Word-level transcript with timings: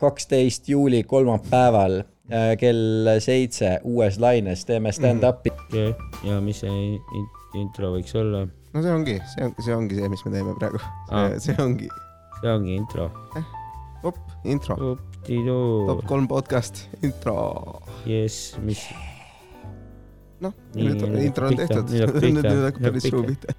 kaksteist 0.00 0.68
juuli 0.68 1.02
kolmapäeval 1.08 1.98
äh, 2.00 2.52
kell 2.60 3.08
seitse 3.24 3.78
uues 3.84 4.18
laines 4.20 4.64
teeme 4.68 4.92
stand-up'i. 4.92 5.52
okei, 5.68 5.94
ja 6.24 6.40
mis 6.44 6.60
see 6.60 6.72
in- 6.92 7.28
intro 7.62 7.94
võiks 7.94 8.12
olla? 8.20 8.44
no 8.74 8.82
see 8.84 8.92
ongi, 8.92 9.16
see 9.34 9.46
on, 9.46 9.54
see 9.64 9.74
ongi 9.76 9.96
see, 10.00 10.08
mis 10.12 10.24
me 10.26 10.32
teeme 10.34 10.54
praegu. 10.58 10.80
See 11.40 11.56
ongi 11.62 11.88
see 12.42 12.52
ongi 12.52 12.74
intro. 12.76 13.10
op, 14.04 14.18
intro, 14.44 14.76
Up-di-doo 14.92 15.86
top, 15.88 16.04
kolm 16.06 16.28
podcast, 16.28 16.84
intro. 17.02 17.36
jess, 18.06 18.52
mis, 18.62 18.84
noh, 20.44 20.52
nüüd 20.76 21.00
nüüd 21.00 21.24
intro 21.30 21.48
on 21.48 21.56
tehtud. 21.56 21.88
nüüd 21.96 22.44
hakkab 22.68 22.84
päris 22.90 23.08
suu 23.08 23.24
pihta. 23.24 23.56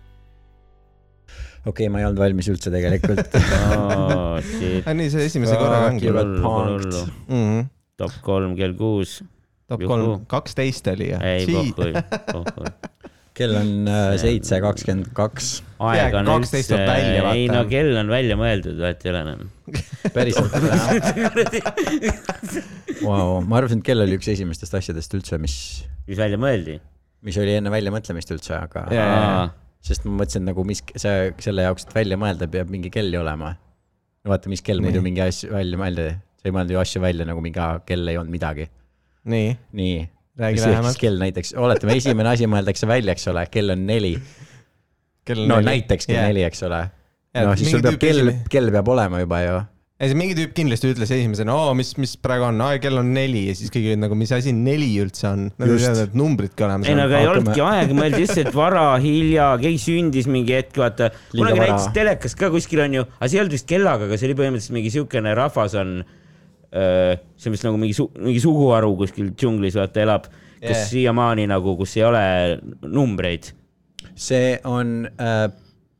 Okei 1.66 1.88
okay,, 1.88 1.90
ma 1.92 2.02
ei 2.02 2.08
olnud 2.08 2.22
valmis 2.22 2.50
üldse 2.52 2.74
tegelikult. 2.74 3.34
Ah, 4.38 4.94
nii 4.96 5.10
see 5.12 5.26
esimese 5.28 5.56
korraga 5.58 5.90
ongi. 5.90 6.12
Mm 6.12 7.34
-hmm. 7.34 7.66
top 7.98 8.20
kolm 8.26 8.54
kell 8.60 8.76
kuus. 8.78 9.24
top 9.68 9.82
Juhuu. 9.82 9.94
kolm, 9.94 10.26
kaksteist 10.30 10.88
oli 10.88 11.10
ja. 11.10 11.20
ei, 11.26 11.48
pohhui, 11.50 11.94
pohhui. 12.36 12.72
kell 13.34 13.56
on 13.58 13.90
äh, 13.90 14.14
seitse 14.22 14.62
kakskümmend 14.62 15.10
kaks. 15.18 15.64
aeg 15.80 16.16
on 16.16 16.30
Peaaegu 16.30 16.46
12 16.48 16.78
üldse 16.78 17.34
ei 17.34 17.48
no 17.52 17.66
kell 17.70 17.98
on 18.00 18.08
välja 18.14 18.38
mõeldud, 18.40 18.78
vahet 18.80 19.06
ei 19.06 19.12
ole 19.12 19.22
enam. 19.26 19.40
päriselt 20.14 20.54
wow.. 23.04 23.42
ma 23.44 23.60
arvasin, 23.60 23.82
et 23.82 23.86
kell 23.90 24.06
oli 24.06 24.18
üks 24.22 24.30
esimestest 24.32 24.78
asjadest 24.80 25.18
üldse, 25.20 25.42
mis, 25.42 25.58
mis 26.08 26.18
välja 26.22 26.40
mõeldi? 26.40 26.80
mis 27.28 27.38
oli 27.42 27.58
enne 27.58 27.74
väljamõtlemist 27.74 28.32
üldse, 28.38 28.56
aga 28.62 28.88
sest 29.86 30.06
ma 30.08 30.16
mõtlesin 30.22 30.46
nagu, 30.48 30.66
mis 30.68 30.82
see 30.96 31.32
selle 31.44 31.66
jaoks, 31.68 31.88
et 31.88 31.96
välja 31.96 32.18
mõelda, 32.20 32.50
peab 32.52 32.72
mingi 32.74 32.92
kell 32.94 33.14
ju 33.14 33.22
olema. 33.22 33.54
no 34.24 34.34
vaata, 34.34 34.52
mis 34.52 34.64
kell 34.66 34.84
muidu 34.84 35.02
mingi 35.06 35.24
asju 35.24 35.54
välja 35.54 35.80
mõelda, 35.80 36.10
sa 36.40 36.50
ei 36.50 36.56
mõelnud 36.56 36.76
ju 36.76 36.82
asju 36.82 37.02
välja 37.04 37.28
nagu 37.30 37.44
mingi, 37.44 37.64
kell 37.88 38.12
ei 38.12 38.20
olnud 38.20 38.34
midagi. 38.34 38.68
nii, 39.28 39.56
nii. 39.80 40.04
räägi 40.44 40.62
siis 40.62 40.74
lähemalt. 40.74 41.02
kell 41.02 41.24
näiteks, 41.24 41.56
oletame, 41.58 41.98
esimene 42.02 42.34
asi 42.34 42.50
mõeldakse 42.50 42.90
välja, 42.90 43.16
eks 43.16 43.28
ole, 43.32 43.48
kell 43.54 43.76
on 43.76 43.88
neli. 43.88 44.14
no 45.46 45.62
näiteks 45.62 46.10
kell 46.10 46.22
Jaa. 46.22 46.30
neli, 46.32 46.46
eks 46.48 46.64
ole. 46.68 46.84
Jaa, 47.36 47.48
no 47.48 47.56
siis 47.60 47.72
sul 47.72 47.84
peab 47.86 48.00
kell 48.02 48.34
kell 48.50 48.72
peab 48.74 48.94
olema 48.96 49.24
juba 49.24 49.42
ju. 49.46 49.58
ei, 49.98 50.12
see 50.12 50.18
mingi 50.20 50.36
tüüp 50.38 50.52
kindlasti 50.58 50.92
ütles 50.94 51.10
esimesena, 51.16 51.56
oo, 51.58 51.72
mis, 51.78 51.96
mis 51.98 52.12
praegu 52.22 52.46
on, 52.48 52.60
aa, 52.62 52.78
kell 52.82 53.00
on 53.02 53.08
neli 53.16 53.48
ja 53.48 53.56
siis 53.58 53.72
kõik 53.74 53.88
olid 53.90 54.02
nagu, 54.04 54.18
mis 54.20 54.34
asi 54.36 54.54
neli 54.54 54.92
üldse 55.02 55.26
on. 55.32 55.48
Nad 55.58 55.72
ei 55.74 55.82
teadnud, 55.82 56.02
et 56.04 56.18
numbridki 56.22 56.66
olemas 56.68 56.90
ei 56.90 56.98
no 56.98 57.06
on. 57.06 57.10
aga 57.10 57.22
ei 57.24 57.30
olnudki 57.32 57.64
aega, 57.66 57.98
mõeldi 57.98 58.22
lihtsalt 58.22 58.54
vara, 58.58 58.84
hilja, 59.02 59.50
keegi 59.64 59.82
sündis 59.82 60.30
mingi 60.30 60.54
hetk, 60.58 60.78
vaata. 60.78 61.10
Liiga 61.34 61.42
kunagi 61.48 61.64
näitas 61.64 61.90
telekas 61.98 62.38
ka 62.38 62.52
kuskil 62.54 62.84
on 62.86 63.00
ju, 63.00 63.06
aga 63.18 63.32
see 63.32 63.40
ei 63.40 63.44
olnud 63.44 63.58
vist 63.58 63.70
kellaga, 63.74 64.06
aga 64.06 64.22
see 64.22 64.30
oli 64.30 64.38
põhimõtteliselt 64.44 64.78
mingi 64.78 64.94
siukene 64.94 65.34
rahvas 65.42 65.78
on. 65.82 65.98
see 66.70 67.50
on 67.50 67.56
vist 67.56 67.66
nagu 67.66 67.78
mingi 67.82 67.96
su-, 67.98 68.12
mingi 68.22 68.42
suguharu 68.44 68.92
kuskil 69.00 69.32
džunglis 69.34 69.78
vaata 69.80 70.04
elab, 70.06 70.28
kes 70.58 70.74
Yeah. 70.74 70.88
siiamaani 70.90 71.44
nagu, 71.50 71.76
kus 71.78 71.92
ei 71.98 72.04
ole 72.04 72.22
numbreid. 72.82 73.52
see 74.18 74.58
on 74.66 75.06
äh, 75.22 75.52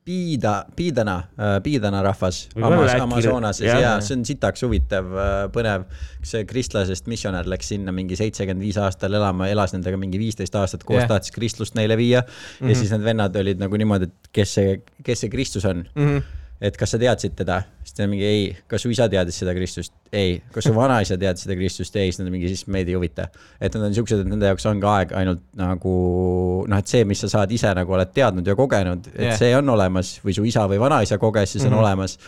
Piida, 0.08 0.54
Piidana 0.76 1.18
äh,, 1.36 1.58
Piidana 1.64 2.02
rahvas 2.06 2.46
Amas, 2.56 2.94
Amazonases 3.04 3.66
jah. 3.68 3.82
ja 3.84 3.92
see 4.04 4.16
on 4.16 4.24
sitaks 4.28 4.64
huvitav, 4.64 5.10
põnev. 5.52 5.84
see 6.28 6.46
kristlasest 6.48 7.10
missionär 7.12 7.48
läks 7.50 7.74
sinna 7.74 7.92
mingi 7.96 8.16
seitsekümmend 8.20 8.64
viis 8.64 8.80
aastal 8.82 9.14
elama, 9.20 9.50
elas 9.52 9.76
nendega 9.76 10.00
mingi 10.00 10.20
viisteist 10.22 10.56
aastat 10.60 10.88
koos 10.88 11.02
yeah., 11.02 11.12
tahtis 11.12 11.36
kristlust 11.36 11.76
neile 11.76 12.00
viia 12.00 12.24
mm. 12.24 12.32
Mhm. 12.32 12.64
-hmm. 12.64 12.70
ja 12.70 12.80
siis 12.82 12.96
need 12.96 13.06
vennad 13.06 13.36
olid 13.44 13.60
nagu 13.60 13.84
niimoodi, 13.84 14.10
et 14.12 14.34
kes 14.40 14.58
see, 14.60 14.82
kes 15.04 15.26
see 15.26 15.30
Kristus 15.34 15.66
on 15.66 15.84
mm. 15.84 16.04
Mhm. 16.04 16.18
-hmm. 16.18 16.47
Et 16.62 16.78
kas 16.78 16.94
sa 16.94 17.00
teadsid 17.02 17.36
teda? 17.38 17.62
siis 17.86 17.96
ta 17.96 18.08
mingi 18.10 18.26
ei, 18.26 18.48
kas 18.68 18.84
su 18.84 18.92
isa 18.92 19.08
teadis 19.12 19.38
seda 19.40 19.54
Kristust? 19.56 19.94
ei. 20.12 20.40
kas 20.54 20.66
su 20.68 20.74
vanaisa 20.76 21.18
teadis 21.20 21.46
seda 21.46 21.58
Kristust? 21.60 21.96
ei, 21.96 22.12
siis 22.12 22.22
nad 22.22 22.32
mingi, 22.34 22.50
siis 22.52 22.66
meid 22.74 22.90
ei 22.90 22.98
huvita. 22.98 23.30
et 23.62 23.78
nad 23.78 23.88
on 23.90 23.96
siuksed, 23.98 24.24
et 24.24 24.32
nende 24.32 24.50
jaoks 24.50 24.68
ongi 24.70 24.90
aeg 24.90 25.16
ainult 25.22 25.44
nagu 25.60 25.96
noh, 26.68 26.82
et 26.82 26.94
see, 26.94 27.06
mis 27.08 27.22
sa 27.26 27.32
saad 27.38 27.54
ise 27.54 27.74
nagu 27.78 27.98
oled 27.98 28.14
teadnud 28.14 28.48
ja 28.48 28.58
kogenud, 28.58 29.10
et 29.14 29.30
yeah. 29.30 29.40
see 29.40 29.56
on 29.58 29.70
olemas 29.78 30.18
või 30.26 30.38
su 30.38 30.46
isa 30.48 30.66
või 30.70 30.82
vanaisa 30.82 31.20
koges, 31.22 31.56
siis 31.56 31.66
on 31.66 31.72
mm. 31.72 31.76
-hmm. 31.76 31.86
olemas. 31.86 32.20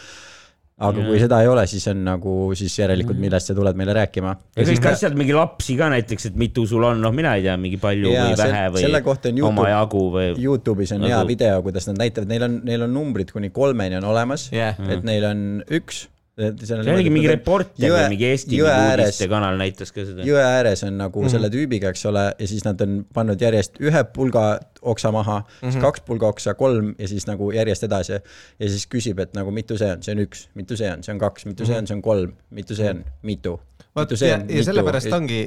Aga 0.79 0.99
Jah. 1.01 1.07
kui 1.09 1.19
seda 1.19 1.41
ei 1.43 1.47
ole, 1.51 1.65
siis 1.67 1.85
on 1.91 2.03
nagu, 2.07 2.33
siis 2.55 2.75
järelikult 2.79 3.19
millest 3.19 3.51
sa 3.51 3.55
tuled 3.57 3.75
meile 3.79 3.93
rääkima. 3.97 4.35
ja 4.55 4.63
kõik 4.69 4.85
asjad, 4.91 5.15
mingi 5.19 5.33
lapsi 5.35 5.75
ka 5.79 5.89
näiteks, 5.91 6.29
et 6.31 6.35
mitu 6.39 6.65
sul 6.67 6.83
on, 6.87 7.01
noh, 7.03 7.11
mina 7.15 7.35
ei 7.35 7.43
tea, 7.43 7.57
mingi 7.59 7.77
palju 7.81 8.13
Jaa, 8.13 8.29
või 8.29 8.37
vähe 8.43 8.67
või 8.75 8.85
selle 8.85 9.01
kohta 9.05 9.29
on 9.29 9.41
YouTube- 9.41 9.65
omajagu 9.65 10.03
või. 10.13 10.29
Youtube'is 10.39 10.93
on 10.95 11.01
Nagu- 11.03 11.11
hea 11.15 11.25
video, 11.27 11.61
kuidas 11.65 11.87
nad 11.91 11.97
näitavad, 11.99 12.27
neil 12.31 12.43
on, 12.47 12.61
neil 12.63 12.87
on 12.87 12.93
numbrid 12.93 13.31
kuni 13.35 13.49
kolmeni 13.49 13.99
on 13.99 14.07
olemas 14.07 14.49
jah, 14.55 14.79
et 14.89 15.03
neil 15.03 15.25
on 15.25 15.43
üks. 15.69 16.07
See 16.39 16.93
oligi 16.93 17.09
mingi 17.13 17.27
reporter 17.31 17.91
või 17.91 18.09
mingi 18.15 18.25
Eesti 18.29 18.59
uudistekanal 18.63 19.57
näitas 19.59 19.91
ka 19.91 20.05
seda. 20.07 20.23
jõe 20.27 20.41
ääres 20.43 20.83
on 20.87 20.97
nagu 20.97 21.19
mm 21.19 21.25
Mhm. 21.25 21.27
-hmm. 21.27 21.31
selle 21.31 21.49
tüübiga, 21.53 21.89
eks 21.89 22.05
ole, 22.05 22.25
ja 22.39 22.47
siis 22.47 22.63
nad 22.65 22.81
on 22.81 23.05
pannud 23.13 23.41
järjest 23.41 23.79
ühe 23.81 24.03
pulga 24.13 24.59
oksa 24.81 25.11
maha 25.11 25.39
mm, 25.39 25.45
-hmm. 25.45 25.65
Mhm. 25.65 25.71
siis 25.71 25.83
kaks 25.83 26.01
pulga 26.07 26.27
oksa, 26.27 26.53
kolm 26.53 26.95
ja 26.99 27.07
siis 27.07 27.27
nagu 27.27 27.51
järjest 27.51 27.83
edasi. 27.83 28.13
ja 28.59 28.69
siis 28.69 28.87
küsib, 28.87 29.19
et 29.19 29.33
nagu 29.33 29.51
mitu 29.51 29.77
see 29.77 29.91
on, 29.91 30.03
see 30.03 30.15
on 30.15 30.19
üks, 30.25 30.47
mitu 30.55 30.77
see 30.77 30.91
on, 30.91 31.03
see 31.03 31.13
on 31.13 31.19
kaks, 31.19 31.45
mitu 31.45 31.65
see 31.65 31.77
on, 31.77 31.87
see 31.87 31.95
on 31.95 32.01
kolm, 32.01 32.33
mitu 32.51 32.75
see 32.75 32.89
on, 32.89 33.03
mitu. 33.23 33.59
Vot 33.99 34.09
mitu 34.09 34.19
see 34.19 34.31
ja, 34.31 34.39
ja 34.49 34.63
sellepärast 34.67 35.13
ongi, 35.15 35.41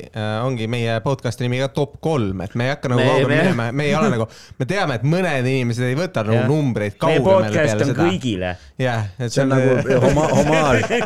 ongi 0.45 0.69
meie 0.71 0.99
podcast'i 1.05 1.47
nimi 1.47 1.61
ka 1.63 1.71
top 1.75 1.99
kolm, 2.05 2.45
et 2.45 2.55
me 2.59 2.69
ei 2.69 2.75
hakka 2.75 2.93
nagu 2.93 3.07
kaugele 3.07 3.29
me- 3.29 3.41
minema, 3.43 3.69
me 3.73 3.89
ei 3.89 3.95
ole 3.99 4.13
nagu, 4.15 4.29
me 4.59 4.69
teame, 4.69 4.99
et 5.01 5.07
mõned 5.15 5.49
inimesed 5.53 5.89
ei 5.89 5.99
võta 5.99 6.25
nagu 6.27 6.45
numbreid 6.51 6.97
meie 6.97 7.01
kaugemale 7.03 7.51
podcast 7.51 7.73
peale 7.73 7.87
on 7.87 7.93
seda. 7.93 8.07
kõigile. 8.07 8.55
jah, 8.83 9.09
et 9.19 9.35
see 9.35 9.45
on 9.45 9.53
nagu 9.55 10.01
homa-, 10.07 10.29
homaaž, 10.39 10.97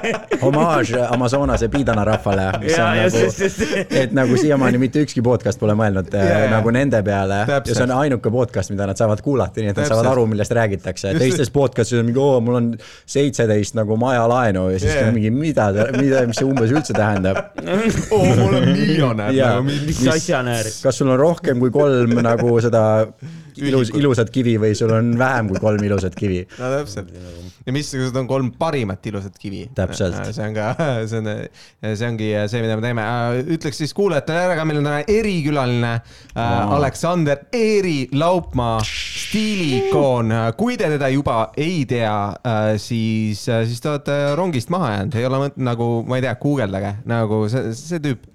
homaaž 0.43 0.95
Amazonase 1.07 1.71
piidana 1.73 2.05
rahvale, 2.07 2.49
mis 2.63 2.77
ja, 2.77 2.91
on 2.91 3.01
ja 3.01 3.09
nagu 3.09 4.01
et 4.03 4.15
nagu 4.17 4.37
siiamaani 4.41 4.81
mitte 4.81 5.03
ükski 5.05 5.23
podcast 5.25 5.61
pole 5.61 5.77
mõelnud 5.79 6.11
Jaa, 6.13 6.25
yeah, 6.25 6.45
jaa. 6.47 6.53
nagu 6.57 6.73
nende 6.75 7.01
peale 7.07 7.43
ja 7.43 7.47
Täpselt. 7.47 7.77
see 7.77 7.87
on 7.87 7.95
ainuke 7.97 8.31
podcast, 8.33 8.73
mida 8.75 8.87
nad 8.89 8.99
saavad 8.99 9.23
kuulata, 9.25 9.61
nii 9.61 9.71
et 9.71 9.77
nad 9.77 9.83
Täpselt. 9.83 9.95
saavad 9.95 10.11
aru, 10.13 10.27
millest 10.31 10.55
räägitakse. 10.57 11.15
Teistes 11.19 11.51
podcast'is 11.55 12.01
on 12.01 12.09
mingi, 12.09 12.21
oo, 12.23 12.41
mul 12.45 12.59
on 12.61 12.71
seitseteist 13.07 13.77
nagu 13.79 13.97
majalaenu 14.01 14.69
ja 14.75 14.81
siis 14.83 14.95
yeah. 14.95 15.13
mingi, 15.15 15.31
mida, 15.35 15.69
mida, 15.97 16.25
mis 16.29 16.41
see 16.41 16.49
umbes 16.49 16.73
üldse 16.75 16.97
tähendab. 16.97 17.36
oo, 18.15 18.23
mul 18.25 18.55
on 18.61 18.69
miljonär 18.71 19.35
nagu 19.35 19.51
mingi 19.67 19.97
kas 20.83 21.01
sul 21.01 21.11
on 21.13 21.21
rohkem 21.21 21.61
kui 21.63 21.73
kolm 21.75 22.17
nagu 22.25 22.57
seda 22.65 22.85
ilus, 23.65 23.91
ilusat 23.97 24.31
kivi 24.35 24.57
või 24.61 24.75
sul 24.79 24.93
on 24.95 25.13
vähem 25.19 25.51
kui 25.51 25.61
kolm 25.63 25.83
ilusat 25.87 26.17
kivi? 26.19 26.43
no 26.61 26.71
täpselt. 26.73 27.13
ja 27.67 27.75
missugused 27.75 28.17
on 28.21 28.29
kolm 28.31 28.53
parimat 28.59 29.07
ilusat 29.11 29.39
kivi? 29.41 29.65
Täpselt. 29.77 30.19
see 30.35 30.45
on 30.47 30.57
ka, 30.57 30.69
see 31.11 31.23
on, 31.23 31.31
see 31.87 32.09
ongi 32.09 32.31
see, 32.51 32.63
mida 32.65 32.79
me 32.79 32.85
teeme. 32.85 33.07
ütleks 33.57 33.83
siis 33.83 33.95
kuulajatele 33.97 34.45
ära 34.49 34.59
ka, 34.59 34.67
meil 34.69 34.81
on 34.83 34.89
täna 34.91 35.03
erikülaline 35.17 35.93
äh, 35.97 36.77
Aleksander 36.77 37.47
Eeri 37.57 37.99
Laupmaa, 38.17 38.79
stiiliikoon. 38.87 40.33
kui 40.59 40.79
te 40.81 40.91
teda 40.97 41.11
juba 41.13 41.51
ei 41.57 41.85
tea, 41.89 42.17
siis, 42.83 43.45
siis 43.47 43.83
te 43.83 43.93
olete 43.93 44.21
rongist 44.39 44.73
maha 44.75 44.95
jäänud, 44.97 45.21
ei 45.21 45.29
ole 45.29 45.45
mõtet 45.47 45.61
nagu, 45.65 45.91
ma 46.07 46.21
ei 46.21 46.27
tea, 46.27 46.39
guugeldage 46.41 46.97
nagu 47.09 47.45
see, 47.53 47.75
see 47.77 48.03
tüüp 48.05 48.33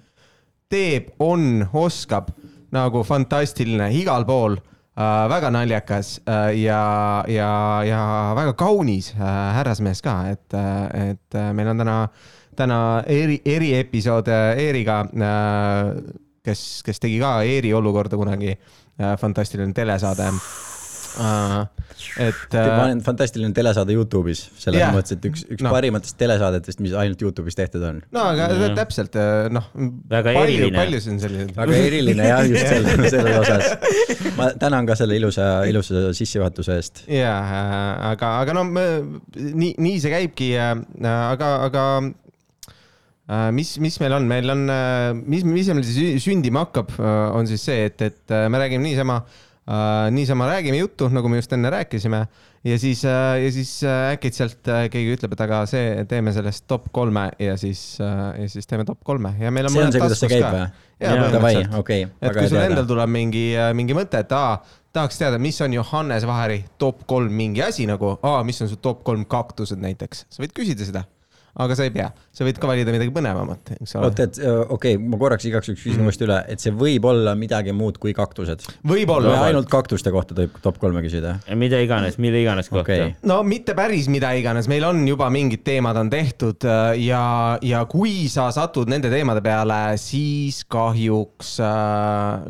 teeb, 0.72 1.12
on, 1.20 1.66
oskab 1.76 2.32
nagu 2.72 3.04
fantastiline 3.04 3.90
igal 4.00 4.26
pool 4.28 4.58
äh,. 4.98 5.30
väga 5.30 5.52
naljakas 5.52 6.20
äh, 6.26 6.52
ja, 6.62 7.24
ja, 7.28 7.52
ja 7.88 8.02
väga 8.36 8.54
kaunis 8.54 9.14
äh, 9.16 9.30
härrasmees 9.58 10.02
ka, 10.02 10.18
et, 10.32 10.54
et 10.54 11.40
äh, 11.40 11.54
meil 11.54 11.72
on 11.74 11.84
täna, 11.84 11.98
täna 12.56 12.82
eri, 13.08 13.42
eriepisood 13.46 14.28
äh, 14.28 14.66
Eeriga 14.68 15.02
äh,, 15.08 15.96
kes, 16.44 16.84
kes 16.86 17.00
tegi 17.00 17.20
ka 17.22 17.40
eriolukorda 17.44 18.20
kunagi 18.20 18.54
äh,, 18.56 19.18
fantastiline 19.18 19.74
telesaade 19.74 20.30
äh,. 20.32 20.81
Et 22.22 22.56
äh, 22.56 23.02
fantastiline 23.06 23.54
telesaade 23.56 23.94
Youtube'is, 23.96 24.44
selles 24.60 24.82
yeah. 24.82 24.94
mõttes, 24.96 25.16
et 25.16 25.26
üks, 25.28 25.44
üks 25.54 25.64
no. 25.66 25.72
parimatest 25.74 26.18
telesaadetest, 26.20 26.82
mis 26.84 26.96
ainult 26.98 27.22
Youtube'is 27.22 27.58
tehtud 27.58 27.84
on. 27.88 28.00
no 28.16 28.24
aga 28.32 28.48
Jah. 28.52 28.74
täpselt 28.80 29.18
äh, 29.20 29.50
noh, 29.54 29.68
Väga 30.12 30.34
palju, 30.36 30.58
eriline. 30.58 30.80
palju 30.80 31.02
siin 31.04 31.20
selliseid 31.22 31.54
väga 31.58 31.82
eriline 31.90 32.30
jah, 32.32 32.42
just 32.48 32.72
selle, 32.72 32.96
selles 33.14 33.38
osas. 33.44 34.32
ma 34.40 34.50
tänan 34.62 34.90
ka 34.90 34.98
selle 35.00 35.20
ilusa, 35.20 35.52
ilusa 35.70 36.10
sissejuhatuse 36.18 36.80
eest. 36.80 37.04
ja, 37.12 37.36
aga, 38.12 38.34
aga 38.46 38.58
no 38.58 38.66
me, 38.70 38.88
nii, 39.36 39.76
nii 39.82 40.02
see 40.02 40.16
käibki, 40.16 40.50
aga, 40.58 41.54
aga 41.68 41.86
äh, 42.08 43.48
mis, 43.56 43.76
mis 43.84 44.02
meil 44.04 44.18
on, 44.18 44.28
meil 44.32 44.56
on, 44.56 44.66
mis, 45.22 45.46
mis 45.48 45.72
meil 45.72 45.86
siis 45.88 46.26
sündima 46.26 46.66
hakkab, 46.66 46.98
on 47.38 47.50
siis 47.50 47.70
see, 47.70 47.88
et, 47.92 48.10
et 48.10 48.36
äh, 48.36 48.48
me 48.52 48.64
räägime 48.64 48.88
niisama, 48.90 49.22
niisama 50.12 50.48
räägime 50.50 50.78
juttu, 50.78 51.08
nagu 51.14 51.30
me 51.30 51.38
just 51.38 51.54
enne 51.54 51.70
rääkisime. 51.70 52.26
Ja 52.64 52.80
siis, 52.80 53.04
ja 53.04 53.52
siis 53.52 53.84
äh, 53.84 54.12
äkitselt 54.14 54.68
äh, 54.70 54.84
keegi 54.94 55.16
ütleb, 55.16 55.32
et 55.34 55.42
aga 55.42 55.64
see, 55.70 56.04
teeme 56.10 56.34
sellest 56.34 56.68
top 56.70 56.92
kolme 56.94 57.32
ja 57.42 57.56
siis, 57.58 57.98
ja 58.00 58.50
siis 58.50 58.70
teeme 58.70 58.86
top 58.86 59.00
kolme. 59.04 59.34
Ja 59.40 59.52
meil 59.52 59.66
on 59.66 59.74
see 59.74 59.86
on 59.86 59.96
see, 59.96 60.02
kuidas 60.04 60.22
see 60.22 60.30
käib 60.30 60.46
või? 60.46 60.68
Davai, 61.02 61.56
okei, 61.80 62.06
et 62.22 62.36
kui 62.38 62.50
sul 62.52 62.62
endal 62.62 62.86
tuleb 62.86 63.10
mingi, 63.10 63.48
mingi 63.74 63.98
mõte, 63.98 64.22
et 64.22 64.36
aa, 64.38 64.60
tahaks 64.94 65.18
teada, 65.18 65.40
mis 65.42 65.58
on 65.66 65.74
Johannes 65.74 66.28
Vaheri 66.30 66.60
top 66.78 67.02
kolm 67.10 67.34
mingi 67.34 67.64
asi 67.66 67.88
nagu, 67.90 68.20
aa, 68.22 68.44
mis 68.46 68.62
on 68.62 68.70
su 68.70 68.78
top 68.78 69.02
kolm 69.08 69.26
kaktused 69.26 69.82
näiteks, 69.82 70.28
sa 70.30 70.44
võid 70.44 70.54
küsida 70.54 70.86
seda. 70.86 71.08
Aga 71.60 71.76
sa 71.76 71.88
ei 71.88 71.92
pea, 71.94 72.08
sa 72.32 72.46
võid 72.48 72.60
ka 72.62 72.70
valida 72.70 72.94
midagi 72.94 73.12
põnevamat, 73.16 73.74
eks 73.80 73.96
ole. 73.98 74.10
oota, 74.10 74.28
et 74.30 74.40
okei 74.42 74.96
okay,, 74.96 75.00
ma 75.02 75.20
korraks 75.22 75.48
igaks 75.50 75.72
juhuks 75.72 75.84
küsin 75.84 76.06
uuesti 76.06 76.28
üle, 76.28 76.38
et 76.52 76.64
see 76.64 76.74
võib 76.76 77.06
olla 77.10 77.34
midagi 77.40 77.74
muud 77.76 78.00
kui 78.02 78.14
kaktused. 78.16 78.64
või 78.88 79.02
võib-olla. 79.02 79.36
ainult 79.48 79.70
kaktuste 79.72 80.14
kohta 80.14 80.38
tohib 80.38 80.60
top 80.64 80.80
kolme 80.82 81.04
küsida? 81.04 81.38
mida 81.58 81.80
iganes, 81.84 82.18
mille 82.22 82.42
iganes 82.44 82.70
kohta 82.72 82.86
okei 82.86 83.02
okay.. 83.10 83.16
no 83.28 83.42
mitte 83.48 83.76
päris 83.78 84.08
mida 84.12 84.32
iganes, 84.38 84.70
meil 84.72 84.86
on 84.88 85.04
juba 85.08 85.30
mingid 85.34 85.64
teemad 85.68 85.98
on 86.00 86.12
tehtud 86.12 86.68
ja, 87.02 87.24
ja 87.62 87.84
kui 87.90 88.30
sa 88.32 88.48
satud 88.54 88.92
nende 88.92 89.12
teemade 89.12 89.44
peale, 89.44 89.82
siis 90.02 90.64
kahjuks, 90.72 91.58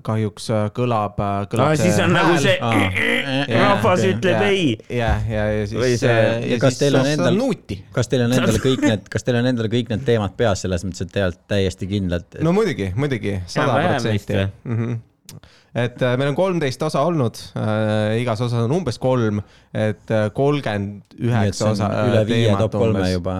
kahjuks 0.05 0.51
kõlab, 0.77 1.19
kõlab 1.51 1.77
siis 1.79 1.99
on 2.03 2.13
nagu 2.15 2.37
see- 2.41 2.59
rahvas 3.61 4.05
ütleb 4.05 4.45
ei. 4.47 4.65
ja, 4.89 5.13
ja, 5.29 5.45
ja 5.55 5.65
Või 5.71 5.93
siis 5.95 6.05
ja 6.05 6.59
kas 6.61 6.79
teil 6.79 6.97
on 6.99 7.07
endal- 7.07 7.37
nuuti. 7.37 7.77
kas 7.95 8.09
teil 8.11 8.25
on 8.25 8.35
endal 8.35 8.59
kõik 8.61 8.83
need, 8.85 8.90
kas 9.11 9.25
teil 9.27 9.39
on 9.39 9.47
endal 9.51 9.69
kõik 9.71 9.91
need 9.91 10.03
teemad 10.07 10.35
peas 10.39 10.65
selles 10.65 10.83
mõttes, 10.87 11.05
et 11.05 11.13
te 11.13 11.23
olete 11.27 11.47
täiesti 11.51 11.87
kindlad? 11.89 12.41
no 12.45 12.53
muidugi, 12.55 12.91
muidugi, 12.97 13.37
sada 13.51 13.77
protsenti 13.79 14.37
vist,. 14.41 15.39
et 15.85 16.03
äh, 16.03 16.17
meil 16.19 16.33
on 16.33 16.37
kolmteist 16.37 16.83
osa 16.87 17.05
olnud 17.07 17.39
äh,, 17.55 18.19
igas 18.23 18.43
osas 18.43 18.67
on 18.67 18.75
umbes 18.81 18.99
kolm, 19.01 19.41
et 19.73 20.13
kolmkümmend 20.37 21.17
üheksa 21.21 21.71
osa. 21.71 21.89
üle 22.09 22.21
viie 22.29 22.53
top 22.59 22.77
kolme 22.77 23.07
juba. 23.13 23.37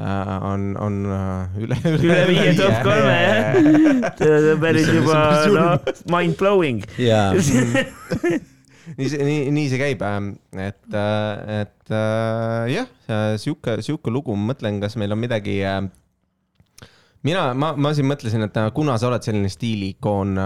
äh, 0.00 0.30
on, 0.52 0.70
on 0.80 1.02
äh, 1.16 1.58
üle, 1.64 1.80
üle 1.96 2.22
viie 2.30 2.54
top 2.60 2.80
kolme 2.86 3.18
jah. 3.18 3.60
see 4.20 4.54
on 4.54 4.64
päris 4.64 4.94
juba 5.00 5.20
noh, 5.56 5.92
mind 6.12 6.38
blowing. 6.40 6.84
jaa, 7.00 7.32
nii 8.98 9.08
see, 9.12 9.24
nii, 9.26 9.46
nii 9.54 9.70
see 9.70 9.80
käib, 9.80 10.02
et, 10.58 10.82
et 10.90 11.94
äh, 11.94 12.70
jah, 12.74 12.90
sihuke, 13.40 13.78
sihuke 13.84 14.12
lugu, 14.12 14.34
ma 14.36 14.52
mõtlen, 14.52 14.80
kas 14.82 14.96
meil 15.00 15.14
on 15.14 15.20
midagi. 15.20 15.60
mina, 17.26 17.50
ma, 17.54 17.72
ma 17.76 17.94
siin 17.94 18.08
mõtlesin, 18.10 18.46
et 18.46 18.60
äh, 18.60 18.70
kuna 18.74 18.98
sa 18.98 19.10
oled 19.10 19.26
selline 19.26 19.50
stiiliikoon, 19.52 20.36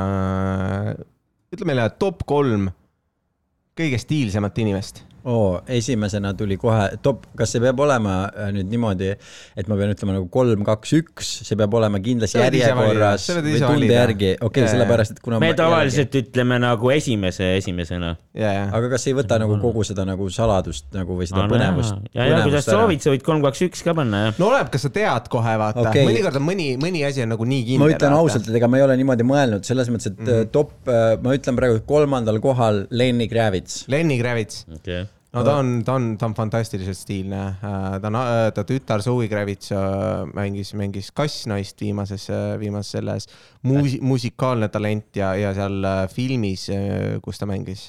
ütle 1.55 1.69
meile 1.71 1.89
top 1.99 2.27
kolm 2.29 2.71
kõige 3.79 3.99
stiilsemat 3.99 4.59
inimest. 4.63 5.03
oo, 5.25 5.61
esimesena 5.69 6.35
tuli 6.37 6.57
kohe 6.61 6.99
top, 7.03 7.27
kas 7.39 7.55
see 7.55 7.63
peab 7.65 7.81
olema 7.81 8.17
äh, 8.29 8.51
nüüd 8.55 8.71
niimoodi, 8.73 9.11
et 9.57 9.71
ma 9.71 9.79
pean 9.79 9.95
ütlema 9.95 10.19
nagu 10.19 10.29
kolm, 10.33 10.65
kaks, 10.67 10.93
üks, 11.01 11.31
see 11.49 11.59
peab 11.59 11.75
olema 11.79 12.01
valida, 12.05 12.29
järjekorras 12.29 13.27
või 13.39 13.57
tunde 13.63 13.91
järgi, 13.91 14.31
okei 14.37 14.49
okay,, 14.49 14.65
Jaa, 14.65 14.73
sellepärast 14.75 15.17
et 15.17 15.23
kuna 15.25 15.41
me 15.43 15.53
tavaliselt 15.57 16.15
ütleme 16.21 16.59
nagu 16.63 16.91
esimese 16.95 17.55
esimesena. 17.59 18.15
ja, 18.37 18.53
ja, 18.59 18.67
aga 18.77 18.91
kas 18.95 19.07
ei 19.09 19.17
võta 19.17 19.39
nagu 19.41 19.57
kogu 19.63 19.85
seda 19.87 20.07
nagu 20.09 20.29
saladust 20.33 20.91
nagu 20.97 21.17
või 21.19 21.29
seda 21.31 21.47
põnevust? 21.51 21.97
ja, 22.13 22.29
ja 22.29 22.43
kuidas 22.45 22.69
soovid, 22.69 23.03
sa 23.05 23.15
võid 23.15 23.25
kolm, 23.27 23.43
kaks, 23.45 23.65
üks 23.69 23.85
ka 23.87 23.97
panna 23.97 24.27
jah. 24.27 24.39
no 24.43 24.51
oleneb, 24.51 24.71
kas 24.75 24.87
sa 24.87 24.93
tead 24.95 25.31
kohe, 25.33 25.57
vaata 25.61 25.83
Okei. 25.83 26.05
okay., 26.05 26.09
mõnikord 26.11 26.41
on 26.41 26.47
mõni, 26.51 26.69
mõni 26.81 27.05
asi 27.09 27.25
on 27.25 27.33
nagu 27.35 27.49
nii 27.49 27.65
kindel. 27.71 27.87
ma 27.87 27.91
ütlen 27.95 28.19
ausalt, 28.19 28.49
et 28.51 28.61
ega 28.61 28.71
ma 28.71 28.81
ei 28.81 28.87
ole 28.87 28.99
niimoodi 29.01 29.29
mõelnud, 29.29 29.67
selles 29.67 29.91
mõttes, 29.93 30.13
et 30.13 30.21
mm. 30.21 30.53
top, 30.55 30.77
ma 31.25 31.37
ütlen 31.37 31.59
praegu 31.59 31.83
kolmandal 31.89 32.41
kohal 32.45 32.85
Lenny 32.95 33.29
Kravitz. 33.31 33.85
Lenny 33.93 34.19
Kravitz, 34.21 34.65
okei. 34.79 35.05
No 35.35 35.43
ta 35.47 35.57
on, 35.59 35.71
ta 35.87 35.97
on, 35.99 36.09
ta 36.19 36.29
on 36.29 36.35
fantastiliselt 36.37 36.99
stiilne. 36.99 37.43
ta 37.61 38.11
on, 38.11 38.19
ta 38.55 38.65
tütar 38.69 39.03
Zoe 39.05 39.29
Kravitz 39.31 39.73
äh, 39.75 40.25
mängis, 40.37 40.75
mängis 40.79 41.11
kassnaist 41.17 41.81
viimases, 41.83 42.29
viimases 42.61 42.95
selles 42.97 43.29
muusi-, 43.67 44.01
musikaalne 44.05 44.69
talent 44.73 45.19
ja, 45.19 45.35
ja 45.39 45.55
seal 45.57 45.81
äh, 45.89 46.05
filmis, 46.13 46.69
kus 47.25 47.41
ta 47.41 47.49
mängis. 47.51 47.83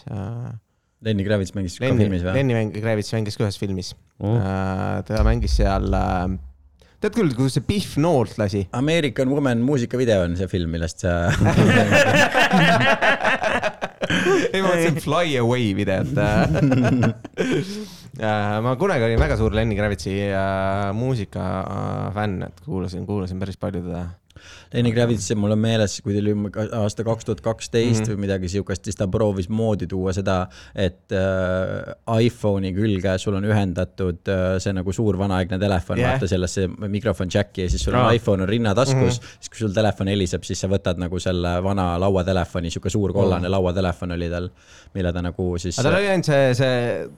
Lenny 1.05 1.23
Kravitz 1.27 1.53
mängis 1.53 1.77
ka 1.77 1.85
Lenny, 1.85 2.05
filmis 2.05 2.25
või? 2.25 2.33
Lenny 2.39 2.57
mäng- 2.57 2.75
Kravitz 2.79 3.13
mängis 3.13 3.37
ka 3.37 3.45
ühes 3.45 3.59
filmis 3.61 3.93
oh.. 4.17 4.39
ta 5.05 5.21
mängis 5.27 5.53
seal, 5.59 5.85
tead 7.03 7.13
küll, 7.13 7.35
kus 7.37 7.59
see 7.59 7.67
Pihv 7.67 7.99
noolt 8.01 8.39
lasi? 8.41 8.65
American 8.79 9.29
Woman 9.33 9.61
muusikavideo 9.65 10.23
on 10.25 10.33
see 10.39 10.49
film, 10.49 10.69
millest 10.73 11.05
sa 11.05 11.11
ei, 14.53 14.61
ma 14.61 14.71
mõtlesin 14.71 14.99
Fly 15.03 15.37
Away 15.41 15.71
videot. 15.77 16.11
ma 18.65 18.75
kunagi 18.79 19.07
olin 19.07 19.19
väga 19.19 19.37
suur 19.39 19.55
Lenny 19.57 19.75
Kravitsi 19.77 20.15
äh, 20.29 20.91
muusikafänn, 20.95 22.45
et 22.49 22.61
kuulasin, 22.65 23.05
kuulasin 23.09 23.41
päris 23.41 23.59
palju 23.59 23.83
teda. 23.87 24.05
Lenny 24.75 24.91
Kravitz, 24.91 25.29
mul 25.39 25.55
on 25.55 25.59
meeles, 25.61 25.97
kui 26.03 26.13
ta 26.15 26.21
oli 26.21 26.33
aasta 26.81 27.05
kaks 27.07 27.25
tuhat 27.29 27.41
kaksteist 27.45 28.03
Mhm. 28.03 28.11
või 28.11 28.23
midagi 28.25 28.49
siukest, 28.51 28.83
siis 28.85 28.97
ta 28.99 29.07
proovis 29.11 29.47
moodi 29.49 29.87
tuua 29.87 30.13
seda, 30.13 30.47
et 30.75 31.11
äh, 31.15 31.93
iPhone'i 32.25 32.73
külge 32.75 33.15
sul 33.21 33.37
on 33.39 33.47
ühendatud 33.47 34.27
äh, 34.31 34.57
see 34.59 34.73
nagu 34.75 34.93
suur 34.95 35.17
vanaaegne 35.17 35.59
telefon 35.61 35.99
yeah., 35.99 36.13
vaata 36.15 36.27
sellesse 36.27 36.67
mikrofon 36.91 37.31
jack'i 37.33 37.65
ja 37.65 37.69
siis 37.71 37.83
sul 37.87 37.95
on 37.95 38.05
Aa. 38.05 38.15
iPhone 38.19 38.43
on 38.43 38.49
rinnataskus 38.49 38.95
mm. 38.95 39.09
-hmm. 39.09 39.37
siis 39.39 39.49
kui 39.49 39.59
sul 39.63 39.73
telefon 39.75 40.11
heliseb, 40.11 40.43
siis 40.43 40.61
sa 40.61 40.67
võtad 40.71 40.99
nagu 41.01 41.19
selle 41.19 41.55
vana 41.63 41.87
lauatelefoni, 41.99 42.69
sihuke 42.73 42.89
suur 42.89 43.13
kollane 43.13 43.47
mm. 43.47 43.51
lauatelefon 43.51 44.11
oli 44.11 44.29
tal, 44.29 44.49
mille 44.93 45.13
ta 45.13 45.21
nagu 45.21 45.57
siis 45.57 45.79
aga 45.79 45.89
tal 45.89 45.99
oli 45.99 46.09
ainult 46.11 46.25
see, 46.25 46.53
see. 46.53 47.09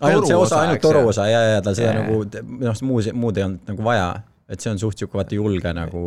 ainult 0.00 0.26
see 0.26 0.36
osa, 0.36 0.60
ainult 0.60 0.80
toruosa 0.80 1.26
ja, 1.26 1.42
ja 1.56 1.62
tal 1.62 1.74
seda 1.74 1.92
Jaa. 1.92 2.02
nagu, 2.02 2.24
noh, 2.60 2.82
muud, 2.82 3.12
muud 3.12 3.36
ei 3.36 3.44
olnud 3.48 3.72
nagu 3.72 3.84
vaja, 3.84 4.08
et 4.48 4.60
see 4.60 4.70
on 4.72 4.78
suht 4.78 4.98
sihuke 4.98 5.18
vaata 5.18 5.34
julge 5.34 5.72
nagu 5.76 6.02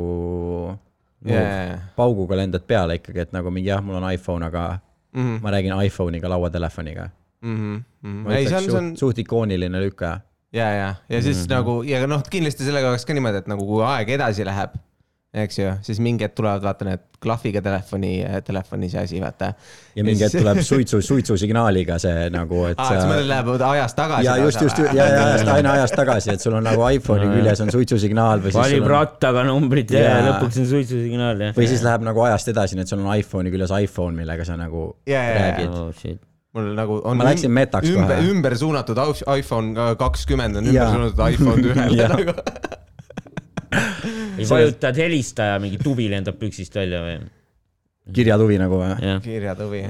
Yeah. 1.25 1.79
pauguga 1.95 2.35
lendad 2.35 2.61
peale 2.67 2.99
ikkagi, 2.99 3.19
et 3.19 3.31
nagu 3.33 3.51
mingi 3.51 3.71
jah, 3.71 3.81
mul 3.81 3.97
on 3.97 4.11
iPhone, 4.11 4.45
aga 4.45 4.79
Mm 5.15 5.23
-hmm. 5.23 5.41
ma 5.41 5.51
räägin 5.51 5.73
iPhone'iga 5.85 6.29
lauatelefoniga. 6.29 7.09
Mm 7.41 7.57
-hmm. 7.57 8.07
ma 8.07 8.35
ei, 8.35 8.47
see 8.47 8.57
ütleks 8.57 8.63
on, 8.63 8.69
see 8.69 8.77
on 8.77 8.89
suht, 8.89 8.99
suht 8.99 9.17
ikooniline 9.17 9.79
lüke. 9.81 10.19
ja, 10.53 10.69
ja, 10.71 10.95
ja 11.09 11.21
siis 11.21 11.37
mm. 11.37 11.43
-hmm. 11.43 11.49
nagu 11.49 11.83
ja 11.83 12.07
noh, 12.07 12.23
kindlasti 12.29 12.63
sellega 12.63 12.89
oleks 12.89 13.05
ka 13.05 13.13
niimoodi, 13.13 13.37
et 13.37 13.47
nagu 13.47 13.65
kui 13.65 13.83
aeg 13.83 14.09
edasi 14.09 14.45
läheb, 14.45 14.75
eks 15.35 15.57
ju, 15.59 15.71
siis 15.83 15.99
mingi 16.03 16.23
hetk 16.23 16.35
tulevad 16.37 16.63
vaata 16.63 16.85
need 16.87 17.01
klahviga 17.25 17.61
telefoni, 17.63 18.11
telefoni 18.45 18.87
see 18.91 19.01
asi, 19.01 19.17
vaata. 19.23 19.49
ja 19.97 20.03
mingi 20.05 20.23
hetk 20.23 20.37
tuleb 20.39 20.59
suitsu, 20.63 21.01
suitsusignaaliga 21.03 21.97
see 22.01 22.27
nagu, 22.33 22.61
et 22.69 22.79
aa, 22.79 22.91
et 22.93 23.01
sa 23.01 23.07
mõtled, 23.09 23.27
läheb 23.31 23.49
ajas 23.69 23.97
tagasi. 23.97 24.27
ja 24.27 24.35
just, 24.39 24.61
just, 24.63 24.79
ja, 24.85 25.07
ja 25.09 25.23
ajast, 25.25 25.49
aina 25.55 25.73
ajast 25.79 25.97
tagasi, 25.99 26.31
et 26.35 26.45
sul 26.45 26.55
on 26.59 26.63
nagu 26.65 26.85
iPhone'i 26.97 27.27
küljes 27.33 27.63
on 27.65 27.73
suitsusignaal 27.75 28.43
või 28.45 28.53
siis 28.53 28.61
valib 28.61 28.87
on 28.87 28.93
rattaga 28.93 29.43
numbrid 29.49 29.91
ja 29.95 30.05
Jaa. 30.05 30.21
lõpuks 30.29 30.61
on 30.63 30.69
suitsusignaal 30.71 31.43
jah. 31.47 31.57
või 31.57 31.67
siis 31.73 31.83
läheb 31.85 32.07
nagu 32.07 32.23
ajast 32.29 32.53
edasi, 32.53 32.79
nii 32.79 32.87
et 32.87 32.93
sul 32.95 33.03
on 33.03 33.11
iPhone'i 33.17 33.51
küljes 33.55 33.75
iPhone, 33.81 34.15
millega 34.21 34.47
sa 34.47 34.55
nagu 34.59 34.87
Ja, 35.09 35.19
ja, 35.19 35.35
ja. 35.35 35.35
räägid. 35.41 35.75
oh 35.75 35.91
shit. 35.99 36.21
mul 36.55 36.71
nagu 36.77 37.01
on. 37.03 37.17
Ma 37.19 37.27
läksin 37.33 37.51
metaks 37.51 37.89
ümber, 37.91 38.15
kohe. 38.15 38.31
ümber 38.31 38.55
suunatud 38.57 39.03
iPhone 39.35 39.91
kakskümmend 39.99 40.61
on 40.61 40.71
ümber 40.71 40.81
Jaa. 40.85 40.91
suunatud 40.93 41.27
iPhone 41.35 41.73
ühele 41.73 42.09
nagu. 42.15 42.39
või 44.37 44.49
vajutad 44.49 45.01
helistaja, 45.03 45.57
mingi 45.63 45.79
tuvi 45.81 46.09
lendab 46.11 46.39
püksist 46.41 46.75
välja 46.75 47.01
või? 47.05 47.17
kirjatuvi 48.15 48.59
nagu 48.61 48.79
või? 48.79 49.13
kirjatuvi. 49.25 49.81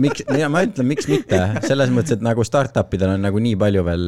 miks, 0.00 0.24
ma 0.50 0.62
ütlen, 0.64 0.88
miks 0.88 1.08
mitte, 1.10 1.40
selles 1.66 1.92
mõttes, 1.94 2.16
et 2.16 2.24
nagu 2.24 2.44
startup 2.46 2.94
idel 2.96 3.14
on 3.14 3.26
nagu 3.26 3.42
nii 3.42 3.58
palju 3.60 3.84
veel, 3.86 4.06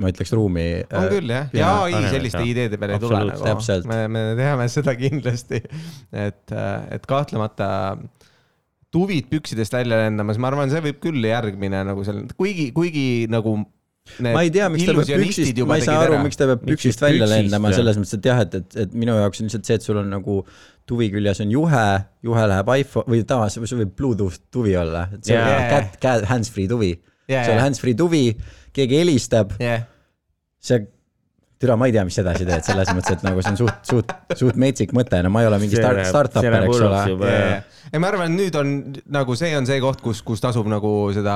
ma 0.00 0.12
ütleks, 0.12 0.32
ruumi. 0.36 0.68
on 0.88 1.10
küll 1.12 1.34
jah, 1.34 1.50
ja 1.56 1.74
ai 1.84 2.06
selliste 2.08 2.42
ideede 2.48 2.80
peale 2.80 2.96
ei 2.96 3.02
tule 3.02 3.20
Absoluutselt, 3.26 3.90
nagu 3.90 4.08
me, 4.16 4.30
me 4.32 4.38
teame 4.40 4.70
seda 4.72 4.96
kindlasti, 4.98 5.60
et, 6.26 6.56
et 6.96 7.10
kahtlemata 7.10 7.68
tuvid 8.90 9.28
püksidest 9.30 9.74
välja 9.74 10.00
lendamas, 10.02 10.40
ma 10.40 10.50
arvan, 10.50 10.70
see 10.72 10.82
võib 10.88 10.98
küll 11.02 11.28
järgmine 11.28 11.84
nagu 11.86 12.06
seal, 12.06 12.24
kuigi, 12.38 12.70
kuigi 12.76 13.06
nagu. 13.30 13.60
Ma 14.24 14.42
ei 14.42 14.50
tea, 14.52 14.68
miks 14.72 14.86
ta 14.88 14.94
peab 14.96 15.22
püksist, 15.22 15.60
ma 15.68 15.78
ei 15.78 15.84
saa 15.84 16.00
aru, 16.04 16.18
miks 16.24 16.38
ta 16.40 16.48
peab 16.50 16.62
püksist 16.66 17.02
välja 17.04 17.28
lendama, 17.30 17.72
selles 17.76 17.98
mõttes, 18.00 18.16
et 18.18 18.28
jah, 18.30 18.42
et, 18.44 18.56
et, 18.60 18.78
et 18.84 18.94
minu 18.96 19.16
jaoks 19.18 19.42
on 19.42 19.50
lihtsalt 19.50 19.68
see, 19.68 19.78
et 19.80 19.86
sul 19.86 20.00
on 20.00 20.08
nagu 20.12 20.40
tuvi 20.90 21.10
küljes 21.12 21.42
on 21.44 21.52
juhe, 21.54 21.84
juhe 22.26 22.46
läheb 22.52 22.72
iPhone 22.80 23.12
või 23.12 23.22
tavaliselt, 23.28 23.68
see 23.70 23.80
võib 23.82 23.92
Bluetooth 23.98 24.40
tuvi 24.52 24.74
olla, 24.80 25.06
et 25.14 25.28
see 25.28 25.36
Jaa. 25.36 25.52
on 25.52 25.68
kätt, 25.74 26.00
käe, 26.02 26.24
hands-free 26.30 26.70
tuvi. 26.70 26.94
Jaa, 27.30 27.44
see 27.44 27.52
on 27.52 27.60
jaa. 27.60 27.66
hands-free 27.68 27.98
tuvi, 27.98 28.24
keegi 28.76 28.98
helistab, 29.02 29.54
jah, 29.62 29.84
see, 30.58 30.82
türa, 31.60 31.76
ma 31.76 31.86
ei 31.90 31.92
tea, 31.92 32.06
mis 32.08 32.16
edasi 32.22 32.46
teed, 32.48 32.64
selles 32.64 32.88
mõttes, 32.96 33.18
et 33.18 33.24
nagu 33.26 33.42
see 33.44 33.52
on 33.52 33.58
suht, 33.58 33.80
suht, 33.84 34.14
suht 34.38 34.56
metsik 34.60 34.94
mõte, 34.96 35.18
no 35.20 35.28
ma 35.32 35.42
ei 35.42 35.48
ole 35.50 35.58
mingi 35.60 35.76
start, 35.76 36.00
startup'er, 36.08 36.64
eks 36.64 36.80
ole. 36.86 37.40
ei, 37.90 38.00
ma 38.00 38.08
arvan, 38.08 38.32
nüüd 38.32 38.56
on 38.56 38.70
nagu 39.12 39.36
see 39.36 39.52
on 39.58 39.68
see 39.68 39.76
koht, 39.84 40.00
kus, 40.00 40.22
kus 40.24 40.40
tasub 40.40 40.70
nagu 40.72 40.92
seda 41.12 41.34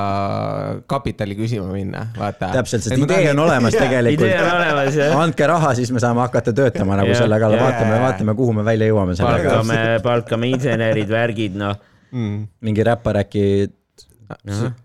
kapitali 0.89 1.37
küsima 1.37 1.69
minna, 1.69 2.07
vaata. 2.17 2.55
täpselt, 2.57 2.87
sest 2.87 3.03
idee 3.05 3.35
on 3.35 3.45
olemas 3.45 3.77
idee 3.77 3.85
on 3.85 3.93
tegelikult. 3.93 4.35
olemas 4.55 4.99
jah. 5.03 5.21
andke 5.27 5.51
raha, 5.53 5.75
siis 5.77 5.93
me 5.93 6.01
saame 6.01 6.25
hakata 6.25 6.57
töötama 6.57 6.97
nagu 7.03 7.13
Jah, 7.13 7.21
selle 7.21 7.43
kallal, 7.45 7.61
vaatame, 7.61 8.01
vaatame, 8.07 8.39
kuhu 8.41 8.57
me 8.57 8.65
välja 8.65 8.89
jõuame 8.89 9.21
sellega. 9.21 9.59
palkame, 9.59 9.81
palkame 10.09 10.53
insenerid, 10.57 11.13
värgid, 11.13 11.61
noh. 11.61 11.77
mm.. 12.17 12.45
mingi 12.65 12.89
räppar 12.89 13.21
äkki 13.27 13.45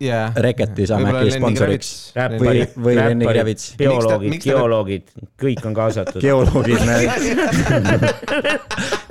jaa. 0.03 0.31
Reketi 0.35 0.87
saame 0.89 1.11
äkki 1.11 1.31
sponsoriks. 1.35 1.89
või, 2.15 2.21
räpparid, 2.21 2.69
või 2.85 2.93
Lenny 2.99 3.25
Kravitz. 3.29 3.65
bioloogid, 3.79 4.35
geoloogid, 4.43 5.05
kõik 5.41 5.61
on 5.69 5.73
kaasatud. 5.77 6.21
geoloogid, 6.23 6.81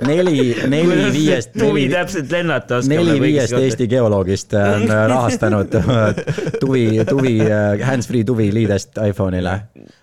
neli, 0.09 0.37
neli 0.71 0.99
viiest, 1.15 1.51
tuvi 1.57 1.87
täpselt 1.91 2.29
lennata 2.33 2.79
oskab. 2.79 2.95
neli 2.95 3.15
viiest 3.23 3.57
Eesti 3.59 3.85
geoloogist 3.91 4.49
on 4.59 4.87
rahastanud 4.89 5.69
tuvi, 6.61 6.85
tuvi, 7.09 7.35
hands-free 7.83 8.23
tuvi 8.27 8.47
liidest 8.53 8.91
iPhone'ile. 9.09 9.55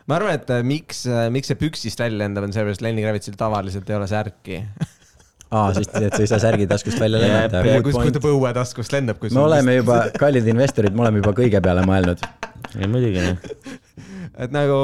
ma 0.07 0.13
arvan, 0.21 0.33
et 0.41 0.49
äh, 0.55 0.63
miks, 0.67 0.99
miks 1.35 1.47
see 1.53 1.59
püksist 1.61 1.99
välja 2.03 2.19
lendab, 2.25 2.43
on 2.47 2.53
sellepärast, 2.55 2.83
et 2.83 2.89
Lenny 2.89 3.03
Kravitsil 3.07 3.35
tavaliselt 3.39 3.87
ei 3.91 3.99
ole 3.99 4.09
särki. 4.11 4.63
aa, 5.51 5.75
siis, 5.77 5.91
et 5.95 6.15
sa 6.15 6.23
ei 6.23 6.31
saa 6.31 6.41
särgi 6.43 6.67
taskust 6.71 7.01
välja 7.01 7.21
lennata. 7.23 7.63
kus, 7.85 7.99
kui 7.99 8.15
ta 8.15 8.23
põuetaskust 8.23 8.95
lendab, 8.95 9.21
kus 9.23 9.35
me 9.37 9.45
oleme 9.45 9.77
juba, 9.79 10.01
kallid 10.19 10.49
investorid, 10.51 10.97
me 10.97 11.07
oleme 11.07 11.23
juba 11.23 11.35
kõige 11.37 11.63
peale 11.63 11.85
mõelnud. 11.87 12.25
ja 12.77 12.89
muidugi 12.91 13.23
et 14.43 14.55
nagu 14.55 14.81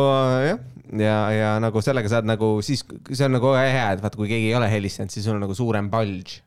jah, 0.47 0.62
ja, 1.00 1.16
ja 1.35 1.50
nagu 1.62 1.83
sellega 1.85 2.12
saad 2.12 2.28
nagu 2.28 2.54
siis, 2.64 2.85
see 3.11 3.26
on 3.26 3.37
nagu 3.38 3.54
hea, 3.57 3.88
et 3.95 4.04
vaata, 4.04 4.19
kui 4.19 4.31
keegi 4.31 4.50
ei 4.52 4.57
ole 4.59 4.71
helistanud, 4.73 5.12
siis 5.14 5.26
sul 5.26 5.37
on 5.37 5.45
nagu 5.47 5.57
suurem 5.57 5.90
bulge. 5.92 6.42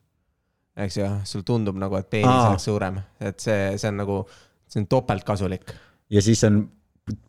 eks 0.85 0.99
ju, 0.99 1.09
sul 1.27 1.43
tundub 1.47 1.77
nagu, 1.79 1.97
et 1.99 2.09
peenis 2.11 2.49
oleks 2.49 2.67
suurem, 2.67 2.99
et 3.23 3.39
see, 3.39 3.75
see 3.79 3.91
on 3.91 4.01
nagu, 4.03 4.21
see 4.67 4.83
on 4.83 4.89
topeltkasulik. 4.91 5.75
ja 6.11 6.23
siis 6.23 6.43
on 6.47 6.63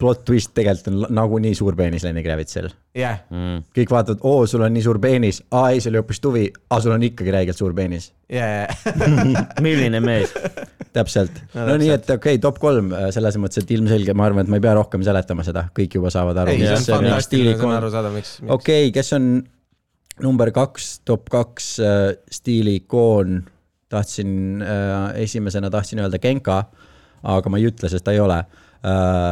plot 0.01 0.23
twist 0.25 0.55
tegelikult 0.57 0.89
on 0.89 1.17
nagunii 1.17 1.53
suur 1.57 1.77
peenis 1.77 2.05
Lenny 2.07 2.23
Kravitzil. 2.25 2.71
jah, 2.97 3.19
Mm. 3.31 3.59
kõik 3.77 3.91
vaatavad, 3.93 4.23
oo, 4.25 4.47
sul 4.49 4.63
on 4.65 4.73
nii 4.73 4.83
suur 4.83 4.99
peenis, 4.99 5.43
aa 5.53 5.71
ei, 5.75 5.83
see 5.85 5.91
oli 5.91 6.01
hoopis 6.01 6.21
tuvi, 6.25 6.45
aa 6.71 6.81
sul 6.81 6.95
on 6.95 7.03
ikkagi 7.05 7.35
räigelt 7.35 7.59
suur 7.59 7.75
peenis. 7.77 8.13
ja, 8.33 8.47
ja, 8.47 9.43
milline 9.61 10.01
mees? 10.01 10.33
täpselt, 10.97 11.43
No 11.55 11.67
no 11.69 11.77
nii, 11.77 11.91
et 11.93 12.09
okei 12.09 12.39
okay,, 12.39 12.41
top 12.41 12.59
kolm 12.59 12.89
äh, 12.97 13.11
selles 13.13 13.37
mõttes, 13.37 13.61
et 13.67 13.71
ilmselge, 13.77 14.15
ma 14.17 14.31
arvan, 14.31 14.47
et 14.47 14.49
ma 14.55 14.57
ei 14.57 14.65
pea 14.65 14.73
rohkem 14.79 15.05
seletama 15.05 15.45
seda, 15.45 15.67
kõik 15.77 15.99
juba 16.01 16.09
saavad 16.15 16.41
aru. 16.41 16.57
okei 18.57 18.91
kes 18.97 19.13
on 19.13 19.31
number 20.25 20.55
kaks, 20.57 21.01
top 21.05 21.29
kaks 21.29 21.75
äh, 21.85 22.15
stiilikoon, 22.33 23.43
tahtsin 23.93 24.63
äh,, 24.65 25.21
esimesena 25.29 25.69
tahtsin 25.71 26.01
öelda 26.01 26.19
Genka, 26.19 26.63
aga 27.23 27.53
ma 27.53 27.61
ei 27.61 27.69
ütle, 27.69 27.93
sest 27.93 28.09
ta 28.09 28.17
ei 28.17 28.25
ole 28.25 28.41
äh,. 28.41 28.63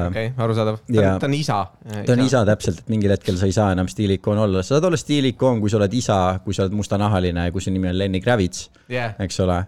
okei, 0.08 0.32
arusaadav. 0.36 0.78
ta 1.20 1.26
on, 1.28 1.34
isa. 1.34 1.60
ta 2.06 2.12
on 2.16 2.22
isa 2.24 2.44
täpselt, 2.48 2.82
et 2.82 2.88
mingil 2.92 3.14
hetkel 3.14 3.36
sa 3.38 3.46
ei 3.46 3.54
saa 3.54 3.70
enam 3.76 3.88
stiilikoon 3.90 4.38
olla, 4.46 4.62
sa 4.62 4.74
saad 4.74 4.88
olla 4.90 4.98
stiilikoon, 5.00 5.60
kui 5.62 5.70
sa 5.70 5.78
oled 5.80 5.94
isa, 5.94 6.18
kui 6.44 6.54
sa 6.56 6.64
oled 6.66 6.76
mustanahaline 6.78 7.48
ja 7.48 7.54
kui 7.54 7.62
su 7.64 7.72
nimi 7.74 7.88
on 7.92 7.98
Lenny 7.98 8.20
Kravitz, 8.24 8.68
jah, 8.92 9.14
eks 9.22 9.40
ole, 9.44 9.60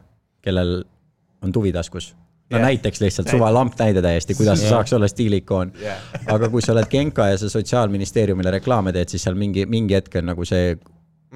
kellel 0.42 0.78
on 1.42 1.52
tuvi 1.52 1.72
taskus. 1.72 2.14
no 2.50 2.58
yeah. 2.58 2.66
näiteks 2.68 3.00
lihtsalt 3.02 3.30
suva 3.30 3.48
lampnäide 3.54 4.02
täiesti, 4.02 4.34
kuidas 4.38 4.60
sa 4.60 4.64
Jah. 4.64 4.74
saaks 4.76 4.92
olla 4.92 5.08
stiilikoon. 5.08 5.72
jah, 5.82 6.02
aga 6.34 6.48
kui 6.48 6.62
sa 6.62 6.72
oled 6.72 6.86
Genka 6.90 7.26
ja 7.32 7.38
sa 7.38 7.48
Sotsiaalministeeriumile 7.50 8.50
reklaame 8.58 8.92
teed, 8.94 9.08
siis 9.10 9.22
seal 9.26 9.34
mingi, 9.34 9.66
mingi 9.66 9.94
hetk 9.98 10.14
on 10.22 10.30
nagu 10.32 10.44
see, 10.44 10.76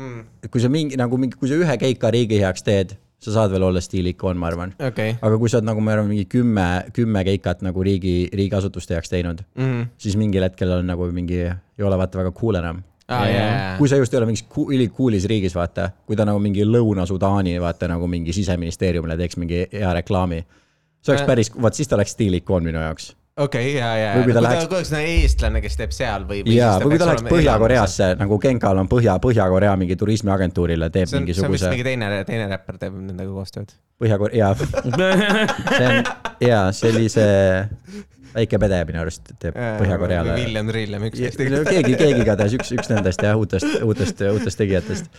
Mm. 0.00 0.20
kui 0.50 0.60
sa 0.62 0.68
mingi 0.70 0.96
nagu 0.96 1.18
mingi, 1.18 1.36
kui 1.36 1.48
sa 1.50 1.56
ühe 1.58 1.74
keika 1.76 2.10
riigi 2.14 2.38
heaks 2.40 2.62
teed, 2.62 2.94
sa 3.20 3.32
saad 3.34 3.50
veel 3.52 3.62
olla 3.62 3.80
stiilikoon, 3.84 4.36
ma 4.40 4.46
arvan. 4.48 4.74
okei. 4.86 5.16
aga 5.22 5.38
kui 5.38 5.48
sa 5.52 5.58
oled 5.58 5.68
nagu, 5.68 5.80
ma 5.84 5.92
arvan, 5.92 6.08
mingi 6.08 6.24
kümme, 6.24 6.66
kümme 6.96 7.24
keikat 7.24 7.62
nagu 7.66 7.82
riigi, 7.84 8.28
riigiasutuste 8.32 8.94
heaks 8.96 9.12
teinud, 9.12 9.42
Mhm. 9.56 9.82
siis 9.98 10.16
mingil 10.16 10.42
hetkel 10.42 10.72
on 10.78 10.86
nagu 10.86 11.10
mingi, 11.12 11.42
ei 11.44 11.84
ole 11.84 11.96
vaata 12.00 12.18
väga 12.18 12.32
cool 12.32 12.54
enam. 12.54 12.82
Jaa. 13.10 13.26
jaa, 13.26 13.76
kui 13.78 13.88
sa 13.90 13.96
just 13.98 14.14
ei 14.14 14.18
ole 14.18 14.26
mingis 14.26 14.44
ülikuulis 14.54 15.24
riigis, 15.26 15.54
vaata, 15.54 15.90
kui 16.06 16.14
ta 16.16 16.24
nagu 16.24 16.38
mingi 16.38 16.62
Lõuna-Sudaani, 16.64 17.56
vaata 17.60 17.88
nagu 17.90 18.06
mingi 18.06 18.32
siseministeeriumile 18.32 19.16
teeks 19.18 19.36
mingi 19.36 19.66
hea 19.72 19.92
reklaami. 19.94 20.44
see 21.02 21.12
oleks 21.14 21.26
päris, 21.26 21.50
vaat 21.62 21.74
siis 21.74 21.88
ta 21.88 21.96
oleks 21.96 22.12
stiilikoon 22.12 22.62
minu 22.62 22.78
jaoks. 22.78 23.16
okei, 23.44 23.72
ja, 23.74 23.90
ja. 23.98 24.10
Või 24.18 24.28
kui 24.28 24.34
ta 24.34 24.40
kui 24.40 24.46
läheks- 24.46 24.68
ta 24.68 24.78
oleks 24.78 24.92
nagu 24.94 25.14
eestlane, 25.14 25.62
kes 25.64 25.78
teeb 25.80 25.94
seal 25.96 26.26
või, 26.28 26.42
või. 26.46 26.56
jaa, 26.58 26.76
või 26.82 26.92
kui 26.92 27.00
ta 27.00 27.08
läheks 27.10 27.26
Põhja-Koreasse 27.30 28.10
nagu 28.20 28.38
Genkal 28.42 28.82
on 28.82 28.90
Põhja, 28.90 29.16
Põhja-Korea 29.22 29.72
mingi 29.80 29.96
turismiagentuurile 30.00 30.90
teeb 30.90 31.08
on, 31.08 31.10
see 31.10 31.20
on 31.20 31.26
vist 31.26 31.42
mingisuguse 31.42 31.72
mingi 31.74 31.88
teine, 31.88 32.12
teine 32.28 32.46
räppar 32.52 32.78
teeb 32.80 32.94
nendega 32.98 33.32
koostööd. 33.34 33.74
Põhja-Korea, 34.00 34.38
jaa, 34.40 34.54
see 35.78 35.90
on, 35.90 36.14
jaa, 36.46 36.64
see 36.72 38.06
väike 38.34 38.60
pede 38.62 38.80
minu 38.88 39.00
arust 39.02 39.32
teeb 39.42 39.56
Põhja-Koreale. 39.56 40.34
William 40.38 40.68
Trilliam, 40.70 41.06
üksteist 41.08 41.40
no 41.50 41.62
keegi, 41.66 41.94
keegi 41.98 42.24
igatahes 42.24 42.56
üks, 42.58 42.74
üks 42.76 42.90
nendest 42.92 43.24
jah, 43.26 43.38
uutest, 43.38 43.80
uutest, 43.86 44.22
uutest 44.30 44.60
tegijatest. 44.60 45.10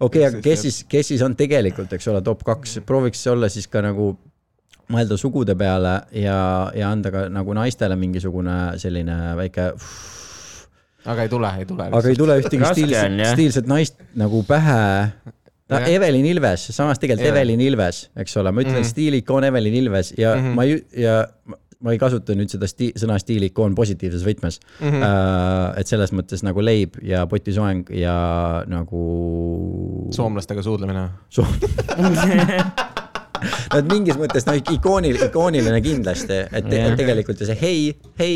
okei 0.00 0.26
okay,, 0.26 0.26
aga 0.28 0.42
kes 0.44 0.66
siis, 0.66 0.82
kes 0.90 1.12
siis 1.14 1.24
on 1.26 1.36
tegelikult, 1.38 1.92
eks 1.96 2.10
ole, 2.12 2.22
top 2.26 2.44
kaks, 2.46 2.80
prooviks 2.86 3.24
olla 3.32 3.48
siis 3.52 3.68
ka 3.70 3.84
nagu 3.84 4.12
mõelda 4.90 5.18
sugude 5.20 5.56
peale 5.58 5.94
ja, 6.16 6.38
ja 6.76 6.90
anda 6.90 7.12
ka 7.14 7.26
nagu 7.32 7.54
naistele 7.56 7.96
mingisugune 8.00 8.56
selline 8.80 9.18
väike, 9.38 9.70
aga 11.10 11.26
ei 11.26 11.32
tule, 11.32 11.52
ei 11.60 11.68
tule. 11.68 11.88
aga 11.90 12.12
ei 12.12 12.18
tule 12.18 12.40
ühtegi 12.42 12.72
stiilset 12.74 13.22
stiilset 13.34 13.70
naist 13.70 14.02
nagu 14.18 14.42
pähe. 14.48 14.82
no 15.70 15.78
Jah. 15.78 15.88
Evelin 15.94 16.26
Ilves, 16.32 16.68
samas 16.74 16.98
tegelikult 17.02 17.28
Jah. 17.28 17.36
Evelin 17.36 17.64
Ilves, 17.64 18.04
eks 18.18 18.36
ole, 18.42 18.52
ma 18.52 18.64
ütlen 18.64 18.80
mm. 18.80 18.84
-hmm. 18.84 18.92
stiilikoon 18.94 19.48
Evelin 19.50 19.80
Ilves 19.84 20.14
ja 20.18 20.34
mm. 20.34 20.40
-hmm. 20.40 20.54
ma 20.54 20.64
ei, 20.64 21.02
ja 21.04 21.16
ma- 21.80 21.94
ei 21.94 21.98
kasuta 21.98 22.34
nüüd 22.36 22.52
seda 22.52 22.68
sti, 22.68 22.92
sõna 23.00 23.18
stiilikoon 23.22 23.74
positiivses 23.74 24.26
võtmes 24.26 24.60
mm. 24.80 24.88
-hmm. 24.88 25.80
et 25.80 25.86
selles 25.86 26.12
mõttes 26.12 26.44
nagu 26.44 26.60
leib 26.64 26.98
ja 27.02 27.26
potisoeng 27.26 27.88
ja 27.94 28.64
nagu. 28.66 29.04
soomlastega 30.10 30.62
suudlemine. 30.62 31.08
Soom- 31.30 31.54
no 33.70 33.78
et 33.82 33.92
mingis 33.92 34.18
mõttes 34.20 34.48
no 34.48 34.56
ikooniline, 34.58 35.30
ikooniline 35.30 35.84
kindlasti, 35.84 36.42
et 36.50 36.66
te, 36.68 36.82
Jah. 36.82 36.98
tegelikult 36.98 37.40
ja 37.42 37.48
see 37.50 37.58
hei, 37.60 37.86
hei, 38.20 38.34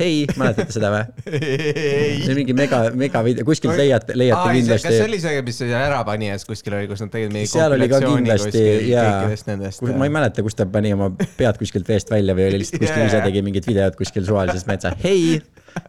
hei, 0.00 0.22
mäletate 0.40 0.74
seda 0.74 0.90
või? 0.92 1.02
see 1.26 2.30
on 2.32 2.38
mingi 2.38 2.56
mega, 2.56 2.82
mega 2.98 3.22
video, 3.26 3.46
kuskilt 3.48 3.76
leiate, 3.78 4.16
leiate 4.18 4.38
kas 4.38 4.52
see 4.52 4.60
kindlasti. 4.60 4.94
oli 5.06 5.20
see, 5.22 5.42
mis 5.48 5.60
see 5.62 5.74
Ärapanijas 5.78 6.46
kuskil 6.48 6.78
oli, 6.78 6.88
kus 6.90 7.04
nad 7.04 7.12
tegid 7.14 7.34
mingi 7.34 7.50
seal 7.52 7.76
oli 7.76 7.88
ka 7.90 8.00
kompilatsiooni 8.04 8.22
kindlasti 8.22 8.62
kuskil 8.62 8.92
jaa 8.92 9.10
kõikidest 9.10 9.50
nendest. 9.50 9.84
ma 9.90 10.08
ei 10.08 10.14
mäleta, 10.18 10.46
kus 10.46 10.58
ta 10.58 10.68
pani 10.78 10.94
oma 10.96 11.10
pead 11.40 11.60
kuskilt 11.60 11.88
veest 11.92 12.12
välja 12.12 12.36
või 12.38 12.48
oli 12.50 12.62
lihtsalt 12.62 12.84
kuskil 12.84 13.04
Jaa, 13.04 13.10
ise 13.12 13.24
tegi 13.26 13.44
mingit 13.44 13.68
videot 13.68 13.98
kuskil 13.98 14.26
suvalises 14.28 14.64
metsas, 14.70 14.96
hei, 15.04 15.36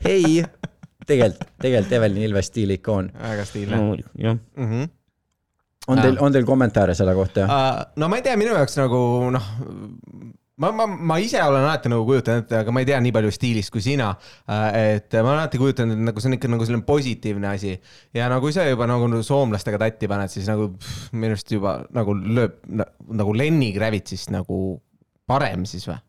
hei. 0.06 0.44
tegelikult, 1.08 1.48
tegelikult 1.64 1.96
Evelin 2.00 2.28
Ilves 2.28 2.52
stiilikoon. 2.52 3.14
väga 3.22 3.48
stiilne 3.48 3.80
jah, 4.20 4.36
mm. 4.36 4.68
-hmm. 4.68 4.92
On 5.88 6.00
teil, 6.00 6.20
on 6.22 6.36
teil 6.36 6.46
kommentaare 6.48 6.96
selle 6.98 7.16
kohta? 7.18 7.48
Uh, 7.48 7.82
no 8.02 8.10
ma 8.12 8.20
ei 8.20 8.26
tea, 8.26 8.38
minu 8.40 8.56
jaoks 8.56 8.78
nagu 8.80 9.00
noh, 9.34 9.50
ma, 10.62 10.72
ma, 10.76 10.86
ma 10.88 11.18
ise 11.22 11.42
olen 11.44 11.66
alati 11.66 11.92
nagu 11.92 12.06
kujutanud 12.08 12.46
ette, 12.46 12.60
aga 12.62 12.74
ma 12.76 12.84
ei 12.84 12.88
tea 12.90 13.00
nii 13.04 13.14
palju 13.16 13.34
stiilist 13.34 13.74
kui 13.74 13.84
sina 13.84 14.12
uh,. 14.14 14.70
et 14.78 15.18
ma 15.18 15.26
olen 15.26 15.42
alati 15.42 15.62
kujutanud, 15.62 15.98
et 15.98 16.08
nagu 16.10 16.24
see 16.24 16.32
on 16.32 16.38
ikka 16.38 16.52
nagu 16.54 16.68
selline 16.68 16.88
positiivne 16.88 17.52
asi 17.52 17.76
ja 18.16 18.30
no 18.32 18.40
kui 18.44 18.56
sa 18.56 18.68
juba 18.70 18.88
nagu 18.90 19.10
soomlastega 19.26 19.82
tatti 19.82 20.10
paned, 20.12 20.32
siis 20.34 20.50
nagu 20.52 20.72
pff, 20.78 21.12
minu 21.16 21.36
arust 21.36 21.54
juba 21.56 21.80
nagu 21.96 22.16
lööb 22.16 22.60
na, 22.70 22.88
nagu 23.24 23.36
Lenny 23.36 23.74
Kravitsist 23.76 24.34
nagu 24.34 24.60
parem 25.30 25.68
siis 25.70 25.88
või? 25.90 26.00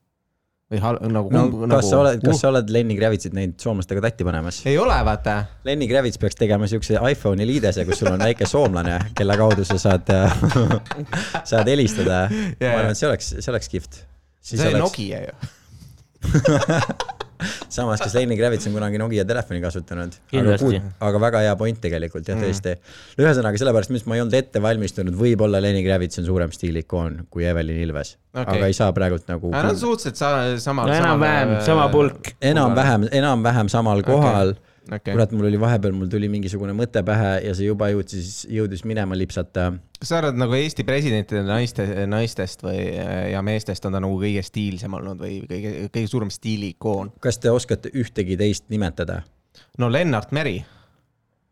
Või 0.73 0.81
hal, 0.81 0.99
nagu 1.13 1.31
no 1.33 1.43
kumb- 1.53 1.71
kas 1.75 1.91
sa 1.93 1.99
oled, 2.01 2.23
kas 2.25 2.37
uh, 2.39 2.41
sa 2.41 2.51
oled 2.51 2.71
Lenny 2.73 2.97
Kravitzit 2.99 3.35
näinud 3.37 3.61
soomlastega 3.61 4.01
tatti 4.07 4.25
panemas? 4.27 4.63
ei 4.69 4.79
ole, 4.81 4.97
vaata. 5.07 5.37
Lenny 5.69 5.89
Kravitz 5.91 6.19
peaks 6.21 6.39
tegema 6.41 6.69
siukse 6.71 6.97
iPhone'i 7.13 7.47
liidese, 7.49 7.85
kus 7.89 8.01
sul 8.03 8.13
on 8.15 8.25
väike 8.25 8.49
soomlane, 8.49 8.99
kelle 9.19 9.37
kaudu 9.41 9.67
sa 9.69 9.77
saad, 9.83 10.09
saad 11.51 11.69
helistada. 11.71 12.25
ma 12.31 12.55
Jaa. 12.61 12.79
arvan, 12.79 12.95
et 12.95 13.01
see 13.01 13.11
oleks, 13.11 13.35
see 13.39 13.53
oleks 13.53 13.69
kihvt. 13.73 14.01
see 14.45 14.71
oli 14.71 14.81
Nokia 14.81 15.27
ju. 15.29 15.37
samas, 17.75 18.03
kas 18.03 18.15
Lenny 18.17 18.37
Kravitz 18.39 18.69
on 18.71 18.77
kunagi 18.77 19.01
Nokia 19.03 19.25
telefoni 19.29 19.61
kasutanud? 19.63 20.17
Kindlasti. 20.31 20.81
aga 21.09 21.21
väga 21.27 21.45
hea 21.47 21.55
point 21.61 21.81
tegelikult 21.83 22.25
Mm. 22.25 22.41
jah, 22.41 22.45
tõesti. 22.45 22.77
ühesõnaga 23.21 23.61
sellepärast, 23.61 23.91
mis 23.95 24.07
ma 24.09 24.17
ei 24.17 24.23
olnud 24.25 24.37
ette 24.39 24.63
valmistunud, 24.63 25.17
võib-olla 25.19 25.61
Lenny 25.63 25.83
Kravitz 25.87 26.19
on 26.23 26.29
suurem 26.29 26.53
stiilikoon 26.55 27.27
kui 27.31 27.45
Evelin 27.45 27.81
Ilves 27.85 28.17
okay.. 28.35 28.45
aga 28.59 28.67
ei 28.71 28.77
saa 28.77 28.93
praegult 28.97 29.27
nagu 29.29 29.51
Nad 29.53 29.71
on 29.73 29.81
suhteliselt 29.81 30.17
sa, 30.21 30.31
sama. 30.63 30.87
no 30.89 30.95
enam-vähem 30.95 31.57
sama 31.67 31.89
pulk. 31.93 32.35
enam-vähem, 32.41 33.09
enam-vähem 33.13 33.69
samal 33.73 34.03
kohal 34.07 34.55
okay.. 34.57 34.74
okay.. 34.91 35.13
kurat, 35.13 35.33
mul 35.33 35.49
oli 35.49 35.61
vahepeal, 35.61 35.95
mul 35.97 36.11
tuli 36.13 36.29
mingisugune 36.33 36.75
mõte 36.77 37.03
pähe 37.07 37.33
ja 37.47 37.55
see 37.57 37.69
juba 37.69 37.91
jõudis, 37.93 38.45
jõudis 38.51 38.85
minema 38.89 39.17
lipsata 39.19 39.71
kas 39.99 40.11
sa 40.13 40.21
arvad 40.21 40.37
nagu 40.37 40.57
Eesti 40.59 40.85
presidentide 40.85 41.41
naiste, 41.47 41.87
naistest 42.11 42.65
või, 42.65 42.79
ja 43.33 43.41
meestest 43.47 43.87
on 43.89 43.97
ta 43.97 44.03
nagu 44.05 44.19
kõige 44.21 44.43
stiilsem 44.45 44.97
olnud 45.01 45.21
või 45.21 45.41
kõige, 45.49 45.75
kõige 45.95 46.11
suurem 46.11 46.33
stiiliikoon? 46.35 47.15
kas 47.25 47.41
te 47.41 47.53
oskate 47.53 47.93
ühtegi 47.97 48.37
teist 48.41 48.69
nimetada? 48.73 49.23
no 49.79 49.89
Lennart 49.93 50.33
Meri. 50.33 50.59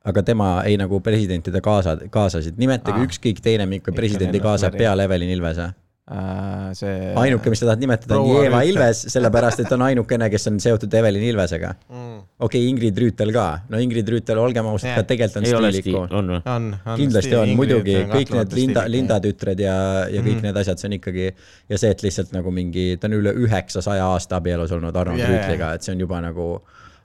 aga 0.04 0.22
tema 0.26 0.50
ei 0.66 0.76
nagu 0.76 1.00
presidentide 1.00 1.62
kaasa, 1.64 1.96
kaasasid, 2.10 2.58
nimetage 2.60 3.06
ükskõik 3.06 3.40
teine 3.40 3.66
mingi 3.66 3.82
Ikka 3.82 3.96
presidendi 3.96 4.40
Meri. 4.42 4.78
peale 4.78 5.08
Evelin 5.08 5.30
Ilvese. 5.30 5.72
Äh, 6.11 6.73
see. 6.75 7.12
ainuke, 7.23 7.50
mis 7.52 7.61
sa 7.62 7.68
tahad 7.71 7.82
nimetada, 7.82 8.18
on 8.18 8.30
Jeeva. 8.42 8.62
Ilves, 8.66 9.04
sellepärast 9.12 9.62
et 9.62 9.68
ta 9.71 9.76
on 9.78 9.85
ainukene, 9.87 10.28
kes 10.32 10.49
on 10.50 10.59
seotud 10.62 10.94
Evelin 10.99 11.23
Ilvesega. 11.30 11.75
mm.. 11.88 12.16
okei 12.42 12.61
okay,, 12.62 12.71
Ingrid 12.73 12.99
Rüütel 12.99 13.32
ka, 13.35 13.47
no 13.71 13.78
Ingrid 13.82 14.09
Rüütel, 14.11 14.40
olgem 14.42 14.66
ausad 14.73 14.97
ka 14.99 15.06
tegelikult 15.09 15.38
on 15.40 15.47
ei 15.47 15.54
ole 15.54 15.71
stiilikoon. 15.73 16.09
stiil, 16.11 16.18
on 16.18 16.32
või? 16.35 16.40
on, 16.56 16.68
on. 16.82 16.99
kindlasti 16.99 17.35
on, 17.38 17.54
muidugi 17.61 17.97
kõik 18.11 18.35
need 18.35 18.56
Linda, 18.59 18.85
Linda 18.90 19.21
tütred 19.23 19.62
ja, 19.62 19.76
ja 20.11 20.21
kõik 20.23 20.40
Mhm. 20.40 20.47
need 20.49 20.56
asjad, 20.64 20.78
see 20.82 20.88
on 20.90 20.99
ikkagi 20.99 21.26
ja 21.71 21.78
see, 21.78 21.90
et 21.94 22.02
lihtsalt 22.02 22.32
nagu 22.35 22.50
mingi, 22.50 22.97
ta 22.99 23.06
on 23.11 23.18
üle 23.21 23.32
üheksasaja 23.47 24.11
aasta 24.14 24.40
abielus 24.42 24.73
olnud 24.75 24.97
Arnold 24.97 25.23
yeah. 25.23 25.30
Rüütliga, 25.30 25.75
et 25.76 25.87
see 25.87 25.94
on 25.94 26.02
juba 26.02 26.21
nagu, 26.25 26.49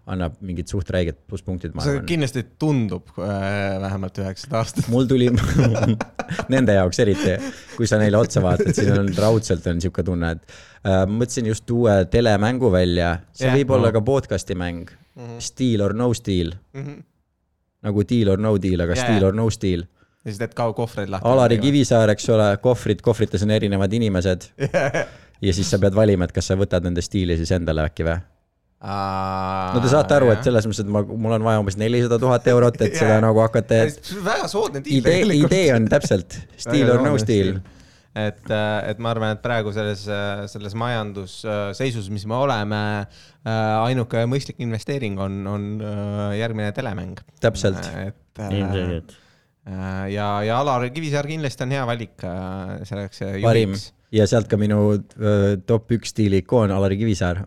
annab 0.07 0.37
mingid 0.45 0.69
suht 0.71 0.89
räiged 0.93 1.17
plusspunktid, 1.27 1.73
see 1.75 1.97
arvan. 1.97 2.05
kindlasti 2.07 2.43
tundub 2.61 3.09
äh, 3.19 3.75
vähemalt 3.83 4.19
üheksasada 4.21 4.61
aastat. 4.61 4.87
mul 4.91 5.07
tuli, 5.09 5.27
nende 6.53 6.77
jaoks 6.77 7.01
eriti, 7.03 7.35
kui 7.75 7.89
sa 7.89 7.99
neile 7.99 8.19
otsa 8.19 8.43
vaatad, 8.43 8.71
siis 8.77 8.91
on 8.95 9.11
raudselt 9.17 9.67
on 9.67 9.81
sihuke 9.83 10.05
tunne, 10.07 10.31
et 10.37 10.55
äh, 10.87 11.03
mõtlesin 11.11 11.51
just 11.51 11.75
uue 11.75 11.97
telemängu 12.11 12.71
välja, 12.71 13.17
see 13.35 13.49
Jah. 13.49 13.59
võib 13.59 13.75
olla 13.77 13.91
ka 13.95 14.03
podcast'i 14.07 14.55
mäng 14.55 14.87
mm, 14.87 15.25
-hmm. 15.25 15.43
Steal 15.43 15.83
or 15.83 15.95
no 15.97 16.13
steal, 16.15 16.55
nagu 17.83 18.07
deal 18.07 18.31
or 18.31 18.39
no 18.39 18.55
deal, 18.61 18.87
aga 18.87 18.95
steal 18.95 19.21
jaa. 19.21 19.27
or 19.27 19.35
no 19.35 19.49
steal. 19.51 19.83
ja 20.23 20.31
siis 20.31 20.39
teed 20.39 20.55
ka 20.55 20.71
kohvreid 20.73 21.11
lahti. 21.11 21.27
Alari. 21.27 21.59
Kivisaar, 21.59 22.15
eks 22.15 22.29
ole, 22.29 22.47
kohvrid, 22.63 23.03
kohvrites 23.03 23.43
on 23.43 23.51
erinevad 23.51 23.93
inimesed 23.93 24.49
ja 25.47 25.53
siis 25.53 25.69
sa 25.69 25.79
pead 25.79 25.95
valima, 25.95 26.25
et 26.25 26.31
kas 26.31 26.47
sa 26.47 26.55
võtad 26.55 26.87
nende 26.87 27.03
stiili 27.03 27.37
siis 27.37 27.51
endale 27.51 27.83
äkki 27.91 28.07
või? 28.07 28.17
No 28.77 29.81
te 29.81 29.89
saate 29.89 30.17
aru, 30.19 30.29
et 30.35 30.43
selles 30.45 30.67
mõttes, 30.69 30.83
et 30.83 30.91
ma, 30.93 31.01
mul 31.01 31.37
on 31.39 31.47
vaja 31.47 31.63
umbes 31.63 31.79
nelisada 31.81 32.19
tuhat 32.21 32.45
eurot, 32.51 32.77
et 32.85 32.99
seda 32.99 33.17
nagu 33.25 33.41
hakata, 33.41 33.87
väga 34.25 34.51
soodne 34.51 34.83
diil 34.85 35.01
idee, 35.01 35.23
idee 35.39 35.71
on 35.73 35.89
täpselt 35.89 36.37
steal 36.59 36.93
or 36.93 37.01
no 37.01 37.15
steal. 37.21 37.57
et, 38.17 38.43
et 38.51 39.01
ma 39.01 39.13
arvan, 39.15 39.33
et 39.33 39.41
praegu 39.41 39.73
selles, 39.73 40.05
selles 40.53 40.77
majandusseisus, 40.77 42.11
mis 42.13 42.27
me 42.29 42.37
oleme, 42.37 42.81
ainuke 43.47 44.25
mõistlik 44.29 44.61
investeering 44.65 45.19
on, 45.23 45.39
on 45.49 45.69
äh, 45.81 46.37
järgmine 46.41 46.71
telemäng. 46.75 47.21
täpselt, 47.41 47.81
et 48.01 48.43
äh, 48.43 48.59
ilmselgelt. 48.59 49.17
ja, 50.11 50.31
ja 50.47 50.57
Alar 50.61 50.87
Kivisaar 50.93 51.27
kindlasti 51.27 51.65
on 51.65 51.75
hea 51.75 51.83
valik 51.87 52.25
äh, 52.25 52.73
selleks 52.87 53.21
äh, 53.25 53.37
juhiks. 53.41 53.89
ja 54.15 54.27
sealt 54.29 54.47
ka 54.47 54.59
minu 54.59 54.79
top 55.67 55.91
üks 55.97 56.13
stiili 56.13 56.41
ikoon 56.43 56.71
Alari 56.71 56.97
Kivisaar. 57.01 57.43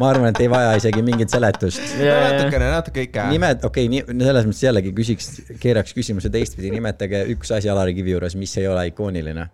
ma 0.00 0.08
arvan, 0.08 0.30
et 0.30 0.40
ei 0.40 0.48
vaja 0.52 0.72
isegi 0.80 1.02
mingit 1.04 1.32
seletust. 1.32 1.82
natukene, 2.00 2.70
natuke 2.72 3.06
ikka. 3.08 3.28
nimed, 3.34 3.64
okei 3.68 3.88
okay,, 3.90 4.18
selles 4.24 4.48
mõttes 4.48 4.64
jällegi 4.64 4.94
küsiks, 4.96 5.30
keeraks 5.60 5.96
küsimuse 5.96 6.32
teistpidi, 6.32 6.72
nimetage 6.72 7.26
üks 7.34 7.52
asi 7.56 7.72
Alari 7.72 7.96
Kivi 7.98 8.16
juures, 8.16 8.38
mis 8.40 8.56
ei 8.60 8.68
ole 8.70 8.88
ikooniline. 8.94 9.50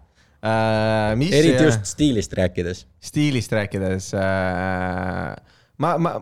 äh,. 0.47 1.17
mis 1.19 1.35
eriti 1.35 1.67
just 1.67 1.91
stiilist 1.91 2.39
rääkides. 2.39 2.87
stiilist 3.11 3.59
rääkides 3.59 4.13
äh,, 4.15 5.35
ma, 5.79 5.97
ma, 6.01 6.13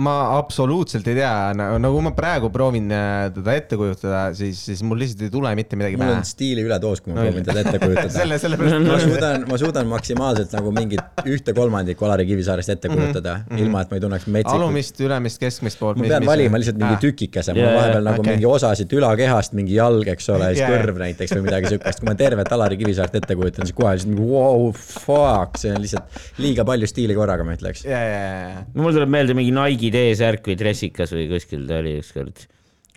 ma 0.00 0.14
absoluutselt 0.38 1.06
ei 1.10 1.18
tea, 1.18 1.32
nagu 1.54 2.00
ma 2.04 2.12
praegu 2.16 2.48
proovin 2.52 2.88
äh, 2.94 3.26
teda 3.34 3.56
ette 3.58 3.76
kujutada, 3.76 4.22
siis, 4.36 4.62
siis 4.70 4.80
mul 4.86 5.02
lihtsalt 5.02 5.26
ei 5.26 5.32
tule 5.32 5.50
mitte 5.58 5.76
midagi 5.76 5.98
mul 5.98 6.08
pähe 6.08 6.20
on. 6.22 6.28
stiili 6.28 6.64
üledoos, 6.64 7.02
kui 7.04 7.12
ma 7.12 7.20
proovin 7.20 7.44
teda 7.48 7.64
ette 7.66 7.80
kujutada. 7.82 8.12
selle, 8.14 8.38
sellepärast 8.40 8.86
ma 8.88 8.98
suudan, 9.02 9.44
ma 9.50 9.58
suudan 9.60 9.90
maksimaalselt 9.90 10.54
nagu 10.56 10.72
mingit 10.74 11.24
ühte 11.28 11.52
kolmandikku 11.56 12.08
Alari 12.08 12.26
Kivisaarest 12.30 12.72
ette 12.76 12.88
kujutada 12.92 13.36
mm, 13.42 13.44
-hmm. 13.50 13.64
ilma 13.66 13.82
et 13.84 13.92
ma 13.92 13.98
ei 14.00 14.04
tunneks 14.06 14.26
metsikut. 14.26 14.60
alumist, 14.62 15.04
ülemist, 15.04 15.40
keskmist 15.42 15.80
poolt. 15.82 16.00
ma 16.00 16.08
pean 16.14 16.26
valima 16.30 16.62
lihtsalt 16.62 16.80
mingi 16.80 17.00
tükikese, 17.04 17.52
mul 17.52 17.66
on 17.66 17.70
Jaa, 17.70 17.76
vahepeal 17.82 18.08
nagu 18.08 18.24
okei. 18.24 18.32
mingi 18.38 18.48
osasid 18.48 18.96
ülakehast, 19.00 19.52
mingi 19.60 19.76
jalg, 19.76 20.08
eks 20.14 20.32
ole, 20.32 20.48
siis 20.54 20.64
Jaa. 20.64 20.72
kõrv 20.72 21.02
näiteks 21.04 21.36
või 21.36 21.44
midagi 21.50 21.74
siukest. 21.74 22.00
kui 22.00 22.08
ma 22.08 22.16
tervet 22.24 22.56
Alari 22.56 22.80
Kivisaart 22.80 23.20
ette 23.20 23.36
kujutan, 23.36 23.68
siis 23.68 23.76
kohe 23.76 23.92
lihtsalt 23.98 24.16
mingi 24.16 24.32
wow, 24.32 24.72
fuck, 24.72 25.60
see 25.60 25.76
on 25.76 25.84
lihtsalt 25.84 26.40
liiga 26.40 26.64
palju 26.64 26.88
stiili 26.88 27.20
korraga, 27.20 27.44
ma 27.44 27.58
ütleks. 27.58 27.84
ja, 27.84 28.00
ja, 28.00 28.24
ja, 28.24 28.64
no 28.72 28.93
mul 28.94 29.02
tuleb 29.02 29.10
meelde 29.18 29.34
mingi 29.36 29.52
Nike'i 29.54 29.90
T-särk 29.94 30.46
või 30.50 30.54
dressikas 30.60 31.10
või 31.14 31.24
kuskil 31.32 31.64
ta 31.68 31.80
oli 31.82 31.96
ükskord. 32.00 32.44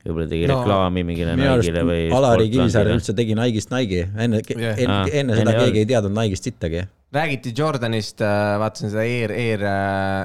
võib-olla 0.07 0.27
tegi 0.31 0.45
No, 0.47 0.59
reklaami 0.61 1.01
mingile 1.03 1.33
Nike'ile 1.35 1.81
või. 1.83 2.03
Alari 2.15 2.45
Kivisaar 2.53 2.87
üldse 2.93 3.15
tegi 3.17 3.33
Nike'ist 3.35 3.73
Nike'i, 3.73 4.05
enne 4.23 4.39
Jah. 4.45 4.77
enne, 4.77 4.93
Aa, 4.93 5.09
enne 5.11 5.35
seda 5.39 5.51
enne 5.51 5.55
keegi 5.65 5.81
ei 5.81 5.85
ei 5.87 5.89
teadnud 5.89 6.13
Nike'ist 6.15 6.47
sittagi. 6.47 6.83
räägiti 7.17 7.51
Jordanist, 7.57 8.19
vaatasin 8.61 8.91
seda 8.93 9.01
Air, 9.07 9.31
Air, 9.31 9.61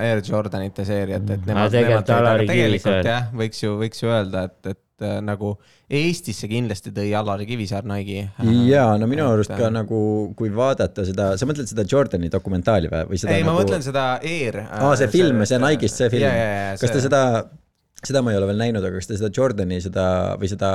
Air 0.03 0.23
Jordanite 0.29 0.85
seeriat, 0.85 1.25
et 1.31 1.41
Aa, 1.41 1.47
nemad, 1.49 1.73
tegelikult 1.73 2.09
nemad 2.13 2.39
tõid, 2.43 2.53
tegelikult 2.53 3.11
jah, 3.11 3.29
võiks 3.43 3.63
ju, 3.65 3.75
võiks 3.81 4.03
ju 4.03 4.11
öelda, 4.13 4.45
et, 4.51 4.71
et 4.75 4.81
äh, 5.05 5.21
nagu 5.25 5.55
Eestisse 5.93 6.49
kindlasti 6.49 6.93
tõi 6.97 7.11
Alari 7.19 7.47
Kivisaar 7.49 7.87
Nike'i. 7.89 8.27
ja 8.69 8.87
no 9.01 9.09
minu 9.11 9.27
arust 9.29 9.53
ka 9.53 9.69
äh, 9.69 9.73
nagu, 9.75 10.03
kui 10.39 10.53
vaadata 10.55 11.05
seda, 11.09 11.33
sa 11.39 11.49
mõtled 11.49 11.71
seda 11.71 11.87
Jordani 11.89 12.31
dokumentaali 12.33 12.91
või, 12.93 13.03
või 13.11 13.23
seda 13.23 13.37
ei, 13.37 13.45
ma 13.45 13.53
nagu... 13.53 13.63
mõtlen 13.63 13.85
seda 13.85 14.07
Air. 14.23 14.63
aa, 14.69 14.95
see 15.01 15.11
film, 15.13 15.45
see 15.49 15.61
Nike'ist 15.63 16.01
see 16.03 16.13
film. 16.13 16.39
kas 16.81 16.95
te 16.97 17.05
seda, 17.05 17.23
seda 18.03 18.19
ma 18.25 18.33
ei 18.33 18.39
ole 18.39 18.49
veel 18.51 18.59
näinud, 18.59 18.83
aga 18.83 18.99
kas 18.99 19.07
te 19.07 19.15
seda 19.15 19.29
Jordani 19.35 19.77
seda 19.83 20.05
või 20.41 20.49
seda 20.51 20.69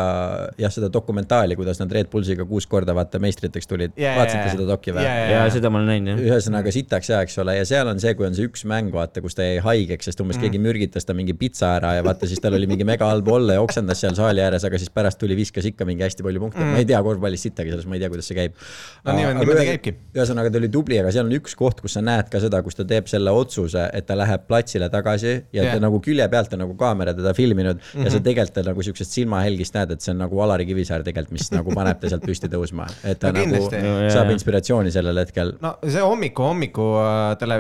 jah, 0.62 0.72
seda 0.72 0.88
dokumentaali, 0.92 1.58
kuidas 1.60 1.82
nad 1.82 1.92
Red 1.92 2.08
Bullsiga 2.12 2.46
kuus 2.48 2.68
korda 2.72 2.94
vaata 2.96 3.20
meistriteks 3.20 3.68
tulid 3.68 3.98
jaa, 4.00 4.14
vaatasite 4.16 4.46
jaa. 4.46 4.54
seda 4.54 4.68
doki 4.70 4.94
või? 4.96 5.04
Jaa, 5.04 5.26
ja 5.34 5.42
seda 5.52 5.72
ma 5.74 5.82
olen 5.82 5.92
näinud 5.92 6.14
jah. 6.14 6.22
ühesõnaga 6.30 6.72
sitaks 6.72 7.12
hea, 7.12 7.20
eks 7.28 7.36
ole, 7.44 7.58
ja 7.60 7.66
seal 7.68 7.92
on 7.92 8.00
see, 8.00 8.14
kui 8.16 8.30
on 8.30 8.38
see 8.38 8.48
üks 8.48 8.64
mäng, 8.72 8.94
vaata, 8.96 9.20
kus 9.26 9.36
ta 9.36 9.44
jäi 9.44 9.58
haigeks, 9.66 10.08
sest 10.08 10.24
umbes 10.24 10.40
mm. 10.40 10.46
keegi 10.46 10.62
mürgitas 10.64 11.08
ta 11.08 11.16
mingi 11.18 11.36
pitsa 11.36 11.74
ära 11.82 11.98
ja 11.98 12.06
vaata, 12.08 12.30
siis 12.32 12.40
tal 12.44 12.56
oli 12.56 12.70
mingi 12.72 12.88
mega 12.88 13.12
halb 13.12 13.28
olla 13.36 13.60
ja 13.60 13.66
oksendas 13.66 14.06
seal 14.06 14.16
saali 14.16 14.46
ääres, 14.46 14.64
aga 14.70 14.80
siis 14.80 14.94
pärast 14.96 15.20
tuli, 15.20 15.36
viskas 15.36 15.68
ikka 15.68 15.88
mingi 15.90 16.08
hästi 16.08 16.24
palju 16.24 16.46
punkte 16.46 16.64
mm.. 16.64 16.78
ma 16.78 16.84
ei 16.84 16.88
tea 16.88 17.04
korvpallis 17.04 17.44
sittagi 17.50 17.76
selles, 17.76 17.90
ma 17.92 18.00
ei 18.00 18.06
tea, 18.06 18.12
kuidas 18.14 18.32
see 18.32 18.40
käib. 18.40 18.56
No 19.04 19.18
niimoodi- 19.20 19.44
niimoodi 19.44 19.68
käibki. 19.74 19.96
ühesõnaga 20.16 20.54
ta 20.54 20.62
oli 20.64 20.72
tubli, 20.72 21.02
aga 21.04 21.12
seal 21.12 21.28
on 21.28 21.36
üks 21.42 21.60
koht, 21.60 21.84
kus 21.84 22.00
sa 22.00 22.06
näed 22.08 22.32
ka 22.32 22.40
seda, 22.40 22.64
kus 22.64 22.80
ta 22.80 22.88
teeb 22.88 23.12
selle 23.12 23.36
otsuse, 23.36 23.90
et 23.92 24.08
ta 24.08 24.16
läheb 24.16 24.48
platsile 24.48 24.88
tagasi 24.94 25.34
ja 25.36 25.60
yeah. 25.60 25.76
ta 25.76 25.84
nagu 25.84 26.00
külje 26.04 26.24
pealt 26.32 26.56
on 26.56 26.64
nagu 26.64 26.80
kaamera 26.80 27.17
teda 27.18 27.34
filminud 27.38 27.78
mm 27.78 27.88
-hmm. 28.00 28.06
ja 28.06 28.12
sa 28.14 28.20
tegelikult 28.24 28.66
nagu 28.70 28.84
siuksest 28.86 29.12
silmahelgist 29.18 29.76
näed, 29.76 29.92
et 29.96 30.02
see 30.06 30.14
on 30.14 30.22
nagu 30.24 30.42
Alari 30.42 30.66
Kivisaar 30.70 31.04
tegelikult, 31.04 31.36
mis 31.40 31.52
nagu 31.52 31.74
paneb 31.76 32.00
ta 32.02 32.10
sealt 32.12 32.26
püsti 32.26 32.50
tõusma, 32.52 32.88
et 33.04 33.20
ta 33.20 33.32
No 33.32 33.44
no, 33.44 33.52
nagu. 33.52 33.70
No 34.04 34.10
saab 34.14 34.32
inspiratsiooni 34.34 34.92
sellel 34.92 35.18
hetkel. 35.22 35.54
no 35.62 35.76
see 35.88 36.02
hommiku, 36.02 36.44
hommiku 36.44 36.88
äh, 37.02 37.38
tele, 37.42 37.58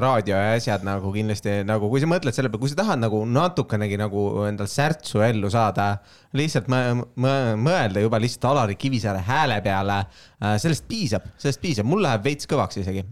raadio 0.00 0.36
ja 0.36 0.54
asjad 0.56 0.84
nagu 0.84 1.12
kindlasti 1.12 1.62
nagu, 1.64 1.88
kui 1.92 2.00
sa 2.00 2.06
mõtled 2.10 2.34
selle 2.36 2.48
peale, 2.50 2.60
kui 2.60 2.68
sa 2.72 2.80
tahad 2.82 3.00
nagu 3.00 3.24
natukenegi 3.24 3.96
nagu 4.00 4.26
endal 4.48 4.66
särtsu 4.70 5.20
ellu 5.22 5.50
saada, 5.50 5.98
lihtsalt 6.36 6.66
mõ- 6.72 7.04
mõ- 7.16 7.56
mõelda 7.56 8.00
juba 8.02 8.18
lihtsalt 8.22 8.44
Alari 8.50 8.74
Kivisaare 8.74 9.22
hääle 9.26 9.60
peale, 9.64 10.00
sellest 10.58 10.84
piisab, 10.88 11.22
sellest 11.38 11.60
piisab, 11.60 11.86
mul 11.86 12.02
läheb 12.02 12.24
veits 12.24 12.46
kõvaks 12.50 12.80
isegi. 12.82 13.04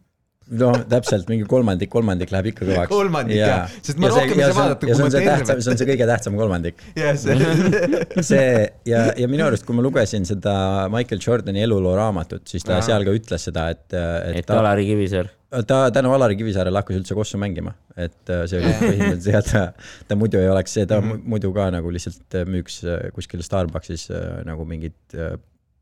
No 0.51 0.73
täpselt, 0.89 1.29
mingi 1.29 1.45
kolmandik, 1.49 1.89
kolmandik 1.93 2.31
läheb 2.35 2.47
ikka 2.53 2.67
kõvaks. 2.69 2.89
Kolmandik, 2.91 3.37
jah. 3.39 3.71
Sest 3.83 3.99
ma 3.99 4.09
rohkem 4.13 4.39
ei 4.41 4.45
saa 4.51 4.57
vaadata, 4.59 4.87
ja 4.91 4.97
kui 4.99 5.11
see 5.11 5.25
ma 5.25 5.37
on 5.39 5.47
see 5.47 5.61
see 5.65 5.71
on 5.73 5.79
see 5.81 5.89
kõige 5.89 6.07
tähtsam 6.11 6.37
kolmandik. 6.37 6.83
jah, 6.97 7.17
see, 7.17 7.39
see 8.31 8.51
ja, 8.91 9.07
ja 9.17 9.29
minu 9.31 9.47
arust, 9.47 9.65
kui 9.65 9.77
ma 9.79 9.83
lugesin 9.87 10.27
seda 10.29 10.55
Michael 10.93 11.23
Jordani 11.25 11.63
eluloo 11.65 11.95
raamatut, 11.97 12.45
siis 12.51 12.63
ta 12.67 12.77
Jaa. 12.79 12.83
seal 12.91 13.07
ka 13.09 13.15
ütles 13.17 13.47
seda, 13.51 13.71
et, 13.75 13.87
et 13.95 14.43
et 14.43 14.47
ta, 14.47 14.59
Alari 14.61 14.85
Kivisaar. 14.91 15.31
ta 15.67 15.79
tänu 15.95 16.13
Alari 16.13 16.37
Kivisaarele 16.37 16.77
hakkas 16.83 16.97
üldse 17.01 17.15
kossu 17.17 17.39
mängima, 17.41 17.73
et 17.97 18.29
äh, 18.35 18.45
see 18.51 18.61
oli 18.61 18.75
põhimõtteliselt 18.83 19.25
see, 19.25 19.39
et 19.41 19.51
ta, 19.53 19.65
ta 20.11 20.19
muidu 20.21 20.39
ei 20.43 20.49
oleks, 20.53 20.75
ta 20.85 21.01
Mhm. 21.01 21.07
mm 21.07 21.13
-hmm. 21.17 21.29
muidu 21.35 21.53
ka 21.57 21.71
nagu 21.71 21.91
lihtsalt 21.95 22.35
äh, 22.35 22.45
müüks 22.45 22.83
äh, 22.85 23.11
kuskil 23.17 23.43
Starbuckis 23.43 24.11
äh, 24.11 24.45
nagu 24.45 24.65
mingit 24.65 24.95
äh, 25.15 25.39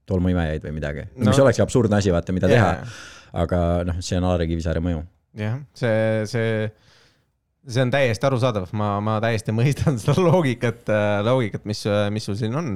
tolmuimejaid 0.06 0.62
või 0.66 0.72
midagi 0.78 1.04
no., 1.16 1.28
mis 1.30 1.36
No. 1.38 1.44
olekski 1.44 1.62
absurdne 1.62 1.96
asi, 1.96 2.10
vaata, 2.12 2.32
mida 2.32 2.48
Jaa. 2.48 2.56
teha. 2.74 2.86
Aga 3.32 3.58
noh, 3.88 4.00
see 4.04 4.18
on 4.20 4.28
Alari 4.28 4.48
Kivisaare 4.50 4.82
mõju. 4.84 5.02
jah, 5.40 5.60
see, 5.78 6.24
see, 6.30 6.70
see 7.66 7.84
on 7.84 7.92
täiesti 7.94 8.28
arusaadav, 8.28 8.70
ma, 8.76 8.94
ma 9.04 9.18
täiesti 9.24 9.54
mõistan 9.58 10.00
seda 10.02 10.16
loogikat, 10.20 10.90
loogikat, 11.28 11.68
mis, 11.68 11.84
mis 12.12 12.28
sul 12.28 12.38
siin 12.40 12.58
on. 12.58 12.74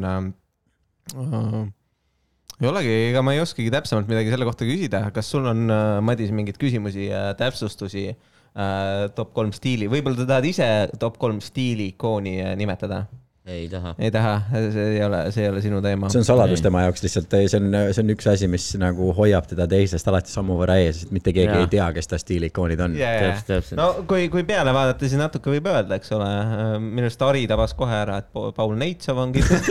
ei 2.57 2.71
olegi, 2.71 2.95
ega 3.11 3.25
ma 3.25 3.37
ei 3.37 3.43
oskagi 3.45 3.69
täpsemalt 3.75 4.09
midagi 4.11 4.33
selle 4.33 4.49
kohta 4.49 4.69
küsida, 4.69 5.05
kas 5.15 5.29
sul 5.33 5.47
on, 5.53 5.69
Madis, 6.07 6.33
mingeid 6.35 6.59
küsimusi, 6.61 7.11
täpsustusi 7.39 8.09
äh, 8.57 9.07
top 9.17 9.35
kolm 9.37 9.53
stiili, 9.55 9.89
võib-olla 9.93 10.23
sa 10.23 10.29
tahad 10.33 10.49
ise 10.49 10.69
top 11.01 11.21
kolm 11.21 11.43
stiili 11.45 11.91
ikooni 11.93 12.39
äh, 12.43 12.55
nimetada? 12.59 13.05
Ei 13.47 13.69
taha. 13.69 13.95
ei 13.99 14.11
taha, 14.11 14.43
see 14.73 14.85
ei 14.97 15.05
ole, 15.05 15.21
see 15.31 15.45
ei 15.45 15.51
ole 15.51 15.61
sinu 15.63 15.79
teema 15.83 16.09
see. 16.11 16.19
on 16.19 16.27
saladus 16.27 16.59
Ei. 16.59 16.65
tema 16.67 16.83
jaoks 16.83 17.05
lihtsalt, 17.05 17.31
see 17.31 17.61
on, 17.61 17.77
see 17.95 18.03
on 18.03 18.11
üks 18.17 18.27
asi, 18.33 18.49
mis 18.51 18.65
nagu 18.83 19.13
hoiab 19.15 19.47
teda 19.47 19.69
teisest 19.71 20.09
alati 20.11 20.33
sammu 20.33 20.57
võrra 20.59 20.79
ees, 20.83 21.05
sest 21.05 21.15
mitte 21.15 21.35
keegi 21.37 21.53
Jaa. 21.53 21.63
ei 21.63 21.71
tea, 21.71 21.87
kes 21.95 22.11
ta 22.11 22.19
stiiliikoonid 22.19 22.83
on. 22.83 22.97
Täpselt, 22.99 23.47
täpselt. 23.53 23.79
no 23.79 24.07
kui, 24.11 24.27
kui 24.33 24.43
peale 24.49 24.75
vaadata, 24.75 25.07
siis 25.07 25.21
natuke 25.21 25.55
võib 25.55 25.71
öelda, 25.71 26.01
eks 26.01 26.11
ole, 26.17 26.31
minu 26.83 27.07
arust 27.07 27.23
Ari 27.29 27.47
tabas 27.51 27.77
kohe 27.79 27.95
ära, 28.03 28.19
et 28.25 28.29
Paul 28.57 28.75
Neitsov 28.83 29.23
on 29.23 29.35
kindlasti 29.37 29.71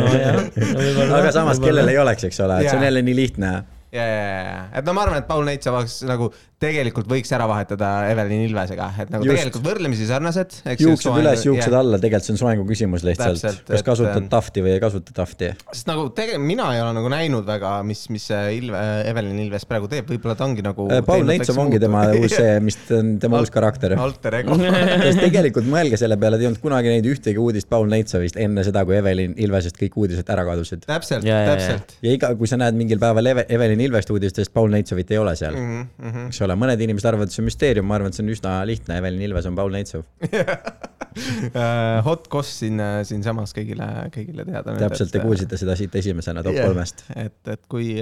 nojah. 0.00 0.36
aga 1.18 1.32
samas, 1.32 1.60
kellel 1.64 1.88
ei 1.92 2.00
oleks, 2.00 2.28
eks 2.28 2.44
ole, 2.44 2.60
et 2.60 2.68
see 2.68 2.78
on 2.80 2.86
jälle 2.90 3.04
nii 3.08 3.16
lihtne. 3.22 3.54
ja, 3.94 4.04
ja, 4.04 4.20
ja, 4.50 4.60
et 4.76 4.84
no 4.84 4.92
ma 4.96 5.08
arvan, 5.08 5.24
et 5.24 5.28
Paul 5.32 5.48
Neitsov 5.48 5.80
oleks 5.80 6.02
nagu 6.08 6.28
tegelikult 6.64 7.08
võiks 7.10 7.30
ära 7.36 7.46
vahetada 7.50 7.90
Evelin 8.10 8.44
Ilvesega, 8.48 8.88
et 9.04 9.12
nagu 9.12 9.26
Just. 9.26 9.36
tegelikult 9.36 9.66
võrdlemisi 9.68 10.08
sarnased. 10.08 10.58
juuksed 10.80 11.20
üles, 11.20 11.44
juuksed 11.46 11.76
alla, 11.76 12.00
tegelikult 12.00 12.28
see 12.28 12.34
on 12.36 12.40
soengu 12.40 12.66
küsimus 12.68 13.04
lihtsalt 13.06 13.42
kas 13.44 13.80
et, 13.80 13.84
kasutad 13.86 14.20
ähm, 14.22 14.28
tahvti 14.32 14.64
või 14.64 14.74
ei 14.76 14.82
kasuta 14.82 15.14
tahvti. 15.16 15.50
sest 15.72 15.88
nagu 15.90 16.06
tegelikult 16.16 16.46
mina 16.48 16.68
ei 16.74 16.82
ole 16.82 16.94
nagu 16.96 17.10
näinud 17.12 17.46
väga, 17.48 17.76
mis, 17.86 18.04
mis 18.14 18.26
see 18.30 18.42
Ilve, 18.58 18.82
Evelin 19.10 19.40
Ilves 19.44 19.66
praegu 19.68 19.88
teeb, 19.90 20.08
võib-olla 20.10 20.36
ta 20.38 20.46
ongi 20.48 20.64
nagu. 20.64 20.86
Paul 21.06 21.26
Neitsov 21.28 21.60
ongi 21.64 21.80
tema 21.82 22.06
uus 22.18 22.34
see, 22.34 22.56
mis 22.64 22.78
ta 22.88 22.98
on, 23.00 23.14
tema 23.22 23.40
uus 23.42 23.52
karakter. 23.54 23.96
alter 24.00 24.38
ego. 24.40 24.58
sest 25.06 25.22
tegelikult 25.22 25.68
mõelge 25.70 26.00
selle 26.00 26.18
peale, 26.20 26.40
ei 26.40 26.50
olnud 26.50 26.62
kunagi 26.62 26.92
näinud 26.92 27.10
ühtegi 27.14 27.40
uudist 27.40 27.70
Paul 27.70 27.88
Neitsovist 27.92 28.38
enne 28.40 28.64
seda, 28.66 28.84
kui 28.88 28.98
Evelin 28.98 29.36
Ilvesest 29.44 29.78
kõik 29.80 29.98
uudised 30.04 30.30
ära 30.34 30.46
kadusid. 30.48 30.86
täpselt, 30.88 31.26
täpselt. 31.26 31.96
ja 32.04 32.16
iga, 32.16 32.32
kui 32.38 32.50
sa 32.50 32.58
näed 32.60 32.78
mingil 32.78 33.02
päeval 33.02 33.32
Eve, 33.34 33.46
Evelin 33.52 33.82
Ilvest 33.88 34.12
uudistest, 34.14 34.52
Paul 34.54 34.72
Neitsovit 34.74 35.10
ei 35.14 35.20
ole 35.20 35.36
seal, 35.38 35.54
Mhm, 35.54 36.28
eks 36.28 36.40
ole, 36.44 36.53
mõned 36.58 36.80
inimesed 36.86 37.08
arvavad, 37.10 37.30
et 37.30 37.36
see 37.36 37.42
on 37.42 37.48
müsteerium, 37.50 37.86
ma 37.88 37.98
arvan, 37.98 38.12
et 38.12 38.18
see 38.18 38.24
on 38.24 38.32
üsna 38.34 38.56
lihtne, 38.68 38.98
Evelin 39.00 39.24
Ilves 39.28 39.48
on 39.50 39.56
Paul 39.58 39.74
Neitsov. 39.74 40.06
Äh, 41.14 42.00
Hot 42.02 42.24
Koss 42.26 42.56
siin, 42.58 42.80
siinsamas 43.06 43.52
kõigile, 43.54 43.86
kõigile 44.10 44.42
teada. 44.48 44.72
täpselt, 44.80 45.12
te 45.14 45.20
kuulsite 45.22 45.54
seda 45.60 45.76
siit 45.78 45.94
esimesena 46.00 46.42
top 46.42 46.56
Jah. 46.56 46.66
kolmest. 46.66 47.04
et, 47.14 47.36
et 47.52 47.60
kui, 47.70 47.92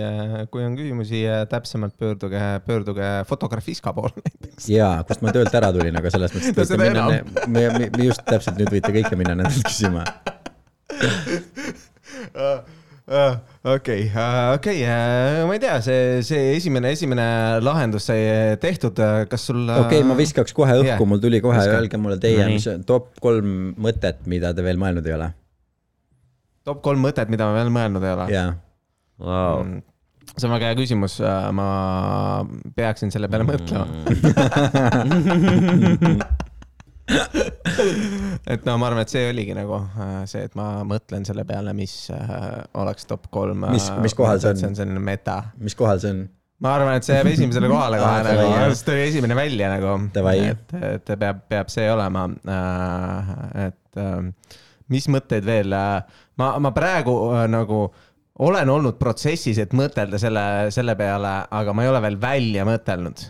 kui 0.49 0.65
on 0.65 0.73
küsimusi, 0.79 1.21
täpsemalt 1.53 1.93
pöörduge, 2.01 2.41
pöörduge 2.65 3.11
Fotografiska 3.29 3.93
poole 3.93 4.17
näiteks. 4.17 4.71
jaa, 4.73 5.05
kust 5.05 5.21
ma 5.21 5.29
töölt 5.37 5.53
ära 5.61 5.69
tulin, 5.77 6.01
aga 6.01 6.09
selles 6.15 6.33
mõttes, 6.33 6.49
et 6.57 6.57
No 6.57 6.65
võite 6.65 6.81
minna 6.89 7.05
me, 7.53 7.91
me 7.99 8.07
just 8.09 8.25
täpselt 8.25 8.57
nüüd 8.63 8.73
võite 8.79 8.97
kõike 8.97 9.19
minna 9.21 9.37
nendelt 9.43 9.69
küsima. 9.69 10.09
okei, 13.75 14.07
okei, 14.55 14.79
ma 15.47 15.53
ei 15.57 15.61
tea, 15.63 15.77
see, 15.85 16.23
see 16.27 16.57
esimene, 16.57 16.93
esimene 16.97 17.27
lahendus 17.63 18.09
sai 18.09 18.21
tehtud, 18.63 18.97
kas 19.31 19.47
sul. 19.51 19.63
okei 19.67 20.01
okay,, 20.01 20.09
ma 20.09 20.17
viskaks 20.19 20.55
kohe 20.57 20.75
õhku 20.81 20.89
yeah., 20.89 21.07
mul 21.13 21.23
tuli 21.23 21.43
kohe, 21.45 21.61
öelge 21.77 22.01
mulle 22.01 22.19
teie 22.23 22.47
mis 22.51 22.67
on 22.73 22.85
top 22.89 23.13
kolm 23.23 23.73
mõtet, 23.83 24.19
mida 24.31 24.53
te 24.57 24.65
veel 24.67 24.81
mõelnud 24.81 25.07
ei 25.09 25.17
ole. 25.19 25.29
top 26.69 26.83
kolm 26.85 27.01
mõtet, 27.05 27.29
mida 27.33 27.49
ma 27.49 27.57
veel 27.61 27.73
mõelnud 27.75 28.03
ei 28.07 28.15
ole. 28.17 28.27
jaa, 28.33 28.51
Vau. 29.23 29.63
Mm. 29.63 29.83
see 30.35 30.47
on 30.49 30.55
väga 30.57 30.71
hea 30.71 30.79
küsimus, 30.81 31.19
ma 31.59 31.69
peaksin 32.79 33.13
selle 33.15 33.29
peale 33.33 33.45
mõtlema. 33.49 33.87
et 38.53 38.67
no 38.67 38.77
ma 38.81 38.89
arvan, 38.91 39.03
et 39.05 39.13
see 39.13 39.25
oligi 39.31 39.57
nagu 39.57 39.79
äh, 39.79 40.15
see, 40.31 40.45
et 40.49 40.55
ma 40.59 40.69
mõtlen 40.89 41.27
selle 41.29 41.45
peale, 41.49 41.75
mis 41.77 41.97
äh, 42.15 42.63
oleks 42.83 43.09
top 43.11 43.29
kolm. 43.35 43.67
Mis- 43.73 43.91
mis 44.05 44.17
kohal 44.19 44.41
see 44.43 44.55
on? 44.55 44.61
see 44.63 44.71
on 44.73 44.79
selline 44.79 45.03
meta. 45.03 45.41
mis 45.63 45.77
kohal 45.79 46.01
see 46.03 46.15
on? 46.15 46.25
ma 46.63 46.77
arvan, 46.79 46.97
et 46.99 47.07
see 47.07 47.17
jääb 47.19 47.33
esimesele 47.33 47.71
kohale 47.71 47.99
kohe 47.99 48.11
Aa, 48.11 48.27
nagu 48.29 48.77
ta 48.87 48.95
oli 48.95 49.07
esimene 49.09 49.39
välja 49.39 49.71
nagu. 49.73 49.97
Et, 50.53 50.77
et 50.93 51.15
peab, 51.19 51.43
peab 51.51 51.73
see 51.73 51.89
olema. 51.91 52.29
et 53.67 54.03
äh, 54.03 54.59
mis 54.93 55.09
mõtteid 55.11 55.47
veel, 55.47 55.75
ma, 56.39 56.55
ma 56.63 56.73
praegu 56.77 57.17
äh, 57.33 57.47
nagu 57.51 57.85
olen 58.43 58.71
olnud 58.73 58.97
protsessis, 59.01 59.59
et 59.61 59.75
mõtelda 59.77 60.19
selle, 60.21 60.45
selle 60.75 60.95
peale, 60.99 61.35
aga 61.53 61.75
ma 61.77 61.85
ei 61.85 61.91
ole 61.93 62.01
veel 62.07 62.19
välja 62.21 62.65
mõtelnud. 62.69 63.27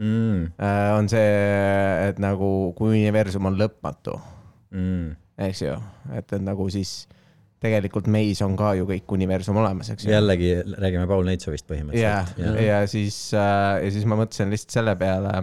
Mm, 0.00 0.46
on 0.96 1.08
see, 1.12 1.32
et 2.08 2.20
nagu 2.22 2.46
kui 2.78 2.96
universum 2.96 3.46
on 3.50 3.58
lõpmatu, 3.60 4.16
mm. 4.74 5.10
eks 5.46 5.60
ju, 5.62 5.74
et, 6.16 6.26
et 6.26 6.42
nagu 6.42 6.66
siis 6.72 7.02
tegelikult 7.62 8.08
meis 8.10 8.40
on 8.44 8.56
ka 8.58 8.72
ju 8.78 8.86
kõik 8.88 9.14
universum 9.14 9.58
olemas, 9.62 9.92
eks 9.94 10.06
ju. 10.06 10.12
jällegi 10.12 10.54
räägime 10.72 11.06
Paul 11.10 11.26
Neitsovist 11.28 11.66
ja, 11.66 11.74
põhimõtteliselt. 11.74 12.62
ja 12.66 12.80
siis 12.90 13.18
äh,, 13.38 13.84
ja 13.84 13.92
siis 13.94 14.06
ma 14.08 14.18
mõtlesin 14.18 14.50
lihtsalt 14.52 14.78
selle 14.78 14.96
peale, 14.98 15.34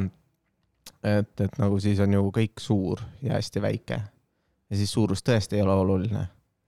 et, 1.03 1.33
et 1.45 1.59
nagu 1.61 1.79
siis 1.79 2.01
on 2.03 2.17
ju 2.17 2.25
kõik 2.35 2.63
suur 2.63 3.03
ja 3.25 3.37
hästi 3.37 3.63
väike. 3.63 4.01
ja 4.69 4.81
siis 4.81 4.91
suurus 4.91 5.23
tõesti 5.23 5.59
ei 5.59 5.63
ole 5.63 5.77
oluline. 5.85 6.25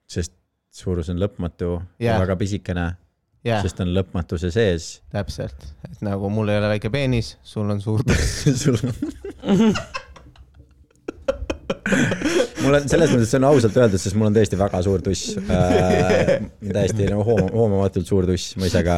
sest 0.08 0.38
suurus 0.72 1.12
on 1.12 1.20
lõpmatu 1.20 1.74
ja 2.00 2.14
Jah. 2.14 2.22
väga 2.24 2.38
pisikene, 2.40 2.88
jah, 3.48 3.62
sest 3.66 3.80
on 3.84 3.92
lõpmatuse 3.96 4.52
sees. 4.54 4.90
täpselt, 5.14 5.66
et 5.90 6.02
nagu 6.06 6.30
mul 6.34 6.50
ei 6.54 6.58
ole 6.62 6.70
väike 6.76 6.92
peenis, 6.94 7.36
sul 7.44 7.70
on 7.74 7.82
suur 7.82 8.04
sul 8.64 8.78
on 8.78 9.74
mul 12.62 12.76
on 12.78 12.86
selles 12.92 13.12
mõttes, 13.12 13.30
see 13.32 13.40
on 13.42 13.48
ausalt 13.50 13.78
öeldud, 13.82 14.02
sest 14.02 14.16
mul 14.20 14.30
on 14.30 14.36
tõesti 14.38 14.58
väga 14.60 14.82
suur 14.86 15.02
tuss 15.06 15.34
äh,. 15.42 16.38
täiesti 16.62 17.08
nagu 17.10 17.26
hoom-, 17.28 17.50
hoomamatult 17.56 18.08
suur 18.10 18.28
tuss, 18.30 18.54
ma 18.62 18.70
ise 18.70 18.84
ka 18.86 18.98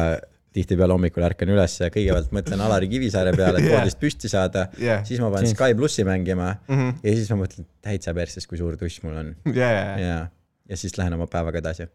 tihtipeale 0.54 0.94
hommikul 0.94 1.24
ärkan 1.26 1.50
üles 1.50 1.72
ja 1.80 1.88
kõigepealt 1.90 2.30
mõtlen 2.36 2.60
Alari 2.62 2.86
Kivisaare 2.92 3.32
peale, 3.34 3.58
et 3.58 3.66
Jah. 3.70 3.80
voodist 3.80 3.98
püsti 4.02 4.30
saada 4.30 4.68
Jah. 4.78 5.00
siis 5.08 5.18
ma 5.22 5.32
panen 5.34 5.50
Sky 5.50 5.74
plussi 5.78 6.04
mängima 6.06 6.52
Mhm. 6.68 6.92
ja 7.02 7.16
siis 7.16 7.30
ma 7.34 7.40
mõtlen 7.42 7.66
täitsa 7.82 8.14
perses, 8.14 8.46
kui 8.46 8.60
suur 8.60 8.76
tuss 8.78 9.00
mul 9.02 9.16
on 9.22 9.32
ja, 9.50 9.70
ja, 9.72 9.84
ja, 9.98 10.18
ja 10.70 10.78
siis 10.78 10.94
lähen 11.00 11.16
oma 11.16 11.26
päevaga 11.30 11.58
edasi. 11.64 11.88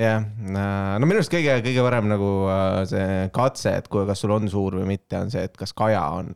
jah, 0.00 0.24
no 0.38 1.06
minu 1.08 1.20
arust 1.20 1.32
kõige, 1.32 1.58
kõige 1.64 1.84
parem 1.86 2.10
nagu 2.12 2.30
äh, 2.52 2.80
see 2.90 3.20
katse, 3.36 3.76
et 3.80 3.88
kui, 3.92 4.04
kas 4.08 4.24
sul 4.24 4.34
on 4.36 4.50
suur 4.52 4.78
või 4.80 4.90
mitte, 4.94 5.18
on 5.20 5.32
see, 5.32 5.46
et 5.48 5.56
kas 5.56 5.72
kaja 5.76 6.02
on. 6.18 6.34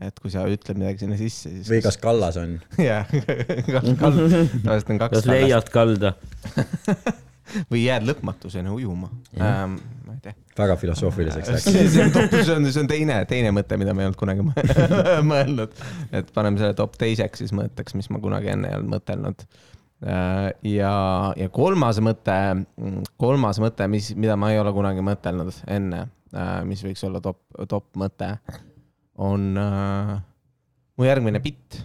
et 0.00 0.16
kui 0.20 0.32
sa 0.32 0.46
ütled 0.48 0.78
midagi 0.80 1.04
sinna 1.04 1.18
sisse, 1.20 1.50
siis. 1.52 1.68
või 1.68 1.82
kas 1.84 2.00
kallas 2.00 2.38
on. 2.40 2.58
jah, 2.90 3.08
kas 3.08 3.90
kald, 4.00 4.22
tavaliselt 4.62 4.94
on 4.94 5.02
kaks 5.04 5.18
kas. 5.18 5.28
leiad 5.28 5.74
kalda? 5.74 6.14
või 7.70 7.84
jääd 7.84 8.06
lõpmatuseni 8.08 8.70
ujuma 8.72 9.08
ähm,. 9.40 9.76
ma 10.06 10.14
ei 10.14 10.20
tea. 10.24 10.34
väga 10.58 10.76
filosoofiliseks 10.80 11.50
läks. 11.54 11.66
see 11.66 12.04
on 12.04 12.12
top, 12.14 12.36
see 12.36 12.54
on, 12.54 12.68
see 12.70 12.82
on 12.82 12.90
teine, 12.90 13.16
teine 13.30 13.52
mõte, 13.54 13.78
mida 13.80 13.94
me 13.96 14.04
ei 14.04 14.10
olnud 14.10 14.20
kunagi 14.20 14.44
mõ- 14.46 14.64
mõelnud. 15.32 15.74
et 16.14 16.30
paneme 16.36 16.62
selle 16.62 16.76
top 16.78 16.96
teiseks, 17.00 17.42
siis 17.42 17.54
mõtteks, 17.56 17.96
mis 17.98 18.10
ma 18.14 18.22
kunagi 18.22 18.52
enne 18.54 18.70
ei 18.70 18.78
olnud 18.78 18.94
mõtelnud. 18.96 19.46
ja, 20.00 20.94
ja 21.36 21.48
kolmas 21.52 22.00
mõte, 22.04 22.36
kolmas 23.20 23.60
mõte, 23.60 23.88
mis, 23.92 24.12
mida 24.16 24.36
ma 24.40 24.52
ei 24.54 24.60
ole 24.62 24.72
kunagi 24.72 25.04
mõtelnud 25.04 25.62
enne, 25.68 26.06
mis 26.64 26.82
võiks 26.86 27.04
olla 27.04 27.20
top, 27.24 27.42
top 27.68 27.90
mõte, 28.00 28.32
on 29.20 29.50
äh, 29.60 30.14
mu 30.96 31.08
järgmine 31.08 31.42
bitt 31.44 31.82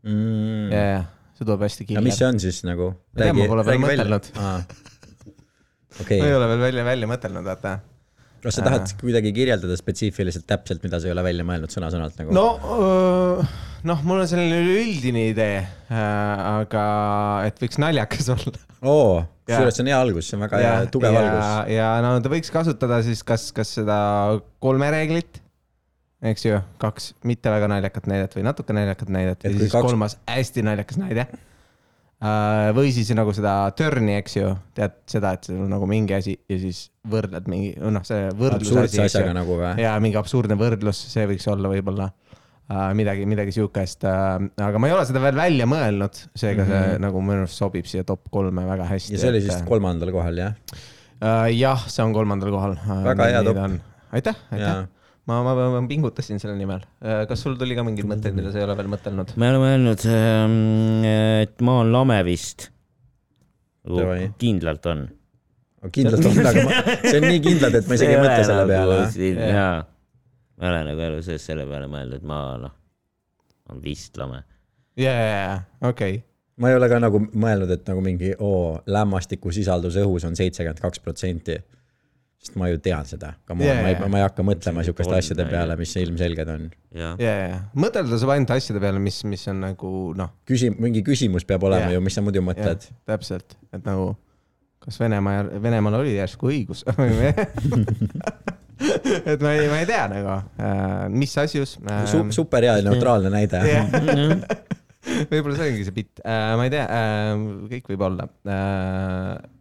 Mm. 0.00 0.70
ja 0.72 1.02
see 1.36 1.44
tuleb 1.44 1.60
hästi 1.66 1.84
aga 1.84 2.00
mis 2.00 2.16
kindlalt. 2.16 2.16
see 2.16 2.28
on 2.30 2.38
siis 2.40 2.60
nagu? 2.64 2.86
Ma 3.12 3.20
ei 3.20 3.28
tea, 3.28 3.36
ma 3.36 3.48
pole 3.52 3.64
veel 3.68 3.82
mõtelnud. 3.84 4.28
okei 6.02 6.20
ma 6.22 6.28
ei, 6.30 6.36
ole 6.38 6.46
veel 6.54 6.62
välja, 6.64 6.84
välja 6.88 7.10
mõtelnud, 7.10 7.44
vaata 7.44 7.74
kas 8.40 8.56
sa 8.56 8.64
tahad 8.64 8.94
kuidagi 9.02 9.34
kirjeldada 9.36 9.76
spetsiifiliselt 9.76 10.46
täpselt, 10.48 10.80
mida 10.86 11.00
sa 11.00 11.10
ei 11.10 11.12
ole 11.12 11.24
välja 11.26 11.44
mõelnud 11.44 11.74
sõna-sõnalt 11.74 12.16
nagu? 12.22 12.32
no 12.32 12.46
öö, 12.64 13.44
noh, 13.88 14.00
mul 14.06 14.22
on 14.22 14.28
selline 14.28 14.60
üleüldine 14.62 15.26
idee, 15.30 15.60
aga 15.90 16.84
et 17.48 17.60
võiks 17.62 17.80
naljakas 17.80 18.30
olla. 18.34 18.54
oo, 18.82 19.20
Jaa. 19.20 19.58
kusjuures 19.58 19.78
see 19.78 19.84
on 19.84 19.90
hea 19.92 20.00
algus, 20.00 20.30
see 20.30 20.38
on 20.38 20.44
väga 20.46 20.62
hea, 20.62 20.72
tugev 20.94 21.16
ja, 21.16 21.22
algus. 21.26 21.74
ja 21.74 21.90
no 22.04 22.14
ta 22.24 22.32
võiks 22.32 22.52
kasutada 22.54 23.00
siis 23.06 23.22
kas, 23.26 23.48
kas 23.56 23.72
seda 23.80 23.98
kolme 24.62 24.90
reeglit, 24.94 25.40
eks 26.30 26.44
ju, 26.48 26.58
kaks 26.82 27.12
mitte 27.28 27.52
väga 27.52 27.70
naljakat 27.72 28.08
näidet 28.10 28.36
või 28.36 28.44
natuke 28.46 28.76
naljakat 28.76 29.12
näidet 29.12 29.46
Et 29.46 29.54
ja 29.54 29.62
siis 29.62 29.72
kaks- 29.72 29.88
kolmas 29.88 30.18
hästi 30.28 30.66
naljakas 30.66 31.00
näide. 31.00 31.26
või 32.76 32.90
siis 32.92 33.08
nagu 33.16 33.32
seda 33.32 33.54
turn'i, 33.72 34.18
eks 34.20 34.36
ju, 34.36 34.50
tead 34.76 34.98
seda, 35.08 35.32
et 35.38 35.46
sul 35.48 35.62
on 35.64 35.70
nagu 35.72 35.86
mingi 35.88 36.12
asi 36.18 36.36
ja 36.52 36.58
siis 36.60 36.90
võrdled 37.08 37.48
mingi, 37.48 37.72
noh, 37.80 38.04
see 38.04 38.28
võrdluse 38.36 38.76
absurdse 38.76 39.06
asjaga 39.08 39.32
nagu 39.40 39.56
või? 39.56 39.72
ja 39.80 39.94
mingi 40.04 40.20
absurdne 40.20 40.58
võrdlus, 40.60 41.00
see 41.14 41.24
võiks 41.30 41.48
olla 41.48 41.72
võib-olla 41.72 42.10
äh, 42.10 42.39
midagi, 42.94 43.26
midagi 43.26 43.54
siukest 43.54 44.06
äh,, 44.06 44.36
aga 44.62 44.78
ma 44.78 44.90
ei 44.90 44.94
ole 44.94 45.06
seda 45.08 45.22
veel 45.24 45.38
välja 45.38 45.66
mõelnud, 45.70 46.22
seega 46.38 46.62
mm 46.62 46.70
-hmm. 46.70 46.94
see 46.94 47.02
nagu 47.06 47.24
minu 47.24 47.44
arust 47.44 47.58
sobib 47.58 47.88
siia 47.90 48.06
top 48.06 48.30
kolme 48.30 48.64
väga 48.68 48.86
hästi. 48.92 49.16
Ja 49.16 49.24
see 49.24 49.32
oli 49.34 49.42
siis 49.46 49.66
kolmandal 49.66 50.12
kohal 50.14 50.38
jah? 50.38 50.54
äh,. 51.18 51.50
jah, 51.56 51.84
see 51.88 52.04
on 52.04 52.14
kolmandal 52.14 52.54
kohal 52.54 52.78
äh,. 52.78 53.04
Väga 53.10 53.30
hea 53.32 53.44
top.. 53.44 53.62
aitäh, 54.12 54.42
aitäh 54.54 54.86
ma, 55.26 55.42
ma, 55.42 55.54
ma 55.54 55.82
pingutasin 55.88 56.40
selle 56.42 56.56
nimel 56.58 56.82
äh,. 57.02 57.24
kas 57.28 57.42
sul 57.42 57.56
tuli 57.60 57.76
ka 57.78 57.84
mingeid 57.86 58.08
mõtteid, 58.10 58.36
mida 58.36 58.52
sa 58.54 58.62
ei 58.62 58.68
ole 58.68 58.76
veel 58.78 58.90
mõtelnud? 58.94 59.34
me 59.36 59.50
oleme 59.52 59.72
öelnud, 59.74 60.06
et 61.42 61.64
maa 61.66 61.84
on 61.84 61.94
lame 61.94 62.20
vist. 62.26 62.70
Davai. 63.90 64.28
kindlalt 64.38 64.86
on. 64.86 65.06
kindlalt 65.90 66.26
on, 66.28 66.42
aga 66.52 66.66
ma, 66.66 66.82
see 67.02 67.18
on 67.18 67.26
nii 67.26 67.40
kindlad, 67.46 67.78
et 67.80 67.88
ma 67.88 67.98
isegi 67.98 68.14
ei 68.14 68.20
mõtle 68.20 68.44
selle 68.46 68.66
peale. 68.68 68.98
jaa, 69.58 69.72
ma 70.60 70.68
ei 70.68 70.72
ole 70.74 70.84
nagu 70.90 71.04
elu 71.08 71.24
sees 71.24 71.46
selle 71.48 71.64
peale 71.68 71.88
mõelnud, 71.90 72.24
maa 72.28 72.54
noh, 72.60 72.74
on 73.72 73.80
vist 73.82 74.18
lame. 74.20 74.42
ja, 75.00 75.12
ja, 75.12 75.26
ja, 75.32 75.88
okei. 75.88 76.20
ma 76.60 76.70
ei 76.70 76.76
ole 76.76 76.90
ka 76.92 77.00
nagu 77.00 77.22
mõelnud, 77.32 77.72
et 77.72 77.86
nagu 77.88 78.04
mingi 78.04 78.34
oo, 78.36 78.78
lämmastiku 78.86 79.52
sisaldus 79.54 79.96
õhus 80.02 80.26
on 80.28 80.36
seitsekümmend 80.36 80.82
kaks 80.82 81.00
protsenti. 81.04 81.58
sest 82.40 82.56
ma 82.56 82.70
ju 82.70 82.78
tean 82.80 83.04
seda, 83.04 83.34
on 83.52 83.60
Jaa, 83.60 83.74
yeah,, 83.74 83.82
ma 83.84 83.88
ei 83.92 84.12
ma 84.12 84.20
ei 84.20 84.24
hakka 84.24 84.44
mõtlema 84.48 84.84
siukeste 84.84 85.12
on, 85.12 85.18
asjade 85.18 85.44
on, 85.44 85.50
peale 85.52 85.76
mis 85.76 85.96
ilmselged 86.00 86.48
on. 86.48 86.70
ja, 86.96 87.12
ja, 87.20 87.34
ja 87.40 87.58
mõtelda 87.76 88.20
saab 88.20 88.36
ainult 88.36 88.54
asjade 88.56 88.80
peale, 88.80 89.02
mis, 89.02 89.22
mis 89.28 89.44
on 89.52 89.60
nagu 89.64 89.90
noh, 90.16 90.32
küsi-, 90.48 90.72
mingi 90.76 91.04
küsimus 91.04 91.44
peab 91.48 91.68
olema 91.68 91.88
Jaa. 91.88 91.98
ju, 91.98 92.04
mis 92.04 92.16
sa 92.16 92.24
muidu 92.24 92.44
mõtled. 92.44 92.88
täpselt, 93.08 93.56
et 93.72 93.84
nagu 93.84 94.14
kas 94.80 94.96
Venemaa, 95.00 95.44
Venemaal 95.60 95.98
oli 96.00 96.16
järsku 96.16 96.48
õigus 96.48 96.86
et 99.30 99.42
ma 99.44 99.52
ei, 99.56 99.66
ma 99.68 99.78
ei 99.82 99.86
tea 99.88 100.04
nagu, 100.08 100.34
mis 101.14 101.32
asjus 101.42 101.76
Su,. 102.10 102.22
super 102.32 102.64
hea 102.64 102.78
ja 102.80 102.84
neutraalne 102.86 103.30
näide. 103.36 103.60
võib-olla 105.30 105.56
see 105.56 105.70
ongi 105.72 105.84
see 105.88 105.94
bitt, 105.96 106.20
ma 106.24 106.64
ei 106.66 106.72
tea, 106.72 106.84
kõik 107.72 107.86
võib 107.92 108.02
olla. 108.08 108.26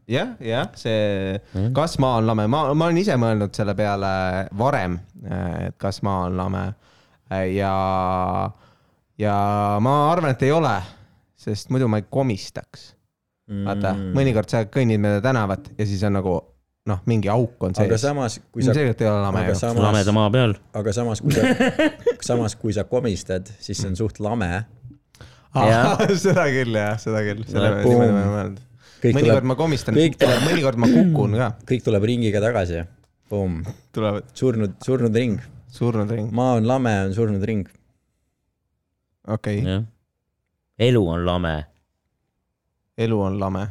jah, 0.10 0.34
jah, 0.44 0.68
see, 0.80 1.40
kas 1.76 1.98
maa 2.04 2.20
on 2.20 2.28
lame, 2.30 2.46
ma, 2.52 2.66
ma 2.76 2.90
olen 2.90 3.00
ise 3.02 3.16
mõelnud 3.20 3.56
selle 3.56 3.76
peale 3.78 4.12
varem, 4.60 4.98
et 5.26 5.78
kas 5.82 6.02
maa 6.06 6.26
on 6.28 6.38
lame 6.40 6.64
ja, 7.56 7.74
ja 9.22 9.36
ma 9.84 9.96
arvan, 10.12 10.34
et 10.36 10.44
ei 10.48 10.52
ole, 10.56 10.76
sest 11.40 11.72
muidu 11.74 11.88
ma 11.92 12.02
ei 12.02 12.08
komistaks. 12.12 12.94
vaata, 13.50 13.96
Mm. 13.98 14.12
mõnikord 14.14 14.46
sa 14.52 14.60
kõnnid 14.70 15.00
mööda 15.02 15.24
tänavat 15.26 15.72
ja 15.80 15.86
siis 15.90 16.04
on 16.06 16.14
nagu 16.20 16.36
noh, 16.88 17.02
mingi 17.10 17.30
auk 17.32 17.64
on 17.66 17.76
aga 17.76 17.98
sees. 17.98 18.06
samas, 18.08 18.40
kui 18.54 18.64
sa, 18.64 18.72
ilmselgelt 18.72 19.02
ei 19.04 19.10
ole 19.10 19.22
lame 19.26 19.44
aga 19.44 19.54
ju. 19.54 19.60
samas 19.62 19.84
lameda, 19.84 20.16
maa 20.16 20.30
peal. 20.34 20.56
aga 20.80 20.94
samas, 20.96 21.22
kui 21.24 21.36
sa, 21.36 21.44
samas 22.30 22.56
kui 22.60 22.76
sa 22.76 22.86
komistad, 22.90 23.50
siis 23.60 23.82
see 23.82 23.92
on 23.92 24.00
suht 24.00 24.22
lame. 24.24 24.50
Seda 26.24 26.46
küll 26.54 26.76
jah, 26.78 26.98
seda 27.02 27.24
küll, 27.26 27.42
selle 27.50 27.80
Boom. 27.82 28.04
niimoodi 28.04 28.14
ma 28.14 28.22
ei 28.22 28.34
mõelnud. 28.34 28.60
kõik 29.02 29.16
mõnikord 29.16 29.32
tuleb, 29.32 29.48
ma 29.50 29.56
komistan, 29.58 29.98
mõnikord 30.46 30.82
ma 30.82 30.90
kukun 30.92 31.38
ka, 31.40 31.48
kõik 31.72 31.86
tuleb 31.88 32.06
ringiga 32.06 32.42
tagasi. 32.44 32.84
Boom, 33.30 33.64
tulevad 33.96 34.30
surnud, 34.38 34.76
surnud 34.86 35.18
ring. 35.18 35.42
surnud 35.74 36.12
ring, 36.14 36.30
maa 36.34 36.60
on 36.60 36.70
lame, 36.70 36.94
on 37.08 37.16
surnud 37.18 37.46
ring. 37.50 37.66
okei 39.28 39.64
okay., 39.64 39.82
elu 40.86 41.02
on 41.16 41.26
lame, 41.26 41.56
elu 42.98 43.20
on 43.26 43.42
lame. 43.42 43.66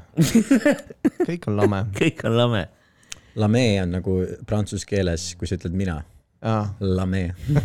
kõik 1.29 1.47
on 1.47 1.63
lame 1.63 1.85
kõik 1.95 2.27
on 2.27 2.37
lame. 2.43 2.67
Lame 3.39 3.67
on 3.83 3.95
nagu 3.99 4.19
prantsuse 4.49 4.87
keeles, 4.89 5.31
kui 5.39 5.51
sa 5.51 5.59
ütled 5.59 5.77
mina. 5.79 6.01
ah.. 6.43 6.73
Lame. 6.81 7.23
Uh, 7.59 7.65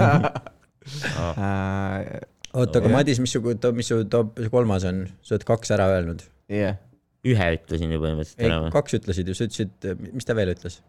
oota, 2.59 2.81
aga 2.81 2.91
Madis, 2.91 3.21
mis 3.23 3.33
su, 3.33 3.41
mis 3.75 3.89
su 3.89 4.01
top 4.11 4.39
kolmas 4.53 4.85
on? 4.89 5.05
sa 5.25 5.37
oled 5.37 5.45
kaks 5.47 5.73
ära 5.75 5.87
öelnud. 5.95 6.25
yeah. 6.51 6.75
ühe 7.23 7.53
ütlesin 7.55 7.93
ju 7.93 8.01
põhimõtteliselt 8.03 8.43
ära, 8.43 8.57
või? 8.65 8.73
kaks 8.73 8.97
ütlesid 8.99 9.29
ju, 9.31 9.37
sa 9.37 9.47
ütlesid, 9.47 9.87
mis 10.11 10.27
ta 10.27 10.35
veel 10.37 10.51
ütles? 10.53 10.81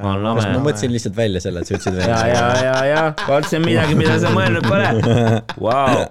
ma 0.00 0.16
lame. 0.18 0.58
mõtlesin 0.58 0.92
lihtsalt 0.92 1.16
välja 1.16 1.44
selle, 1.44 1.62
et 1.62 1.70
sa 1.70 1.78
ütlesid 1.78 2.00
ja, 2.00 2.06
ja, 2.10 2.18
välja. 2.18 2.44
ja, 2.66 2.76
ja, 2.90 3.02
vot 3.28 3.48
see 3.48 3.60
on 3.60 3.66
midagi, 3.68 3.98
mida 3.98 4.18
sa 4.22 4.34
mõelnud 4.34 4.66
pole. 4.66 4.88
Vau. 5.62 6.06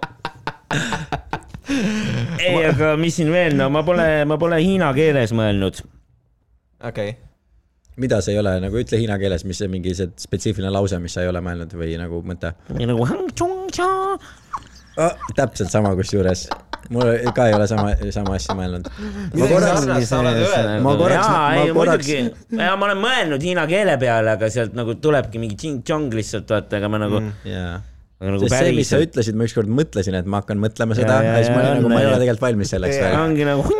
ei, 2.40 2.60
aga 2.72 2.96
mis 3.00 3.20
siin 3.20 3.34
veel, 3.36 3.58
no 3.60 3.70
ma 3.74 3.84
pole, 3.86 4.12
ma 4.30 4.40
pole 4.42 4.62
hiina 4.64 4.94
keeles 4.98 5.36
mõelnud. 5.36 5.84
okei 6.80 7.12
okay., 7.12 7.29
mida 8.00 8.22
sa 8.24 8.34
ei 8.34 8.40
ole 8.42 8.56
nagu, 8.64 8.80
ütle 8.80 9.00
hiina 9.02 9.20
keeles, 9.22 9.46
mis 9.48 9.60
see 9.62 9.70
mingi 9.72 9.96
see 9.98 10.10
spetsiifiline 10.20 10.72
lause, 10.74 11.00
mis 11.04 11.18
sa 11.18 11.26
ei 11.26 11.32
ole 11.32 11.42
mõelnud 11.44 11.72
või 11.80 11.92
nagu 12.00 12.24
mõte 12.26 12.54
nagu 12.80 13.08
oh,. 15.00 15.14
täpselt 15.36 15.72
sama, 15.72 15.90
kusjuures 16.00 16.42
mul 16.94 17.32
ka 17.36 17.48
ei 17.50 17.54
ole 17.54 17.68
sama, 17.70 17.90
sama 18.14 18.36
asja 18.40 18.56
mõelnud. 18.58 18.86
ma 19.36 19.46
korraks, 19.52 20.12
ma 20.86 20.92
korraks- 21.76 22.10
ja 22.10 22.76
ma 22.80 22.84
olen 22.90 23.00
mõelnud 23.04 23.42
hiina 23.46 23.64
keele 23.70 23.96
peale, 24.02 24.30
aga 24.38 24.46
sealt 24.54 24.74
nagu 24.78 24.92
tulebki 25.02 25.38
mingi 25.42 25.56
tšing-tšong 25.60 26.10
lihtsalt 26.20 26.48
vaata, 26.56 26.72
aga 26.80 26.88
ma 26.92 26.98
nagu 27.04 27.18
mm., 27.22 27.32
jaa. 27.52 27.76
aga 28.20 28.30
nagu 28.36 28.44
sest 28.48 28.58
see, 28.58 28.76
mis 28.80 28.90
sa 28.96 29.00
ütlesid, 29.04 29.36
ma 29.38 29.44
ükskord 29.50 29.70
mõtlesin, 29.82 30.14
et 30.20 30.28
ma 30.30 30.36
hakkan 30.42 30.58
mõtlema 30.62 30.94
seda 30.98 31.14
Ja, 31.20 31.24
ja, 31.24 31.28
ja, 31.38 31.42
siis 31.44 31.52
ma 31.54 31.60
olin 31.64 31.74
nagu, 31.82 31.90
ma 31.94 32.00
ei 32.02 32.08
ole 32.10 32.20
tegelikult 32.24 32.46
valmis 32.48 32.70
selleks 32.76 32.98
ongi 33.20 33.44
nagu. 33.48 33.62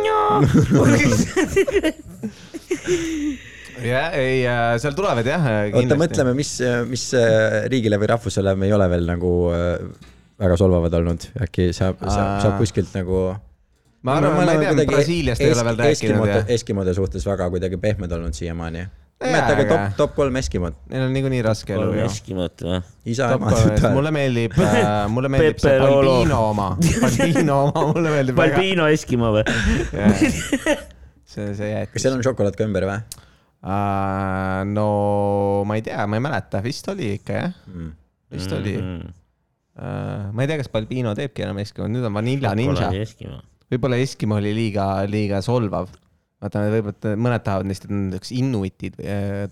jah, 3.84 4.14
ei, 4.18 4.44
seal 4.82 4.96
tulevad 4.98 5.26
jah, 5.26 5.44
oota, 5.44 5.74
kindlasti. 5.74 6.00
mõtleme, 6.04 6.36
mis, 6.38 6.54
mis 6.90 7.04
äh, 7.18 7.60
riigile 7.72 8.00
või 8.00 8.10
rahvusele 8.12 8.56
me 8.58 8.68
ei 8.68 8.74
ole 8.76 8.88
veel 8.92 9.06
nagu 9.08 9.34
äh, 9.54 9.76
väga 10.40 10.56
solvavad 10.60 10.96
olnud, 11.00 11.28
äkki 11.44 11.70
saab, 11.76 12.00
saab, 12.00 12.16
Aa. 12.24 12.40
saab 12.44 12.58
kuskilt 12.62 12.94
nagu. 12.96 13.28
ma 14.06 14.16
arvan, 14.16 14.40
ma 14.40 14.56
ei 14.56 14.64
tea, 14.64 14.88
Brasiiliast 14.88 15.44
ei 15.44 15.52
ole 15.52 15.66
veel 15.68 15.84
rääkinud 15.84 16.32
ja 16.32 16.40
Eskimode 16.56 16.96
suhtes 16.96 17.26
väga 17.28 17.50
kuidagi 17.52 17.80
pehmed 17.80 18.12
olnud 18.16 18.36
siiamaani. 18.36 18.88
Nimetage 19.20 19.66
top, 19.68 19.96
top 19.98 20.14
kolm 20.16 20.36
Eskimod, 20.40 20.78
neil 20.88 21.02
on 21.04 21.10
niikuinii 21.12 21.42
raske 21.44 21.74
elu 21.74 21.82
kolm 21.82 21.98
ju. 21.98 22.04
eskimot 22.08 22.62
või? 22.64 22.78
isa, 23.12 23.26
ema, 23.36 23.50
mulle 23.92 24.12
meeldib 24.16 24.54
äh,, 24.56 24.86
mulle 25.12 25.28
meeldib 25.28 25.60
see. 25.60 25.74
Balbino 25.82 26.38
oma, 26.54 26.70
Balbino 27.02 27.58
oma, 27.66 27.82
mulle 27.90 28.14
meeldib 28.14 28.40
väga. 28.40 28.56
Balbino 28.56 28.86
eskimo 28.88 29.34
või? 29.34 29.44
see, 31.34 31.50
see 31.52 31.68
jäätis 31.68 31.92
kas 31.98 32.06
seal 32.06 32.16
on 32.16 32.24
šokolaad 32.24 32.56
ka 32.56 32.64
ümber 32.64 32.88
või 32.88 33.28
uh,? 33.62 34.60
no 34.68 34.88
ma 35.68 35.78
ei 35.78 35.84
tea, 35.86 36.06
ma 36.06 36.18
ei 36.18 36.24
mäleta, 36.24 36.62
vist 36.64 36.88
oli 36.92 37.14
ikka 37.18 37.38
jah, 37.38 37.56
mm.? 37.68 37.96
vist 38.36 38.52
oli 38.56 38.76
uh,. 38.76 38.84
Mm-hmm. 38.84 40.34
ma 40.34 40.44
ei 40.44 40.50
tea, 40.50 40.60
kas 40.60 40.70
Balbino 40.72 41.14
teebki 41.16 41.46
enam 41.46 41.60
Eskimo, 41.62 41.88
nüüd 41.92 42.06
on 42.08 42.16
Vanilla 42.16 42.54
Ninja. 42.58 42.90
võib-olla 43.70 44.00
Eskimo 44.02 44.40
oli 44.40 44.52
liiga, 44.56 44.92
liiga 45.08 45.40
solvav. 45.44 45.88
vaata, 46.40 46.62
võib-olla 46.72 47.12
mõned 47.20 47.44
tahavad 47.44 47.68
neist, 47.68 47.84
et 47.84 47.92
nad 47.92 48.14
oleks 48.14 48.32
inuitid, 48.32 48.96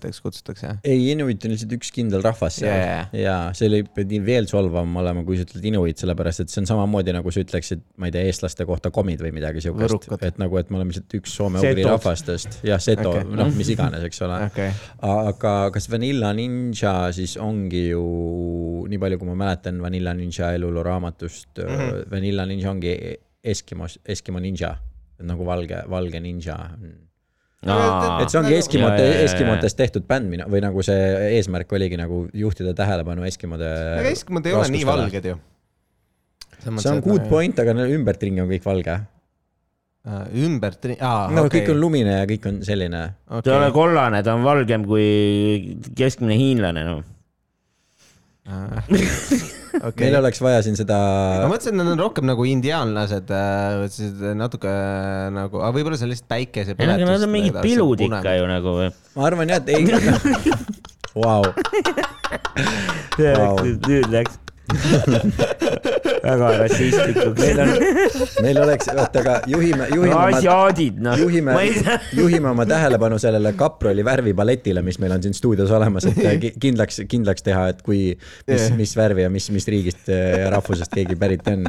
eks 0.09 0.21
kutsutakse. 0.25 0.71
ei, 0.89 1.11
inuit 1.13 1.45
on 1.45 1.53
lihtsalt 1.53 1.75
üks 1.77 1.93
kindel 1.95 2.25
rahvas 2.25 2.59
seal 2.63 2.73
yeah. 2.73 3.13
ja 3.13 3.37
see 3.57 3.69
oli 3.69 3.83
pidi 3.95 4.21
veel 4.25 4.49
solvavam 4.51 4.97
olema, 5.03 5.25
kui 5.27 5.39
sa 5.39 5.45
ütled 5.47 5.69
inuit, 5.69 6.01
sellepärast 6.01 6.45
et 6.45 6.53
see 6.53 6.63
on 6.63 6.71
samamoodi 6.71 7.15
nagu 7.17 7.35
sa 7.35 7.45
ütleksid, 7.45 7.85
ma 8.01 8.09
ei 8.09 8.17
tea, 8.17 8.25
eestlaste 8.31 8.67
kohta 8.69 8.93
komid 8.95 9.23
või 9.25 9.35
midagi 9.37 9.65
siukest 9.65 10.09
et 10.19 10.41
nagu, 10.41 10.59
et 10.61 10.73
me 10.73 10.81
oleme 10.81 10.95
lihtsalt 10.95 11.19
üks 11.21 11.37
soome-ugri 11.39 11.87
rahvastest, 11.87 12.61
jah, 12.69 12.81
seto 12.83 13.13
okay., 13.13 13.29
noh, 13.43 13.53
mis 13.59 13.73
iganes, 13.75 14.09
eks 14.09 14.25
ole 14.27 14.41
okei, 14.49 14.73
aga 15.13 15.55
kas 15.75 15.91
Vanilla 15.93 16.33
Ninja 16.37 16.97
siis 17.17 17.37
ongi 17.43 17.89
ju, 17.91 18.05
nii 18.89 19.01
palju 19.03 19.21
kui 19.21 19.29
ma 19.29 19.39
mäletan 19.45 19.83
Vanilla 19.85 20.17
Ninja 20.17 20.55
eluloo 20.57 20.87
raamatust 20.87 21.61
mm. 21.61 21.75
-hmm. 21.75 22.05
Vanilla 22.11 22.49
Ninja 22.49 22.73
ongi 22.73 22.97
Eskimos, 23.45 23.99
Eskimo 24.09 24.41
ninja, 24.43 24.75
nagu 25.27 25.45
valge, 25.47 25.83
valge 25.91 26.21
ninja. 26.23 26.57
et 27.59 28.31
see 28.31 28.39
ongi 28.39 28.53
Nagu- 28.53 28.59
Eskimote 28.61 29.07
Eskimotest 29.25 29.77
tehtud 29.77 30.07
bänd 30.07 30.31
mina- 30.31 30.47
või 30.47 30.61
nagu 30.63 30.83
see 30.87 31.35
eesmärk 31.39 31.73
oligi 31.75 31.97
nagu 31.99 32.29
juhtida 32.33 32.75
tähelepanu 32.75 33.27
Eskimode. 33.27 33.67
aga 33.99 34.09
Eskimod 34.15 34.47
ei 34.47 34.55
ole 34.55 34.69
nii 34.71 34.85
valged 34.87 35.25
ju. 35.25 35.39
see 36.79 36.91
on 36.93 37.01
good. 37.01 37.29
point, 37.29 37.59
aga 37.59 37.75
ümbertringi 37.75 38.41
on 38.43 38.49
kõik 38.49 38.65
valge. 38.65 39.01
ümbert, 40.33 40.87
aa, 41.01 41.29
no 41.35 41.45
okei 41.45 41.61
kõik 41.61 41.71
on 41.75 41.81
lumine 41.81 42.15
ja 42.21 42.27
kõik 42.27 42.47
on 42.49 42.63
selline. 42.65 43.03
ta 43.29 43.51
ei 43.51 43.57
ole 43.59 43.73
kollane, 43.73 44.23
ta 44.23 44.35
on 44.35 44.45
valgem 44.47 44.87
kui 44.87 45.77
keskmine 45.95 46.39
hiinlane, 46.39 46.85
noh. 46.85 47.03
okei 49.89 50.09
meil. 50.09 50.19
oleks 50.21 50.41
vaja 50.45 50.63
siin 50.67 50.79
seda, 50.79 50.99
ma 51.43 51.51
mõtlesin, 51.53 51.75
et 51.75 51.81
nad 51.81 51.93
on 51.95 52.03
rohkem 52.03 52.29
nagu 52.29 52.47
indiaanlased, 52.49 53.33
natuke 54.39 54.73
nagu, 55.35 55.63
aga 55.63 55.73
võib-olla 55.77 56.01
see 56.01 56.09
on 56.09 56.13
lihtsalt 56.15 56.31
päikesepõletus. 56.33 56.99
ei, 56.99 57.07
aga 57.07 57.15
nad 57.15 57.29
on 57.29 57.33
mingid 57.35 57.61
pilud 57.65 58.05
ikka 58.09 58.37
ju 58.39 58.51
nagu 58.51 58.77
või. 58.81 58.91
ma 59.19 59.29
arvan 59.31 59.55
jah, 59.55 59.63
et 59.63 59.69
ei. 59.75 59.83
Vau. 61.19 61.43
nüüd 63.19 64.13
läks 64.13 64.39
väga 66.29 66.49
rassistlikuks. 66.63 67.41
meil 67.41 67.61
on, 67.63 67.71
meil 68.45 68.61
oleks, 68.63 68.91
oota, 68.93 69.23
aga 69.23 69.37
juhime, 69.49 69.89
juhime 69.95 70.15
oma, 70.15 70.39
asiaadid, 70.39 71.01
noh. 71.05 71.17
juhime 71.21 71.55
juhime 72.17 72.51
oma 72.53 72.67
tähelepanu 72.69 73.19
sellele 73.23 73.55
kaproli 73.59 74.05
värvipaletile, 74.07 74.83
mis 74.85 75.01
meil 75.03 75.17
on 75.17 75.25
siin 75.25 75.37
stuudios 75.37 75.73
olemas, 75.75 76.09
et 76.11 76.21
ki- 76.43 76.55
kindlaks, 76.61 77.03
kindlaks 77.11 77.47
teha, 77.47 77.69
et 77.73 77.83
kui, 77.87 78.13
mis 78.49 78.69
mis 78.79 78.97
värvi 78.99 79.27
ja 79.27 79.33
mis, 79.33 79.49
mis 79.55 79.69
riigist 79.71 80.11
ja 80.13 80.51
rahvusest 80.55 80.95
keegi 80.95 81.17
pärit 81.19 81.49
on. 81.53 81.67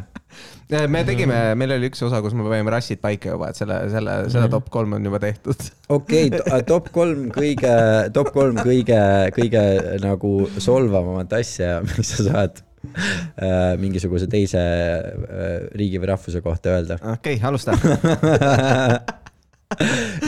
me 0.92 1.04
tegime, 1.08 1.40
meil 1.60 1.76
oli 1.78 1.90
üks 1.90 2.04
osa, 2.06 2.22
kus 2.26 2.36
me 2.38 2.46
panime 2.48 2.74
rassid 2.74 3.02
paika 3.04 3.34
juba, 3.34 3.52
et 3.54 3.60
selle, 3.60 3.82
selle, 3.94 4.22
selle 4.34 4.52
top 4.52 4.70
kolm 4.74 4.98
on 5.00 5.12
juba 5.12 5.22
tehtud. 5.24 5.70
okei 5.90 6.30
okay,, 6.34 6.64
top 6.68 6.92
kolm 6.96 7.30
kõige, 7.36 7.76
top 8.16 8.34
kolm 8.36 8.60
kõige, 8.60 9.04
kõige 9.38 9.68
nagu 10.04 10.34
solvavamat 10.58 11.40
asja, 11.40 11.80
mis 11.90 12.18
sa 12.18 12.28
saad 12.28 12.60
äh, 12.60 12.69
mingisuguse 13.84 14.28
teise 14.32 14.60
äh, 14.60 15.70
riigi 15.78 16.00
või 16.02 16.12
rahvuse 16.14 16.42
kohta 16.46 16.76
öelda. 16.78 17.00
okei, 17.14 17.40
alusta. 17.44 17.76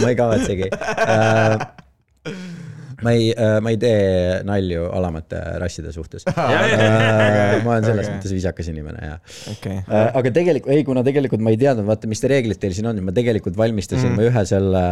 ma 0.02 0.10
ei 0.10 0.16
kavatsegi 0.16 0.68
äh. 0.72 1.58
ma 3.06 3.14
ei 3.18 3.32
äh,, 3.34 3.58
ma 3.64 3.74
ei 3.74 3.80
tee 3.82 4.42
nalju 4.48 4.88
alamate 4.98 5.40
rasside 5.62 5.94
suhtes 5.96 6.26
äh,. 6.30 7.62
ma 7.66 7.76
olen 7.76 7.88
selles 7.88 8.08
Okei. 8.08 8.16
mõttes 8.16 8.36
viisakas 8.36 8.72
inimene 8.72 9.08
ja 9.08 9.18
okei, 9.52 9.78
äh,. 9.82 10.12
aga 10.20 10.34
tegelikult, 10.34 10.74
ei, 10.76 10.86
kuna 10.88 11.04
tegelikult 11.08 11.44
ma 11.44 11.54
ei 11.54 11.60
teadnud, 11.62 11.88
vaata, 11.88 12.10
mis 12.12 12.24
reeglid 12.32 12.62
teil 12.62 12.76
siin 12.78 12.90
on, 12.92 13.02
ma 13.06 13.16
tegelikult 13.16 13.58
valmistasin 13.60 14.14
mm. 14.14 14.30
ühe 14.30 14.46
selle, 14.50 14.84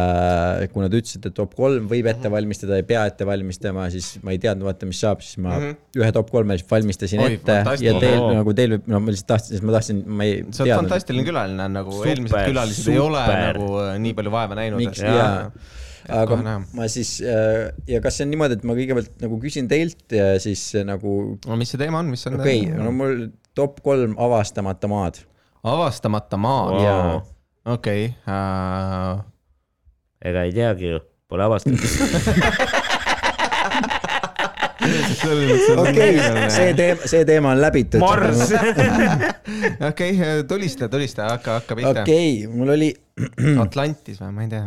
kuna 0.74 0.90
te 0.90 1.00
ütlesite, 1.02 1.32
et 1.32 1.38
top 1.38 1.54
kolm 1.58 1.88
võib 1.90 2.10
ette 2.10 2.32
valmistada, 2.32 2.78
ei 2.80 2.86
pea 2.86 3.06
ette 3.10 3.26
valmistama, 3.28 3.88
siis 3.94 4.12
ma 4.26 4.34
ei 4.34 4.42
teadnud, 4.42 4.68
vaata, 4.68 4.88
mis 4.90 5.00
saab, 5.02 5.24
siis 5.24 5.40
ma 5.40 5.54
mm 5.54 5.66
-hmm. 5.66 6.00
ühe 6.02 6.12
top 6.16 6.30
kolme 6.34 6.58
valmistasin 6.70 7.24
Oi, 7.24 7.38
ette 7.38 7.60
ja 7.84 7.94
teil 7.98 8.18
Ohoo. 8.18 8.32
nagu 8.40 8.54
teil 8.56 8.76
võib, 8.76 8.88
no 8.90 9.02
ma 9.02 9.14
lihtsalt 9.14 9.30
tahtsin, 9.34 9.56
sest 9.56 9.66
ma 9.66 9.76
tahtsin, 9.76 10.02
ma 10.06 10.26
ei 10.26 10.40
sa 10.50 10.64
oled 10.64 10.72
teadnud. 10.72 10.88
fantastiline 10.88 11.26
külaline, 11.28 11.68
nagu 11.76 11.94
Super, 11.94 12.14
eelmised 12.14 12.48
külalised 12.50 12.90
ei 12.92 12.98
ole 12.98 13.26
super. 13.26 13.44
nagu 13.46 13.84
äh, 13.84 13.92
nii 14.06 14.16
palju 14.18 14.34
vaeva 14.34 14.58
näinud. 14.58 14.82
miks, 14.82 15.02
jaa. 15.04 15.12
aga 15.20 15.52
kohe 15.52 15.89
näha. 16.08 16.56
ma 16.76 16.88
siis 16.92 17.16
äh, 17.24 17.70
ja 17.90 18.00
kas 18.04 18.18
see 18.18 18.26
on 18.26 18.32
niimoodi, 18.34 18.58
et 18.58 18.64
ma 18.68 18.76
kõigepealt 18.78 19.12
nagu 19.24 19.40
küsin 19.42 19.68
teilt 19.70 20.16
ja 20.16 20.32
siis 20.42 20.62
nagu 20.86 21.16
no 21.46 21.60
mis 21.60 21.72
see 21.74 21.80
teema 21.80 22.02
on, 22.04 22.10
mis 22.12 22.26
on 22.30 22.38
okei 22.40 22.64
okay,, 22.68 22.78
no 22.78 22.94
mul 22.94 23.26
top 23.58 23.80
kolm 23.84 24.16
avastamata 24.20 24.90
maad. 24.90 25.22
avastamata 25.62 26.40
maad 26.40 26.76
Wow. 26.76 26.84
jaa, 26.84 27.22
okei 27.76 28.04
äh,. 28.28 29.24
ega 30.24 30.46
ei 30.48 30.52
teagi 30.56 30.94
ju, 30.94 31.02
pole 31.28 31.44
avastatud. 31.48 31.80
okei, 35.82 36.18
see 36.50 36.72
teema, 36.76 37.08
see 37.08 37.24
teema 37.28 37.52
on 37.54 37.60
läbitud. 37.60 38.00
Mars. 38.02 38.52
okei, 39.90 40.16
tulista, 40.48 40.88
tulista, 40.88 41.28
hakka, 41.34 41.60
hakka 41.60 41.76
pihta 41.78 41.90
okay.. 41.90 42.02
okei 42.02 42.32
okay,, 42.46 42.56
mul 42.56 42.74
oli, 42.76 42.90
Atlantis 43.60 44.20
või, 44.22 44.34
ma 44.36 44.46
ei 44.46 44.52
tea. 44.52 44.64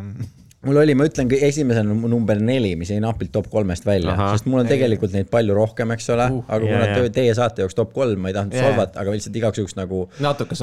Mul 0.63 0.79
oli, 0.81 0.95
ma 0.97 1.07
ütlen 1.07 1.31
esimesena 1.33 1.89
num- 1.89 2.07
number 2.11 2.39
neli, 2.39 2.73
mis 2.79 2.91
jäi 2.93 3.01
napilt 3.03 3.33
top 3.35 3.49
kolmest 3.51 3.85
välja, 3.87 4.15
sest 4.33 4.47
mul 4.49 4.63
on 4.63 4.69
tegelikult 4.69 5.13
neid 5.15 5.29
palju 5.33 5.55
rohkem, 5.57 5.91
eks 5.95 6.09
ole 6.15 6.29
Uh, 6.33 6.43
aga 6.55 6.67
jaa, 6.67 6.79
kuna 6.79 6.95
te, 6.95 7.09
teie 7.17 7.33
saate 7.35 7.63
jaoks 7.63 7.75
top 7.77 7.91
kolm, 7.95 8.21
ma 8.23 8.31
ei 8.31 8.35
tahtnud 8.37 8.55
yeah. 8.55 8.69
solvata, 8.69 9.01
aga 9.01 9.13
lihtsalt 9.15 9.37
igaks 9.39 9.59
juhuks 9.59 9.75
nagu 9.77 10.05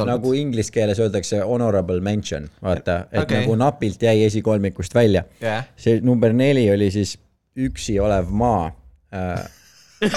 nagu 0.09 0.33
inglise 0.37 0.73
keeles 0.75 1.01
öeldakse 1.03 1.43
honorable 1.47 2.01
mention, 2.05 2.49
vaata, 2.65 3.03
et 3.13 3.25
okay. 3.25 3.43
nagu 3.43 3.57
napilt 3.61 4.03
jäi 4.09 4.25
esikolmikust 4.27 4.97
välja. 4.97 5.27
jah, 5.43 5.69
see 5.81 6.01
number 6.05 6.35
neli 6.37 6.65
oli 6.73 6.91
siis 6.95 7.17
üksi 7.61 7.99
olev 8.01 8.31
maa 8.33 8.71
äh. 9.15 9.49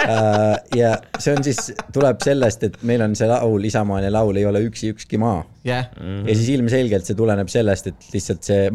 Äh, 0.00 0.56
ja 0.76 0.94
see 1.18 1.32
on 1.34 1.42
siis, 1.44 1.70
tuleb 1.92 2.22
sellest, 2.24 2.62
et 2.66 2.78
meil 2.86 3.02
on 3.04 3.14
see 3.18 3.26
laul, 3.28 3.64
isamaaline 3.68 4.10
laul 4.12 4.38
ei 4.40 4.46
ole 4.48 4.62
üksi 4.64 4.92
ükski 4.94 5.18
maa 5.20 5.42
jah, 5.66 5.90
ja 5.98 6.36
siis 6.36 6.48
ilmselgelt 6.54 7.08
see 7.08 7.18
tuleneb 7.18 7.50
sellest, 7.52 7.90
et 7.90 8.08
lihtsalt 8.14 8.46
see, 8.46 8.70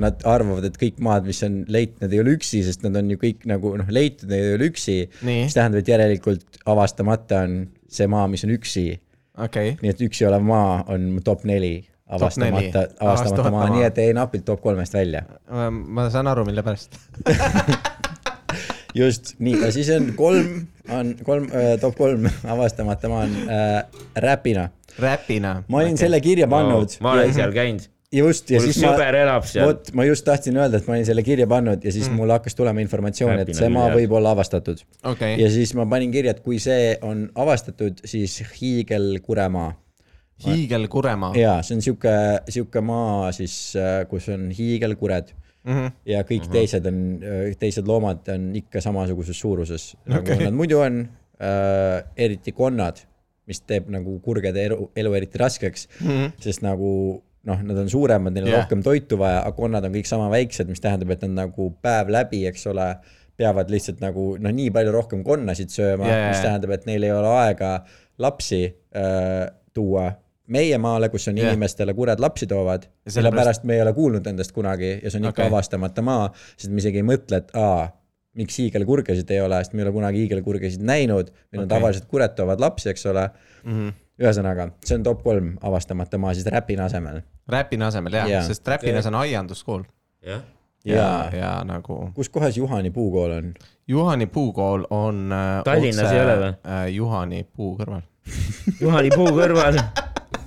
nad 0.00 0.24
arvavad, 0.26 0.64
et 0.66 0.76
kõik 0.80 0.98
maad, 1.04 1.26
mis 1.28 1.42
on 1.46 1.62
leitud, 1.70 2.00
nad 2.02 2.14
ei 2.14 2.20
ole 2.22 2.34
üksi, 2.34 2.64
sest 2.66 2.82
nad 2.86 2.96
on 2.98 3.12
ju 3.12 3.20
kõik 3.20 3.46
nagu 3.50 3.74
noh, 3.78 3.90
leitud, 3.94 4.26
nad 4.30 4.38
ei 4.40 4.56
ole 4.56 4.70
üksi. 4.72 4.98
Mis 5.26 5.54
tähendab, 5.54 5.84
et 5.84 5.90
järelikult 5.92 6.62
avastamata 6.70 7.44
on 7.46 7.58
see 7.94 8.08
maa, 8.10 8.26
mis 8.30 8.42
on 8.46 8.54
üksi 8.56 8.88
okei. 9.38 9.74
nii 9.82 9.92
et 9.92 10.02
üksi 10.08 10.26
olev 10.28 10.44
maa 10.46 10.82
on 10.90 11.12
top 11.24 11.44
neli 11.48 11.76
avastamata, 12.06 12.86
avastamata 13.00 13.50
maa, 13.50 13.66
maa. 13.66 13.72
nii 13.76 13.86
et 13.86 14.00
jäi 14.02 14.14
napilt 14.16 14.44
top 14.46 14.62
kolmest 14.64 14.94
välja. 14.94 15.24
ma 15.70 16.08
saan 16.10 16.28
aru, 16.30 16.44
mille 16.48 16.62
pärast. 16.66 16.98
just 19.00 19.34
nii, 19.38 19.56
ja 19.62 19.72
siis 19.74 19.90
on 19.94 20.12
kolm, 20.18 20.66
on 20.92 21.14
kolm 21.26 21.48
äh,, 21.50 21.74
top 21.82 21.96
kolm 21.98 22.28
avastamata 22.56 23.10
maa 23.10 23.24
on 23.26 23.34
äh, 23.48 24.04
räpina. 24.26 24.68
räpina. 24.98 25.62
ma 25.68 25.82
olin 25.82 25.94
okay. 25.94 26.04
selle 26.06 26.20
kirja 26.20 26.48
pannud. 26.48 26.98
ma 27.00 27.16
olen 27.18 27.34
seal 27.34 27.54
käinud. 27.56 27.90
Just 28.14 28.50
ja 28.50 28.60
mul 28.60 28.70
siis 28.70 28.80
ma 28.82 28.94
sõber 28.94 29.18
elab 29.20 29.46
seal. 29.50 29.68
vot 29.68 29.92
ma 29.98 30.06
just 30.08 30.26
tahtsin 30.26 30.58
öelda, 30.60 30.80
et 30.80 30.88
ma 30.88 30.96
olin 30.96 31.06
selle 31.08 31.24
kirja 31.26 31.46
pannud 31.50 31.84
ja 31.84 31.92
siis 31.94 32.08
mm. 32.10 32.20
mul 32.20 32.34
hakkas 32.34 32.58
tulema 32.58 32.82
informatsioon, 32.84 33.44
et 33.44 33.54
see 33.56 33.70
maa 33.72 33.90
võib 33.94 34.16
olla 34.18 34.34
avastatud. 34.36 34.82
okei, 35.12 35.38
ja 35.42 35.52
siis 35.52 35.74
ma 35.78 35.86
panin 35.90 36.12
kirja, 36.14 36.36
et 36.36 36.42
kui 36.44 36.58
see 36.62 36.94
on 37.02 37.26
avastatud, 37.34 38.04
siis 38.04 38.40
hiigelkuremaa. 38.60 39.70
hiigelkuremaa. 40.46 41.32
ja 41.38 41.60
see 41.62 41.78
on 41.78 41.86
sihuke, 41.88 42.18
sihuke 42.48 42.84
maa 42.84 43.32
siis, 43.32 43.56
kus 44.10 44.28
on 44.34 44.50
hiigelkured 44.54 45.34
Mhm. 45.64 45.86
ja 46.06 46.22
kõik 46.22 46.44
uh 46.44 46.48
-huh. 46.48 46.52
teised 46.52 46.86
on, 46.86 47.20
teised 47.58 47.86
loomad 47.88 48.28
on 48.28 48.50
ikka 48.56 48.80
samasuguses 48.80 49.40
suuruses 49.40 49.96
nagu 50.04 50.20
okay. 50.20 50.44
nad 50.44 50.52
muidu 50.52 50.78
on 50.78 51.08
äh,, 51.40 52.04
eriti 52.16 52.52
konnad, 52.52 53.00
mis 53.46 53.60
teeb 53.60 53.88
nagu 53.88 54.18
kurgede 54.20 54.64
elu, 54.64 54.90
elu 54.96 55.14
eriti 55.14 55.38
raskeks 55.38 55.88
mm, 56.00 56.08
-hmm. 56.08 56.32
sest 56.40 56.62
nagu 56.62 57.22
noh, 57.48 57.60
nad 57.68 57.82
on 57.84 57.90
suuremad, 57.92 58.34
neil 58.34 58.46
on 58.46 58.52
yeah. 58.52 58.62
rohkem 58.62 58.82
toitu 58.84 59.18
vaja, 59.20 59.42
aga 59.44 59.56
konnad 59.56 59.84
on 59.86 59.94
kõik 59.94 60.08
sama 60.08 60.30
väiksed, 60.32 60.70
mis 60.70 60.82
tähendab, 60.84 61.12
et 61.14 61.24
nad 61.26 61.36
nagu 61.44 61.70
päev 61.84 62.12
läbi, 62.14 62.44
eks 62.50 62.66
ole, 62.72 62.88
peavad 63.36 63.70
lihtsalt 63.72 64.02
nagu 64.02 64.34
noh, 64.40 64.54
nii 64.54 64.70
palju 64.74 64.92
rohkem 64.94 65.24
konnasid 65.26 65.72
sööma 65.74 66.06
yeah, 66.08 66.28
mis 66.30 66.42
tähendab, 66.44 66.74
et 66.76 66.86
neil 66.88 67.06
ei 67.06 67.14
ole 67.14 67.32
aega 67.42 67.76
lapsi 68.22 68.62
äh, 68.68 69.48
tuua 69.74 70.12
meie 70.54 70.78
maale, 70.78 71.08
kus 71.12 71.26
on 71.30 71.38
yeah. 71.40 71.52
inimestele 71.52 71.94
kured 71.96 72.20
lapsi 72.20 72.46
toovad, 72.48 72.86
sellepärast- 73.08 73.64
me 73.64 73.78
ei 73.78 73.82
ole 73.84 73.94
kuulnud 73.96 74.26
nendest 74.28 74.52
kunagi 74.56 74.98
ja 75.00 75.10
see 75.10 75.20
on 75.20 75.30
ikka 75.30 75.42
okay. 75.42 75.52
avastamata 75.52 76.04
maa, 76.04 76.28
sest 76.56 76.72
me 76.72 76.82
isegi 76.82 77.00
ei 77.00 77.06
mõtle, 77.08 77.40
et 77.40 77.54
aa, 77.58 77.88
miks 78.38 78.58
hiigelkurgesid 78.60 79.30
ei 79.32 79.40
ole, 79.40 79.60
sest 79.64 79.74
me 79.74 79.82
ei 79.82 79.88
ole 79.88 79.94
kunagi 79.94 80.24
hiigelkurgesid 80.24 80.84
näinud, 80.84 81.30
meil 81.48 81.62
on 81.62 81.68
Okei. 81.68 81.74
tavaliselt 81.76 82.08
kured 82.10 82.34
toovad 82.36 82.62
lapsi, 82.62 82.90
eks 82.92 83.06
ole 83.10 83.28
mm. 83.30 83.72
-hmm. 83.72 83.94
ühesõnaga, 84.20 84.68
see 84.84 84.98
on 84.98 85.06
top 85.06 85.22
kolm 85.24 85.54
avastamata 85.64 86.18
maa 86.22 86.34
siis 86.34 86.46
räpina 86.52 86.88
asemel. 86.90 87.22
räpina 87.50 87.90
asemel 87.90 88.20
jah 88.20 88.28
ja., 88.30 88.42
sest 88.46 88.68
räpinas 88.68 89.06
on 89.10 89.18
aianduskool. 89.22 89.82
jah, 90.22 90.42
ja 90.84 90.96
ja, 90.96 91.30
ja 91.38 91.52
nagu 91.66 92.10
kus 92.14 92.28
kohas 92.28 92.56
Juhani 92.56 92.90
puukool 92.90 93.30
on? 93.30 93.54
Juhani 93.88 94.26
puukool 94.26 94.86
on 94.90 95.32
äh, 95.32 95.62
Tallinnas 95.64 96.12
ei 96.12 96.20
ole 96.20 96.36
või? 96.40 96.52
äh, 96.66 96.86
Juhani 96.94 97.44
puu 97.56 97.74
kõrval. 97.78 98.04
Juhani 98.82 99.10
puu 99.14 99.28
kõrval. 99.34 99.80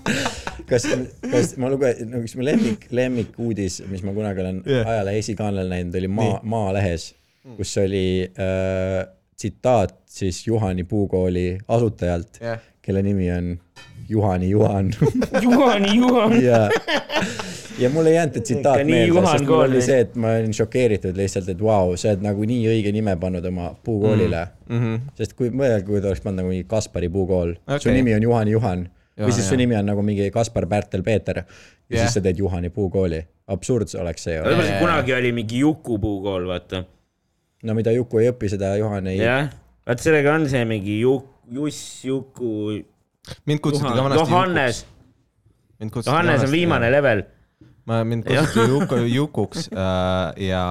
kas, 0.69 0.87
kas 1.31 1.53
ma 1.61 1.71
lugesin, 1.73 2.11
no 2.11 2.21
üks 2.23 2.37
mu 2.37 2.45
lemmik, 2.45 2.87
lemmikuudis, 2.91 3.81
mis 3.91 4.03
ma 4.05 4.13
kunagi 4.15 4.43
olen 4.45 4.63
yeah. 4.67 4.87
ajalehe 4.93 5.23
esikaanel 5.25 5.69
näinud, 5.71 5.97
oli 5.99 6.09
Maa 6.11 6.39
Maalehes, 6.43 7.11
kus 7.57 7.75
oli 7.81 8.07
äh, 8.27 9.03
tsitaat 9.37 9.95
siis 10.05 10.47
Juhani 10.47 10.83
puukooli 10.83 11.57
asutajalt 11.67 12.41
jah, 12.41 12.59
kelle 12.81 13.01
nimi 13.01 13.31
on 13.31 13.59
Juhani 14.09 14.49
Juhan 14.49 14.93
Juhani, 15.45 15.97
Juhan. 15.97 16.43
ja, 16.43 16.69
ja 17.79 17.89
mul 17.89 18.05
ei 18.05 18.15
jäänud 18.15 18.39
see 18.39 18.43
tsitaat 18.49 18.81
meelde, 18.85 19.21
sest 19.27 19.45
mul 19.45 19.63
oli 19.67 19.81
see, 19.85 19.99
et 20.07 20.15
ma 20.17 20.33
olin 20.39 20.53
šokeeritud 20.57 21.17
lihtsalt, 21.17 21.51
et 21.53 21.61
vau, 21.61 21.93
sa 21.95 22.15
oled 22.15 22.25
nagu 22.25 22.49
nii 22.49 22.65
õige 22.73 22.93
nime 22.95 23.13
pannud 23.21 23.45
oma 23.45 23.71
puukoolile 23.83 24.43
mm.. 24.69 24.75
Mhm. 24.75 25.15
sest 25.21 25.37
kui 25.37 25.53
mõelda, 25.53 25.83
kui 25.85 26.01
ta 26.01 26.09
oleks 26.11 26.25
pannud 26.25 26.41
nagu 26.41 26.53
mingi 26.53 26.65
Kaspari 26.69 27.09
puukool 27.13 27.53
okay., 27.59 27.83
su 27.85 27.93
nimi 27.93 28.17
on 28.17 28.25
Juhani 28.29 28.57
Juhan 28.57 28.87
või 29.21 29.33
siis 29.33 29.49
su 29.49 29.57
nimi 29.57 29.77
on 29.77 29.85
nagu 29.89 30.01
mingi 30.05 30.31
Kaspar 30.33 30.65
Pärtel 30.69 31.03
Peeter 31.05 31.43
ja 31.43 31.45
Jah. 31.45 32.03
siis 32.03 32.17
sa 32.17 32.21
teed 32.21 32.41
Juhani 32.41 32.69
puukooli. 32.73 33.21
absurd 33.47 33.87
see 33.87 34.01
oleks 34.01 34.23
see 34.23 34.35
ju. 34.35 34.43
kunagi 34.79 35.13
oli 35.13 35.31
mingi 35.31 35.59
Juku 35.59 35.99
puukool, 35.99 36.47
vaata. 36.47 36.83
No 37.63 37.77
mida 37.77 37.93
Juku 37.95 38.21
ei 38.21 38.29
õpi, 38.31 38.49
seda 38.51 38.73
Juhan 38.77 39.09
ei. 39.11 39.21
jah, 39.21 39.49
vaat 39.87 40.03
sellega 40.03 40.35
on 40.37 40.45
see 40.51 40.63
mingi 40.69 40.99
Juk-, 41.01 41.31
Juss, 41.53 42.03
Juku, 42.05 42.51
mind 43.49 43.63
kutsuti 43.63 43.89
ka 43.89 44.05
vanasti 44.05 44.23
Johannes, 44.27 44.83
Johannes 46.05 46.45
on 46.45 46.53
viimane. 46.53 46.91
level. 46.93 47.23
ma, 47.89 48.03
mind 48.03 48.27
kutsuti 48.27 48.67
Juku, 48.73 49.01
Jukuks 49.17 49.69
äh, 49.71 50.49
ja, 50.49 50.65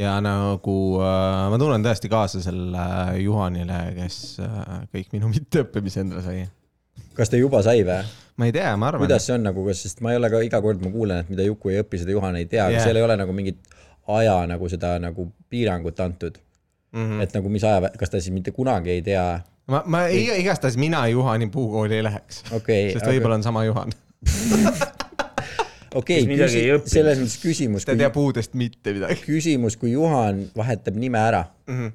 ja 0.00 0.16
nagu 0.24 0.78
äh, 1.02 1.44
ma 1.52 1.60
tunnen 1.60 1.86
tõesti 1.86 2.10
kaasa 2.12 2.42
selle 2.42 2.88
Juhanile, 3.22 3.84
kes 4.00 4.18
äh, 4.42 4.74
kõik 4.96 5.14
minu 5.14 5.30
mitteõppimise 5.36 6.02
endale 6.02 6.26
sai. 6.26 6.42
kas 7.14 7.30
ta 7.30 7.38
juba 7.38 7.62
sai 7.62 7.86
või? 7.86 8.02
ma 8.40 8.48
ei 8.48 8.54
tea, 8.56 8.72
ma 8.80 8.90
arvan. 8.90 9.04
kuidas 9.04 9.28
see 9.28 9.36
on 9.36 9.46
nagu, 9.46 9.62
kas, 9.68 9.84
sest 9.86 10.02
ma 10.02 10.14
ei 10.14 10.18
ole 10.18 10.32
ka 10.32 10.42
iga 10.42 10.58
kord 10.64 10.82
ma 10.82 10.90
kuulen, 10.90 11.22
et 11.22 11.30
mida 11.30 11.46
Juku 11.46 11.70
ei 11.70 11.84
õpi, 11.84 12.02
seda 12.02 12.16
Juhan 12.16 12.40
ei 12.40 12.48
tea, 12.50 12.66
aga 12.66 12.80
Jah. 12.80 12.88
seal 12.88 12.98
ei 12.98 13.06
ole 13.06 13.16
nagu 13.20 13.36
mingit 13.36 13.60
aja 14.08 14.46
nagu 14.46 14.68
seda 14.68 14.98
nagu 14.98 15.28
piirangut 15.50 16.00
antud 16.00 16.38
mm. 16.92 16.98
Mhm. 17.00 17.12
-hmm. 17.12 17.22
et 17.22 17.34
nagu 17.34 17.48
mis 17.48 17.64
aja, 17.64 17.90
kas 17.98 18.10
ta 18.10 18.20
siis 18.20 18.32
mitte 18.34 18.50
kunagi 18.50 18.90
ei 18.90 19.02
tea, 19.02 19.40
ma, 19.66 19.82
ma 19.86 20.06
ei, 20.06 20.40
igastahes 20.40 20.76
mina 20.76 21.06
Juhani 21.08 21.46
puukooli 21.46 21.94
ei 21.96 22.02
läheks. 22.02 22.42
okei 22.52 22.92
sest 22.92 23.06
võib-olla 23.06 23.34
on 23.34 23.42
sama 23.42 23.64
Juhan. 23.64 23.92
okei 25.94 26.22
õppinud. 26.24 26.86
selles 26.88 27.18
mõttes 27.20 27.38
küsimus, 27.42 27.84
ta 27.86 27.92
ei 27.94 28.00
tea 28.02 28.10
puudest 28.14 28.54
mitte 28.58 28.94
midagi. 28.96 29.18
küsimus, 29.26 29.76
kui 29.80 29.92
Juhan 29.92 30.46
vahetab 30.56 30.96
nime 30.96 31.18
ära, 31.20 31.44
Mhm. 31.68 31.92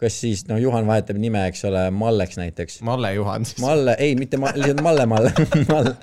kas 0.00 0.20
siis 0.20 0.46
noh, 0.48 0.58
Juhan 0.60 0.86
vahetab 0.86 1.16
nime, 1.20 1.46
eks 1.48 1.64
ole, 1.64 1.90
Malleks 1.90 2.36
näiteks. 2.36 2.80
Malle 2.82 3.14
Juhan 3.14 3.44
siis. 3.44 3.58
Malle, 3.60 3.96
ei, 3.98 4.14
mitte 4.16 4.36
ma, 4.36 4.50
lihtsalt 4.54 4.82
Malle, 4.82 5.06
Malle, 5.06 5.32
Malle, 5.72 5.94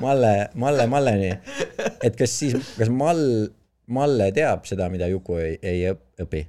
Malle, 0.00 0.48
Malle, 0.54 0.86
Malleni. 0.86 1.32
et 2.02 2.16
kas 2.16 2.38
siis, 2.38 2.54
kas 2.78 2.88
Mall, 2.88 3.48
Malle 3.92 4.30
teab 4.34 4.66
seda, 4.68 4.88
mida 4.92 5.08
Juku 5.10 5.38
ei, 5.42 5.56
ei 5.62 5.86
õp- 5.92 6.26
õpi? 6.26 6.46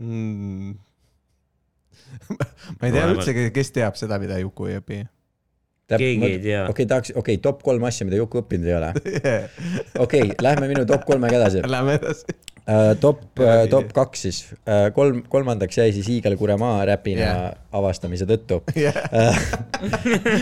mm. 0.00 0.74
ma 2.80 2.88
ei 2.88 2.92
tea 2.94 3.08
üldse, 3.12 3.34
kes 3.54 3.74
teab 3.76 3.98
seda, 4.00 4.18
mida 4.22 4.38
Juku 4.42 4.70
ei 4.70 4.78
õpi. 4.80 5.00
Keegi 5.90 6.26
ei 6.26 6.38
tea. 6.38 6.60
okei, 6.70 6.86
tahaks, 6.86 7.10
okei 7.10 7.34
okay,, 7.34 7.42
top 7.42 7.64
kolm 7.66 7.82
asja, 7.88 8.06
mida 8.06 8.20
Juku 8.20 8.44
õppinud 8.44 8.68
ei 8.68 8.76
ole. 8.76 8.90
okei 10.04 10.28
okay,, 10.28 10.36
lähme 10.44 10.68
minu 10.70 10.84
top 10.86 11.02
kolmega 11.08 11.40
edasi 11.40 11.64
Lähme 11.74 11.96
edasi. 11.98 12.36
uh,. 12.60 12.92
top 13.02 13.24
uh,, 13.42 13.64
top 13.72 13.90
kaks 13.96 14.22
siis 14.28 14.40
uh,, 14.52 14.90
kolm, 14.94 15.24
kolmandaks 15.32 15.80
jäi 15.80 15.90
siis 15.96 16.06
Hiigelkure 16.12 16.54
maa 16.60 16.84
räpina 16.92 17.26
yeah. 17.26 17.58
avastamise 17.74 18.28
tõttu 18.30 18.60
uh,. 18.62 19.42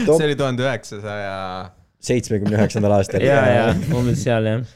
top 0.04 0.18
see 0.18 0.28
oli 0.28 0.36
tuhande 0.36 0.68
üheksasaja. 0.68 1.38
seitsmekümne 2.10 2.60
üheksandal 2.60 2.98
aastal. 2.98 3.24
ja, 3.24 3.40
ja 3.54 3.70
umbes 3.96 4.20
seal 4.28 4.52
jah. 4.52 4.66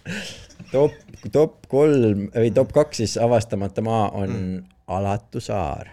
top, 0.73 0.93
top 1.33 1.67
kolm 1.69 2.29
või 2.35 2.51
top 2.55 2.73
kaks 2.73 2.97
siis 3.03 3.17
avastamata 3.21 3.83
maa 3.85 4.09
on 4.11 4.31
mm. 4.31 4.63
Alatu 4.93 5.41
saar. 5.41 5.87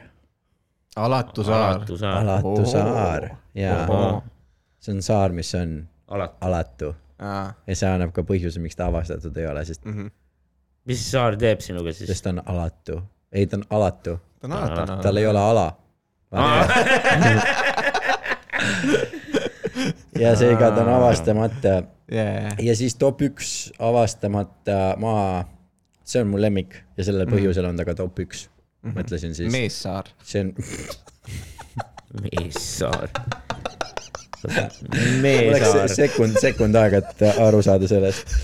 Alatu 1.00 1.44
saar. 1.44 1.76
alatu 1.78 1.98
saar. 1.98 2.18
Alatu 2.24 2.48
Oo. 2.50 2.66
saar 2.66 3.30
ja 3.56 3.86
Ohoh. 3.90 4.24
see 4.80 4.94
on 4.96 5.02
saar, 5.06 5.32
mis 5.32 5.54
on 5.56 5.88
alatu. 6.08 6.36
alatu 6.42 6.96
ja 7.68 7.76
see 7.76 7.90
annab 7.90 8.12
ka 8.16 8.22
põhjuse, 8.24 8.60
miks 8.60 8.76
ta 8.76 8.86
avastatud 8.90 9.38
ei 9.38 9.46
ole, 9.48 9.66
sest 9.66 9.86
Mhm. 9.86 10.08
mis 10.90 11.12
Saar 11.12 11.36
teeb 11.38 11.60
sinuga 11.62 11.94
siis? 11.94 12.08
sest 12.10 12.24
ta 12.24 12.30
on 12.34 12.42
alatu. 12.46 13.02
ei, 13.32 13.46
ta 13.48 13.58
on 13.58 13.64
alatu, 13.70 14.18
ta 14.42 14.48
on 14.48 14.54
alati 14.58 14.92
on 14.92 15.00
tal 15.04 15.18
ei 15.18 15.28
ole 15.28 15.40
ala. 15.40 15.68
ja 20.20 20.36
seega 20.36 20.72
ta 20.72 20.82
on 20.84 20.90
avastamata 20.94 21.84
yeah.. 22.12 22.56
ja 22.62 22.76
siis 22.76 22.96
top 23.00 23.22
üks 23.26 23.70
avastamata 23.80 24.96
maa, 25.02 25.44
see 26.04 26.24
on 26.24 26.34
mu 26.34 26.42
lemmik 26.42 26.76
ja 26.98 27.06
sellel 27.08 27.30
põhjusel 27.30 27.70
on 27.70 27.80
ta 27.80 27.86
ka 27.88 27.96
top 27.98 28.20
üks. 28.26 28.48
mõtlesin 28.96 29.36
siis, 29.38 29.52
meessaar. 29.54 30.12
see 30.24 30.46
on, 30.46 30.54
meessaar. 32.26 33.10
meessaar 35.26 35.92
sekund, 35.92 36.40
sekund 36.42 36.80
aega, 36.80 37.04
et 37.04 37.26
aru 37.44 37.62
saada 37.66 37.90
sellest. 37.92 38.36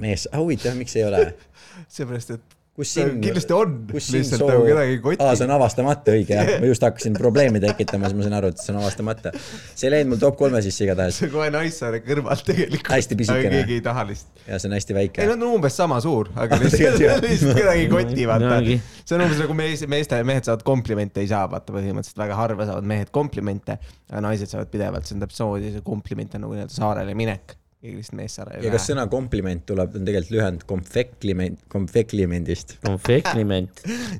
mees, 0.00 0.28
huvitav, 0.36 0.76
miks 0.78 0.96
ei 0.98 1.06
ole? 1.08 1.24
seepärast, 1.96 2.36
et 2.36 2.55
kus 2.76 2.90
siin, 2.92 3.14
kindlasti 3.24 3.54
on, 3.56 3.74
lihtsalt 3.94 4.42
soo 4.42 4.48
nagu 4.50 4.64
kedagi 4.68 4.94
ei 4.94 4.98
koti 5.00 5.24
aa, 5.24 5.36
see 5.38 5.46
on 5.48 5.52
avastamata, 5.54 6.12
õige 6.12 6.36
jah, 6.36 6.50
ma 6.60 6.68
just 6.68 6.84
hakkasin 6.84 7.16
probleemi 7.16 7.62
tekitama, 7.62 8.10
siis 8.10 8.18
ma 8.18 8.26
sain 8.26 8.36
aru, 8.36 8.50
et 8.52 8.60
see 8.60 8.74
on 8.74 8.80
avastamata. 8.82 9.32
see 9.72 9.88
ei 9.88 9.94
läinud 9.94 10.12
mul 10.12 10.20
top 10.20 10.36
kolme 10.40 10.60
sisse 10.64 10.84
igatahes 10.84 11.20
see 11.22 11.30
on 11.30 11.32
kohe 11.38 11.48
Naissaare 11.54 12.02
kõrval 12.04 12.42
tegelikult. 12.44 12.92
Hästi 12.96 13.18
pisikene. 13.18 13.52
keegi 13.54 13.78
ei 13.78 13.84
taha 13.84 14.04
lihtsalt. 14.10 14.44
ja 14.44 14.60
see 14.60 14.70
on 14.70 14.76
hästi 14.76 14.94
ei, 14.94 14.98
väike. 15.00 15.28
nad 15.30 15.40
on 15.40 15.56
umbes 15.56 15.78
sama 15.80 16.00
suur, 16.04 16.30
aga 16.36 16.58
lihtsalt 16.62 17.00
lihtsalt 17.24 17.60
kedagi 17.60 17.84
ei 17.86 17.90
koti, 17.92 18.28
vaata 18.28 18.60
see 18.66 19.16
on 19.16 19.26
umbes 19.26 19.42
nagu 19.44 19.56
mees, 19.56 19.84
meeste, 19.90 20.22
mehed 20.28 20.48
saavad 20.48 20.64
komplimente, 20.66 21.24
ei 21.24 21.30
saa, 21.32 21.46
vaata 21.50 21.74
põhimõtteliselt 21.76 22.20
väga 22.26 22.40
harva 22.40 22.68
saavad 22.68 22.88
mehed 22.92 23.12
komplimente, 23.14 23.78
aga 24.10 24.24
naised 24.28 24.52
saavad 24.52 24.72
pidevalt, 24.72 25.08
see 25.08 25.16
on 25.16 25.24
täpselt 25.24 25.42
samamoodi, 25.42 25.72
see 25.78 25.86
kompliment 25.86 26.36
on 26.36 26.46
nagu 26.46 26.58
nii-öelda 26.58 26.76
saarele 26.76 27.16
minek. 27.18 27.56
Keegi 27.82 27.96
lihtsalt 27.98 28.16
meessaare 28.18 28.60
ja 28.64 28.70
kas 28.72 28.86
sõna 28.90 29.04
kompliment 29.12 29.62
tuleb, 29.68 29.90
on 29.98 30.04
tegelikult 30.06 30.34
lühend 30.34 30.60
konfekliment, 30.68 31.58
konfeklimendist. 31.72 32.68
konfektliment. 32.84 33.74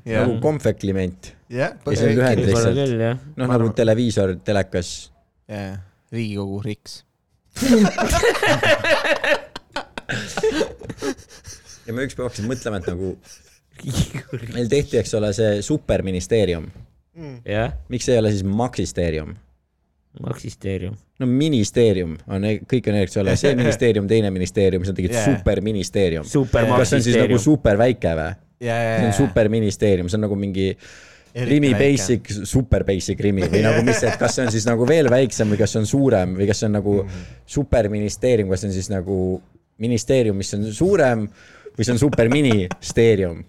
jah 0.05 0.21
nagu, 0.23 0.33
konfekliment, 0.43 1.21
jah, 1.53 1.71
ja 1.81 1.97
see 1.97 2.07
on 2.11 2.15
lühend 2.19 2.39
lihtsalt. 2.45 2.77
noh, 3.39 3.47
nagu 3.53 3.65
televiisor, 3.77 4.29
telekas. 4.47 4.89
jah, 5.49 5.73
Riigikogu 6.13 6.57
riks. 6.63 6.91
ja 11.87 11.91
ma 11.95 11.99
ükspäev 12.05 12.25
hakkasin 12.29 12.47
mõtlema, 12.47 12.75
et 12.79 12.87
nagu 12.93 13.07
meil 14.53 14.67
tehti, 14.71 14.95
eks 15.01 15.11
ole, 15.17 15.29
see 15.35 15.51
superministeerium. 15.65 16.65
jah, 17.47 17.69
miks 17.91 18.05
ei 18.11 18.17
ole 18.21 18.29
siis 18.35 18.45
maksisteerium? 18.47 19.29
maksisteerium. 20.23 20.95
no 21.19 21.25
ministeerium 21.29 22.15
on, 22.27 22.45
kõik 22.69 22.89
on, 22.91 22.95
eks 23.01 23.17
ole, 23.21 23.35
see 23.39 23.55
ministeerium, 23.57 24.07
teine 24.07 24.31
ministeerium, 24.31 24.83
siis 24.83 24.93
on 24.93 24.97
tegelikult 24.99 25.23
Jaa. 25.27 25.37
superministeerium. 25.37 26.25
kas 26.27 26.89
see 26.89 26.97
on 27.01 27.03
siis 27.03 27.17
nagu. 27.21 27.39
super 27.39 27.77
väike 27.77 28.15
või? 28.17 28.31
ja, 28.65 28.75
ja, 28.75 28.95
see 28.99 29.07
on 29.11 29.13
superministeerium, 29.21 30.09
see 30.09 30.17
on 30.19 30.25
nagu 30.27 30.35
mingi 30.39 30.71
Rimi 31.37 31.69
basic, 31.77 32.31
super 32.49 32.81
basic 32.87 33.19
Rimi 33.21 33.45
või 33.51 33.59
nagu 33.61 33.83
mis, 33.85 33.99
et 34.07 34.15
kas 34.17 34.33
see 34.39 34.45
on 34.47 34.51
siis 34.55 34.65
nagu 34.65 34.87
veel 34.89 35.05
väiksem 35.11 35.51
või 35.53 35.59
kas 35.59 35.75
see 35.75 35.83
on 35.83 35.85
suurem 35.89 36.33
või 36.39 36.47
kas 36.49 36.63
see 36.63 36.69
on 36.69 36.73
nagu 36.79 36.95
Mhm. 37.03 37.27
superministeerium, 37.45 38.49
kas 38.49 38.63
see 38.63 38.69
on 38.71 38.73
siis 38.73 38.89
nagu 38.89 39.17
ministeerium, 39.77 40.37
mis 40.37 40.53
on 40.57 40.63
suurem 40.73 41.27
või 41.77 41.85
see 41.85 41.93
on 41.93 41.99
superministeerium. 42.01 43.43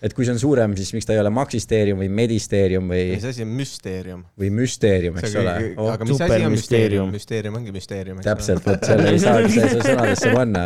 Et 0.00 0.14
kui 0.16 0.24
see 0.24 0.32
on 0.34 0.40
suurem, 0.40 0.74
siis 0.78 0.94
miks 0.96 1.06
ta 1.08 1.14
ei 1.14 1.20
ole 1.20 1.30
maksisteerium 1.34 2.00
või 2.00 2.08
medisteerium 2.20 2.88
või, 2.90 3.02
mis 3.16 3.26
asi 3.30 3.44
on 3.44 3.52
müsteerium? 3.58 4.20
või 4.40 4.50
müsteerium, 4.56 5.14
eks 5.20 5.34
ole. 5.40 5.54
aga 5.76 6.08
mis 6.08 6.20
asi 6.24 6.40
on 6.46 6.54
müsteerium? 6.56 7.08
müsteerium 7.14 7.54
ongi 7.60 7.74
müsteerium. 7.76 8.16
täpselt, 8.24 8.62
vot 8.66 8.82
selle 8.88 9.08
ei 9.12 9.20
saa, 9.22 9.34
sa 9.44 9.48
ei 9.48 9.72
saa 9.76 9.82
sõnadesse 9.90 10.28
panna. 10.34 10.62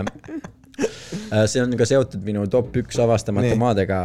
see 1.50 1.60
on 1.64 1.70
ka 1.78 1.84
seotud 1.88 2.22
minu 2.26 2.46
top 2.50 2.76
üks 2.84 2.96
avastamata 3.02 3.54
maadega, 3.58 4.00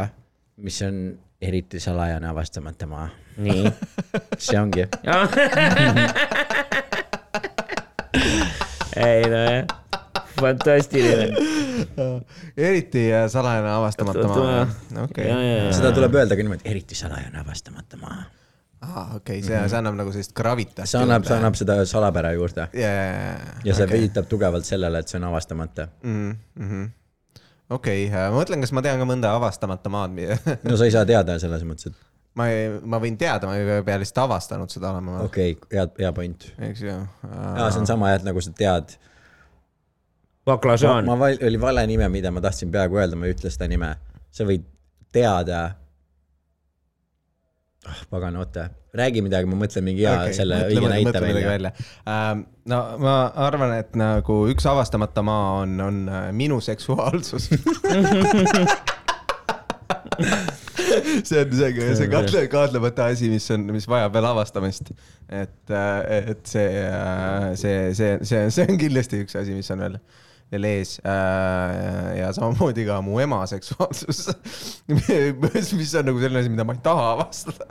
mis 0.66 0.78
on 0.86 0.94
eriti 1.40 1.80
salajane 1.80 2.28
avastamata 2.28 2.86
maa. 2.90 3.08
nii. 3.40 3.64
see 4.44 4.58
ongi. 4.60 4.84
ei 9.00 9.22
nojah, 9.30 9.79
fantastiline. 10.40 11.30
eriti 12.68 13.06
äh, 13.12 13.24
salajane 13.30 13.70
avastamata 13.72 14.26
maa. 14.28 14.66
okei. 15.04 15.30
seda 15.76 15.92
tuleb 15.96 16.14
öelda 16.20 16.36
ka 16.36 16.44
niimoodi, 16.44 16.66
eriti 16.70 16.98
salajane 16.98 17.40
avastamata 17.40 18.00
maa. 18.00 18.20
aa, 18.86 19.06
okei, 19.20 19.42
see, 19.44 19.60
see 19.68 19.80
annab 19.80 19.98
nagu 20.00 20.12
sellist 20.14 20.34
gravitat. 20.36 20.88
see 20.90 21.00
annab, 21.00 21.26
see 21.28 21.36
annab 21.36 21.58
seda 21.60 21.80
salapära 21.88 22.32
juurde 22.36 22.68
jaa, 22.76 23.34
ja 23.64 23.76
see 23.76 23.88
viitab 23.90 24.28
tugevalt 24.30 24.68
sellele, 24.68 25.02
et 25.02 25.12
see 25.12 25.20
on 25.20 25.28
avastamata. 25.30 25.88
Mhm, 26.04 26.86
okei, 27.76 28.06
ma 28.12 28.30
mõtlen, 28.36 28.64
kas 28.64 28.74
ma 28.76 28.84
tean 28.84 29.00
ka 29.00 29.08
mõnda 29.08 29.34
avastamata 29.38 29.92
maad, 29.92 30.16
no 30.68 30.80
sa 30.80 30.88
ei 30.88 30.96
saa 30.96 31.08
teada 31.08 31.38
selles 31.42 31.66
mõttes, 31.68 31.92
et 31.92 32.06
ma 32.38 32.48
ei, 32.50 32.66
ma 32.86 33.00
võin 33.02 33.18
teada, 33.20 33.50
ma 33.50 33.58
ei 33.58 33.84
pea 33.86 33.98
lihtsalt 34.00 34.24
avastanud 34.26 34.72
seda 34.72 34.92
olema, 34.94 35.20
okei 35.26 35.54
okay,, 35.56 35.70
hea, 35.76 35.86
hea 36.04 36.12
point. 36.16 36.50
eks 36.70 36.84
ju. 36.86 36.96
aa, 37.26 37.70
see 37.70 37.82
on 37.82 37.88
sama 37.90 38.12
jah, 38.12 38.20
et 38.20 38.28
nagu 38.28 38.42
sa 38.44 38.52
tead. 38.56 38.96
Ma, 40.46 40.52
baklažaan 40.52 41.06
ma. 41.08 41.18
val, 41.18 41.38
oli 41.46 41.60
vale 41.60 41.86
nime, 41.86 42.08
mida 42.12 42.30
ma 42.34 42.40
tahtsin 42.44 42.72
peaaegu 42.72 43.00
öelda, 43.00 43.16
ma 43.16 43.28
ei 43.28 43.36
ütle 43.36 43.52
seda 43.52 43.68
nime. 43.70 43.94
sa 44.30 44.46
võid 44.48 44.64
teada 45.12 45.62
oh,. 47.86 48.02
pagan, 48.10 48.36
oota, 48.40 48.68
räägi 48.96 49.22
midagi, 49.26 49.50
ma 49.50 49.56
mõtlen 49.64 49.86
mingi 49.86 50.06
hea 50.06 50.16
okay, 50.22 50.36
selle 50.36 50.62
õige 50.68 50.88
näite 50.92 51.20
välja. 51.22 51.48
välja. 51.54 51.72
no 52.72 52.80
ma 53.02 53.16
arvan, 53.48 53.76
et 53.80 53.98
nagu 53.98 54.42
üks 54.52 54.66
avastamata 54.70 55.24
maa 55.26 55.60
on, 55.64 55.80
on 55.88 56.00
äh, 56.08 56.30
minu 56.36 56.60
seksuaalsus 56.64 57.50
see 61.24 61.40
on 61.40 61.52
see, 61.52 61.94
see 61.96 62.08
katle-, 62.10 62.48
kahtlemata 62.48 63.10
asi, 63.12 63.28
mis 63.32 63.46
on, 63.54 63.66
mis 63.74 63.86
vajab 63.88 64.14
veel 64.14 64.28
avastamist. 64.30 64.90
et, 65.28 65.72
et 65.72 66.42
see, 66.46 66.66
see, 67.62 67.76
see, 67.94 68.18
see, 68.26 68.50
see 68.50 68.66
on 68.68 68.80
kindlasti 68.80 69.22
üks 69.24 69.38
asi, 69.40 69.54
mis 69.56 69.70
on 69.74 69.84
veel, 69.84 69.98
veel 70.50 70.64
ees. 70.66 70.96
ja 71.04 72.30
samamoodi 72.36 72.86
ka 72.88 73.00
mu 73.06 73.20
ema 73.22 73.42
seksuaalsus, 73.50 74.24
mis 75.78 75.94
on 75.94 76.10
nagu 76.10 76.18
selline 76.22 76.42
asi, 76.42 76.50
mida 76.52 76.66
ma 76.66 76.74
ei 76.76 76.82
taha 76.84 77.12
avastada 77.18 77.68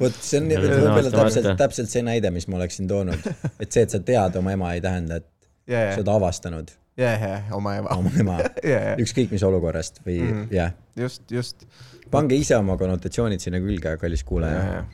vot 0.00 0.16
see 0.24 0.40
on 0.40 0.50
Ja, 0.52 0.60
võib-olla 0.64 1.10
täpselt 1.12 1.48
täpselt 1.60 1.90
see 1.92 2.02
näide, 2.06 2.30
mis 2.32 2.46
ma 2.48 2.56
oleksin 2.60 2.88
toonud. 2.88 3.26
et 3.60 3.68
see, 3.72 3.82
et 3.84 3.92
sa 3.92 4.00
tead 4.04 4.36
oma 4.40 4.54
ema, 4.56 4.72
ei 4.76 4.80
tähenda, 4.84 5.20
et 5.20 5.28
yeah, 5.68 5.90
sa 5.94 6.00
oled 6.00 6.12
avastanud 6.14 6.72
yeah, 7.00 7.20
yeah, 7.20 7.50
oma 7.56 7.76
ema 7.80 7.96
oma 8.00 8.12
ema 8.20 8.38
yeah,. 8.64 8.94
ükskõik 9.00 9.32
mis 9.34 9.44
olukorrast 9.46 10.00
või 10.06 10.18
Mhm. 10.24 10.42
jah, 10.56 10.72
just, 10.98 11.24
just 11.32 11.66
pange 12.10 12.36
ise 12.40 12.56
oma 12.58 12.76
konnotatsioonid 12.80 13.40
sinna 13.44 13.60
külge, 13.62 13.96
kallis 14.00 14.24
kuulaja. 14.26 14.84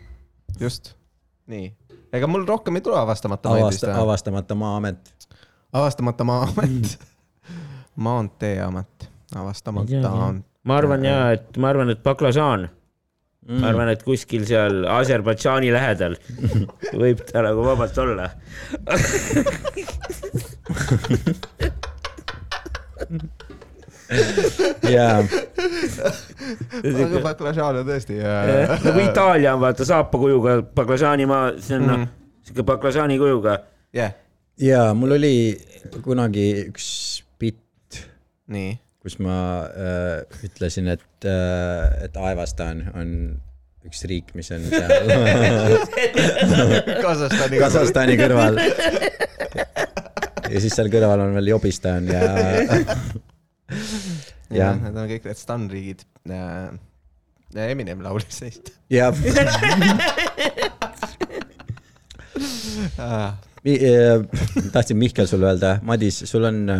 just, 0.60 0.94
nii. 1.50 1.70
ega 2.12 2.26
mul 2.30 2.46
rohkem 2.48 2.78
ei 2.78 2.84
tule 2.86 2.98
avastamata 3.00 3.54
maid 3.54 3.68
vist 3.70 3.84
avasta, 3.86 3.92
või? 3.92 4.02
avastamata 4.08 4.58
maa-amet. 4.58 5.12
avastamata 5.72 6.26
maa-amet. 6.28 6.96
maanteeamet, 7.96 9.08
avastamata 9.34 10.10
on. 10.12 10.42
ma 10.64 10.76
arvan 10.80 11.04
ja, 11.04 11.18
et 11.36 11.56
ma 11.62 11.68
arvan, 11.72 11.90
et 11.94 12.02
baklažaan 12.04 12.68
mm., 12.68 13.60
ma 13.62 13.70
arvan, 13.72 13.88
et 13.94 14.02
kuskil 14.06 14.44
seal 14.48 14.84
Aserbaidžaani 14.98 15.72
lähedal 15.74 16.16
võib 17.02 17.22
ta 17.30 17.42
nagu 17.46 17.64
vabalt 17.66 17.98
olla. 18.04 18.30
jaa, 24.90 25.18
aga 26.82 27.20
baklažaan 27.24 27.80
on 27.80 27.88
tõesti. 27.88 28.18
nagu 28.20 29.02
Itaalia 29.02 29.54
on 29.56 29.62
vaata 29.64 29.86
saapakujuga 29.88 30.60
baklažaanimaa, 30.76 31.44
see 31.62 31.78
on 31.80 31.86
noh 31.86 31.96
Mhm., 31.98 32.08
siuke 32.46 32.62
baklažaani 32.66 33.18
kujuga. 33.18 33.58
jah, 33.96 34.12
jaa, 34.62 34.92
mul 34.94 35.16
oli 35.18 35.34
kunagi 36.02 36.46
üks. 36.70 37.22
Kus 39.02 39.18
ma 39.22 39.36
äh, 39.70 40.22
ütlesin, 40.46 40.88
et 40.90 41.26
äh,, 41.26 42.04
et 42.06 42.16
Aevastan 42.18 42.84
on 42.94 43.12
üks 43.86 44.02
riik, 44.10 44.32
mis 44.34 44.50
on 44.54 44.64
seal 44.66 44.90
Kasahstani. 47.04 47.60
Kasahstani 47.64 48.16
kõrval. 48.18 48.58
ja 50.50 50.58
siis 50.62 50.74
seal 50.74 50.90
kõrval 50.90 51.22
on 51.26 51.36
veel 51.38 51.52
Jobistan 51.52 52.08
ja, 52.10 52.22
jah, 52.58 52.90
jah, 54.50 54.74
need 54.82 54.96
on 54.96 55.08
kõik 55.10 55.24
need 55.30 55.38
stanriigid. 55.40 56.00
Eminem 57.56 58.02
laulis 58.04 58.40
neist. 58.42 58.72
ja 58.92 59.12
Mi- 63.66 63.80
äh, 63.82 64.22
tahtsin 64.70 64.98
Mihkel 64.98 65.26
sulle 65.26 65.46
öelda, 65.48 65.78
Madis, 65.82 66.20
sul 66.28 66.44
on 66.46 66.68
äh, 66.70 66.78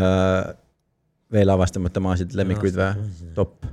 veel 1.32 1.50
avastamata 1.50 2.02
maasid 2.04 2.36
lemmikuid 2.38 2.76
või? 2.78 3.08
top. 3.34 3.66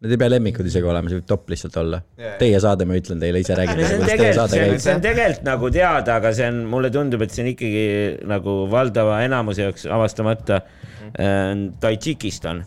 Need 0.00 0.14
ei 0.14 0.20
pea 0.22 0.30
lemmikud 0.32 0.64
isegi 0.64 0.88
olema, 0.88 1.10
see 1.12 1.18
võib 1.18 1.26
top 1.28 1.50
lihtsalt 1.52 1.74
olla 1.76 1.98
Jaa.. 2.16 2.38
Teie 2.40 2.60
saade, 2.64 2.86
ma 2.88 2.96
ütlen 2.96 3.20
teile, 3.20 3.42
ise 3.42 3.52
räägite, 3.58 3.84
see 3.84 3.98
on 3.98 4.00
kuidas 4.00 4.08
teie 4.08 4.22
tegelikult, 4.22 4.38
saade 4.38 4.80
see 4.80 4.94
on, 4.94 5.02
tegelikult 5.04 5.44
nagu 5.50 5.70
teada, 5.74 6.14
aga 6.16 6.32
see 6.38 6.48
on, 6.48 6.60
mulle 6.72 6.90
tundub, 6.94 7.24
et 7.26 7.34
see 7.34 7.44
on 7.44 7.50
ikkagi 7.50 7.82
nagu 8.30 8.54
valdava 8.72 9.18
enamuse 9.26 9.66
jaoks 9.66 9.84
avastamata. 9.92 10.62
Tadžikistan, 11.84 12.62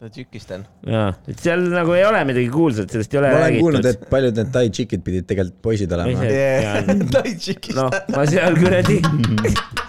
Tadžikistan. 0.00 0.64
jaa, 0.88 1.10
et 1.28 1.44
seal 1.44 1.68
nagu 1.74 1.92
ei 1.98 2.08
ole 2.08 2.24
midagi 2.30 2.48
kuulsat, 2.54 2.88
sellest 2.96 3.12
ei 3.12 3.20
ole 3.20 3.34
ma 3.34 3.42
olen 3.42 3.60
kuulnud, 3.60 3.84
räägitud. 3.84 4.08
et 4.08 4.12
paljud 4.16 4.40
need 4.40 4.52
tai 4.56 4.64
tšikid 4.72 5.04
pidid 5.04 5.28
tegelikult 5.28 5.60
poisid 5.68 5.92
olema 5.92 6.16
noh, 6.24 7.08
Tadžikistan. 7.18 8.00
ma 8.16 8.24
seal 8.30 8.56
kuradi, 8.62 9.02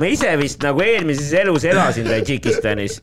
ma 0.00 0.10
ise 0.10 0.34
vist 0.40 0.62
nagu 0.64 0.82
eelmises 0.84 1.32
elus 1.42 1.64
elasin 1.68 2.08
Tadžikistanis, 2.10 3.00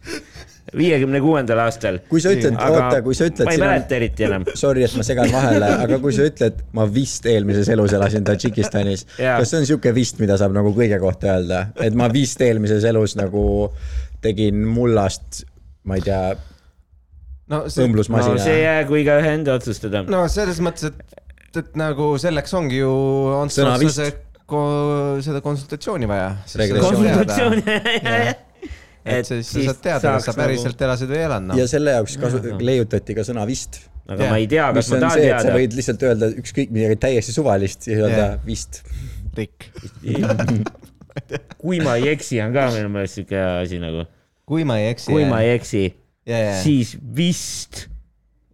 viiekümne 0.77 1.21
kuuendal 1.23 1.61
aastal. 1.63 1.99
kui 2.09 2.21
sa 2.21 2.33
ütled, 2.35 2.57
oota, 2.57 3.01
kui 3.05 3.17
sa 3.17 3.29
ütled 3.29 3.47
ma 3.47 3.55
ei 3.55 3.61
mäleta 3.61 3.97
eriti 3.97 4.27
enam. 4.27 4.45
sorry, 4.59 4.83
et 4.85 4.95
ma 4.97 5.05
segan 5.05 5.31
vahele, 5.33 5.71
aga 5.85 5.99
kui 6.03 6.13
sa 6.15 6.27
ütled, 6.29 6.61
ma 6.77 6.85
vist 6.93 7.25
eelmises 7.29 7.71
elus 7.73 7.95
elasin 7.97 8.27
Tadžikistanis, 8.27 9.05
kas 9.17 9.49
see 9.49 9.63
on 9.63 9.69
siuke 9.69 9.93
vist, 9.95 10.19
mida 10.21 10.37
saab 10.41 10.55
nagu 10.57 10.73
kõige 10.75 10.99
kohta 11.01 11.33
öelda, 11.37 11.63
et 11.85 11.97
ma 11.97 12.09
vist 12.13 12.41
eelmises 12.45 12.85
elus 12.89 13.17
nagu 13.19 13.43
tegin 14.23 14.61
mullast, 14.67 15.43
ma 15.87 15.97
ei 15.97 16.05
tea, 16.05 16.23
no 17.49 17.63
see, 17.67 17.81
no 17.81 17.89
õmblusmasina 17.89 18.43
see 18.43 18.61
jäägu 18.61 19.01
igaühe 19.01 19.35
enda 19.39 19.57
otsustada. 19.59 20.03
no 20.09 20.25
selles 20.31 20.61
mõttes, 20.63 20.91
et, 20.91 21.21
et 21.63 21.77
nagu 21.79 22.13
selleks 22.21 22.57
ongi 22.59 22.83
ju 22.83 22.95
Sõna 23.53 23.77
vist. 23.81 24.25
Ko, 24.49 24.61
seda 25.25 25.41
konsultatsiooni 25.45 26.09
vaja. 26.09 26.33
konsultatsiooni. 26.49 27.63
et 29.09 29.29
siis 29.29 29.47
sa 29.47 29.63
saad 29.69 29.79
teada, 29.83 30.15
kas 30.17 30.27
sa 30.29 30.35
päriselt 30.37 30.81
elasid 30.87 31.09
või 31.11 31.21
ei 31.21 31.27
elanud 31.29 31.57
ja 31.57 31.65
no.. 31.65 31.71
selle 31.71 31.95
jaoks 31.95 32.17
kasu-, 32.21 32.41
leiutati 32.65 33.15
ka 33.17 33.25
sõna 33.27 33.45
vist. 33.49 33.81
aga 34.09 34.31
ma 34.31 34.39
ei 34.41 34.49
tea, 34.51 34.67
kas 34.75 34.89
mis 34.89 34.91
ma 34.95 35.01
tahan 35.05 35.21
et 35.21 35.29
sa 35.29 35.39
teada. 35.39 35.55
võid 35.55 35.77
lihtsalt 35.79 36.05
öelda 36.09 36.31
ükskõik 36.43 36.73
midagi 36.75 36.99
täiesti 37.07 37.35
suvalist 37.35 37.87
ja 37.89 38.01
öelda 38.03 38.25
Jah. 38.25 38.35
vist. 38.45 38.81
Rikk. 39.37 39.69
kui 41.61 41.79
ma 41.83 41.95
ei 41.99 42.11
eksi, 42.13 42.41
on 42.43 42.55
ka 42.55 42.69
minu 42.75 42.91
meelest 42.93 43.21
siuke 43.21 43.39
asi 43.39 43.79
nagu, 43.81 44.05
kui 44.49 44.65
ma 44.67 44.79
ei 44.81 44.91
eksi. 44.93 45.11
kui 45.13 45.27
ma 45.29 45.41
ei 45.45 45.55
eksi, 45.57 45.85
ja, 46.29 46.43
ja, 46.49 46.59
siis 46.63 46.95
vist. 47.15 47.87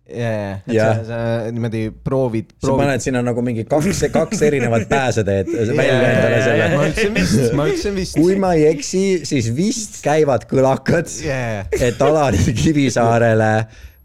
ja, 0.10 0.32
ja, 0.32 0.52
et 0.68 0.74
Jah. 0.76 1.00
sa, 1.02 1.06
sa 1.08 1.52
niimoodi 1.54 1.88
proovid, 2.06 2.52
sa 2.60 2.68
proovid. 2.68 2.84
paned 2.84 3.06
sinna 3.06 3.24
nagu 3.26 3.42
mingi 3.46 3.66
kaks, 3.70 4.04
kaks 4.14 4.44
erinevat 4.46 4.86
pääseteed 4.92 5.50
välja 5.72 5.98
endale 6.12 6.44
selle. 6.46 6.70
ma 6.76 6.86
ütlesin 6.90 7.18
vist, 7.18 7.56
ma 7.58 7.68
ütlesin 7.72 7.98
vist. 7.98 8.20
kui 8.20 8.38
ma 8.42 8.54
ei 8.58 8.68
eksi, 8.74 9.04
siis 9.28 9.50
vist 9.58 10.00
käivad 10.06 10.46
kõlakad, 10.50 11.10
yeah.. 11.26 11.66
et 11.80 12.02
Alari 12.06 12.54
Kivisaarele 12.62 13.52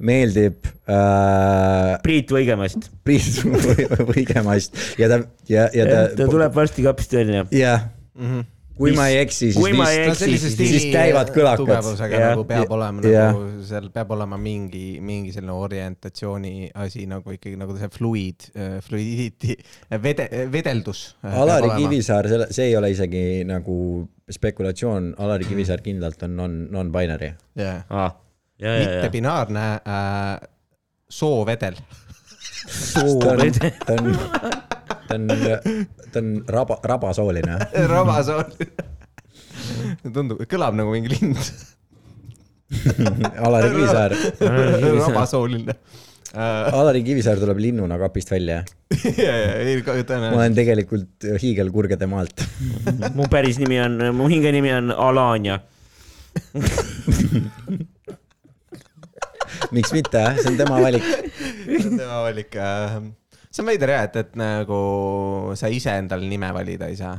meeldib 0.01 0.65
äh, 0.89 1.99
Priit 2.05 2.33
Võigemast. 2.33 2.89
Priit 3.05 3.43
Võigemast 4.13 4.81
ja 5.01 5.11
ta 5.13 5.21
ja, 5.51 5.69
ja 5.77 5.85
ta. 5.85 6.01
ta 6.17 6.31
tuleb 6.31 6.57
varsti 6.57 6.87
kapist 6.87 7.13
välja. 7.21 7.45
jah, 7.53 7.91
kui 8.81 8.95
ma 8.97 9.07
ei 9.13 9.19
eksi, 9.21 9.51
siis 9.53 9.59
vist 9.61 9.77
no 9.77 9.87
eksi, 9.89 10.21
sellise 10.25 10.49
siis- 10.49 10.55
stiili 10.57 10.93
käivad 10.95 11.33
kõlakad. 11.35 11.61
tugevusega 11.61 12.21
Jah. 12.21 12.31
nagu 12.33 12.45
peab 12.49 12.73
olema 12.77 13.05
Jah. 13.05 13.35
nagu 13.35 13.65
seal 13.69 13.91
peab 13.95 14.15
olema 14.17 14.39
mingi, 14.41 14.85
mingi 15.05 15.35
selline 15.35 15.53
orientatsiooni 15.53 16.71
asi 16.75 17.05
nagu 17.11 17.35
ikkagi 17.37 17.59
nagu 17.61 17.77
see 17.77 17.91
fluid, 17.93 18.49
fluidity, 18.87 19.57
vede-, 20.03 20.31
vedeldus. 20.53 21.05
Alari. 21.23 21.71
Kivisaar, 21.77 22.29
selle, 22.29 22.49
see 22.51 22.71
ei 22.71 22.77
ole 22.77 22.91
isegi 22.95 23.45
nagu 23.49 23.77
spekulatsioon, 24.31 25.15
Alari 25.19 25.45
Kivisaar 25.45 25.85
kindlalt 25.85 26.23
on 26.27 26.37
non, 26.37 26.59
non-binary. 26.71 27.35
ja, 27.57 27.75
ja, 27.91 28.11
ja. 28.61 28.79
mittebinaarne 28.81 29.67
äh, 29.85 30.49
soovedel. 31.11 31.77
on, 33.01 34.17
ta 35.11 35.19
on, 35.19 35.27
ta 35.27 36.19
on, 36.19 36.27
on 36.37 36.45
raba, 36.49 36.79
rabasooline. 36.85 37.59
rabasool. 37.95 38.45
tundub, 40.15 40.43
kõlab 40.51 40.77
nagu 40.79 40.95
mingi 40.95 41.11
lind. 41.13 41.41
Alari 43.43 43.73
Kivisaar, 43.75 44.15
rabasooline. 45.01 45.75
Alari 46.31 47.03
Kivisaar 47.03 47.41
tuleb 47.43 47.59
linnuna 47.59 47.99
kapist 47.99 48.31
välja. 48.31 48.61
ja, 49.25 49.35
ja, 49.35 49.53
ei 49.59 49.81
ma 49.83 49.97
tõenäoliselt. 49.99 50.37
olen 50.39 50.55
tegelikult 50.55 51.29
hiigelkurgede 51.43 52.07
maalt. 52.11 52.47
mu 53.19 53.27
päris 53.31 53.59
nimi 53.63 53.81
on, 53.83 53.99
mu 54.15 54.31
hinge 54.31 54.55
nimi 54.55 54.73
on 54.77 54.95
Alania. 54.95 55.59
miks 59.75 59.91
mitte, 59.95 60.23
see 60.39 60.53
on 60.53 60.61
tema 60.61 60.79
valik. 60.83 61.09
tema 61.67 62.23
valik. 62.29 62.61
See 63.51 63.63
on 63.65 63.69
veider 63.73 63.91
jah, 63.97 64.07
et, 64.09 64.17
et 64.25 64.37
nagu 64.39 64.81
sa 65.59 65.69
ise 65.73 65.91
endale 65.99 66.29
nime 66.31 66.53
valida 66.55 66.87
ei 66.91 66.97
saa. 66.97 67.17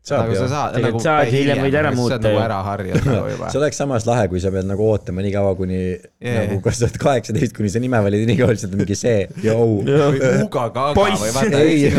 saab 0.00 0.22
nagu 0.24 0.32
ju 0.32 0.38
sa. 0.40 0.46
saad, 0.48 0.70
Tegelikult 0.78 0.94
nagu 0.96 1.02
saad, 1.04 1.28
hiljem 1.34 1.58
võid 1.60 1.74
ära 1.76 1.90
sa 1.92 1.96
muuta 1.98 2.14
oled 2.16 2.24
nagu 2.24 2.38
ära 2.40 2.60
harjunud 2.64 3.04
nagu 3.10 3.26
juba 3.34 3.48
see. 3.52 3.58
oleks 3.60 3.80
samas 3.82 4.06
lahe, 4.08 4.22
kui 4.32 4.40
sa 4.40 4.48
pead 4.54 4.64
nagu 4.70 4.86
ootama 4.88 5.20
nii 5.26 5.32
kaua, 5.34 5.50
kuni 5.58 5.80
Jaa. 5.92 6.38
nagu 6.38 6.56
kas 6.64 6.78
sa 6.80 6.86
oled 6.88 6.96
kaheksateist, 7.02 7.52
kuni 7.58 7.68
sa 7.74 7.82
nime 7.84 8.00
valid 8.06 8.22
ja 8.24 8.30
nii 8.30 8.38
kaua 8.40 8.54
lihtsalt 8.56 8.78
mingi 8.80 8.96
see, 8.96 9.18
jõu. 9.44 9.82
või 9.84 10.22
Uga 10.46 10.64
Gaga 10.78 11.04
või 11.20 11.34
vaata. 11.36 11.60
ei, 11.60 11.92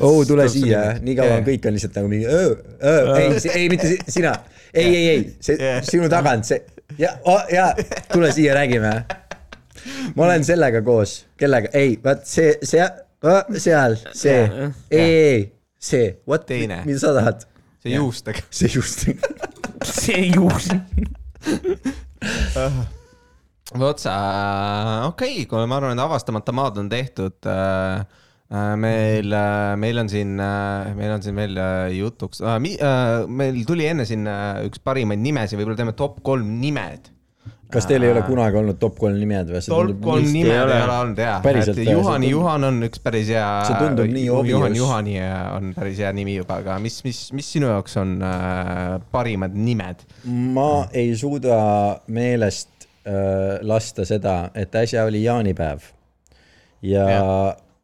oo, 0.00 0.24
tule 0.26 0.48
siia, 0.50 0.82
nii 0.98 1.14
kaua 1.20 1.38
on 1.38 1.46
kõik 1.46 1.70
on 1.70 1.78
lihtsalt 1.78 2.00
nagu 2.00 2.10
mingi, 2.10 2.26
ei, 2.26 3.38
ei 3.54 3.68
mitte 3.76 3.92
si- 3.94 4.02
sina, 4.18 4.34
ei, 4.74 4.90
ei, 4.90 5.06
ei, 5.14 5.22
see 5.38 5.54
Jah. 5.62 5.78
sinu 5.86 6.10
tagant, 6.10 6.50
see 6.50 6.58
ja, 6.98 7.14
ja 7.54 7.70
tule 8.10 8.32
siia, 8.34 8.58
räägime. 8.58 8.96
Ma 10.16 10.28
olen 10.28 10.46
sellega 10.46 10.82
koos, 10.86 11.20
kellega, 11.40 11.72
ei, 11.76 11.96
vaat 12.04 12.26
see, 12.28 12.56
see, 12.62 12.88
seal, 13.58 13.96
see, 14.12 14.40
ei, 14.90 14.98
ei, 15.00 15.46
see, 15.78 16.10
what, 16.28 16.46
Teine. 16.48 16.82
mida 16.86 17.02
sa 17.02 17.14
tahad? 17.16 17.48
see 17.82 17.94
juustega. 17.94 18.44
see 18.58 18.68
just, 18.68 19.08
see 20.02 20.30
juus. 20.34 20.70
otsa, 23.78 24.14
okei 25.08 25.34
okay,, 25.34 25.44
kuule, 25.50 25.66
ma 25.68 25.78
arvan, 25.78 25.98
et 25.98 26.04
avastamata 26.04 26.54
maad 26.56 26.80
on 26.82 26.88
tehtud. 26.88 27.36
meil, 28.80 29.34
meil 29.76 30.00
on 30.00 30.08
siin, 30.08 30.38
meil 30.96 31.12
on 31.12 31.22
siin 31.22 31.36
veel 31.36 31.58
äh, 31.60 31.90
jutuks, 31.98 32.40
meil 33.28 33.58
tuli 33.68 33.84
enne 33.90 34.06
siin 34.08 34.24
äh, 34.24 34.64
üks 34.64 34.80
parimaid 34.80 35.20
nimesid, 35.20 35.60
võib-olla 35.60 35.76
teeme 35.76 35.96
top 35.96 36.22
kolm 36.24 36.56
nimed. 36.62 37.12
Kas 37.72 37.86
teil 37.88 38.04
ei 38.06 38.12
ole 38.14 38.22
kunagi 38.24 38.58
olnud 38.60 38.78
top 38.80 38.96
kolm 39.00 39.18
nimed 39.20 39.50
või? 39.52 39.60
top 39.66 40.00
kolm 40.04 40.28
nimed 40.32 40.52
ei 40.52 40.60
ole. 40.62 40.78
olnud 40.94 41.18
et 41.20 41.24
jah, 41.26 41.66
see 41.68 41.84
Juhani 41.84 42.28
tundub- 42.28 42.30
Juhan 42.32 42.68
on 42.68 42.80
üks 42.86 43.02
päris 43.04 43.32
hea. 43.34 43.48
See 43.68 43.80
tundub 43.82 44.12
nii 44.14 44.30
obvious. 44.32 44.56
Juhan 44.56 44.78
Juhani 44.78 45.16
on 45.56 45.72
päris 45.76 46.00
hea 46.02 46.12
nimi 46.16 46.38
juba, 46.38 46.60
aga 46.62 46.78
mis, 46.82 47.00
mis, 47.04 47.20
mis 47.36 47.50
sinu 47.56 47.68
jaoks 47.70 47.98
on 48.00 48.16
äh, 48.24 48.96
parimad 49.12 49.56
nimed? 49.56 50.06
ma 50.58 50.86
ei 50.96 51.12
suuda 51.18 51.58
meelest 52.14 52.88
äh, 53.04 53.58
lasta 53.66 54.06
seda, 54.08 54.38
et 54.56 54.74
äsja 54.78 55.04
oli 55.08 55.24
jaanipäev 55.26 55.90
ja, 56.82 57.04
ja. 57.10 57.26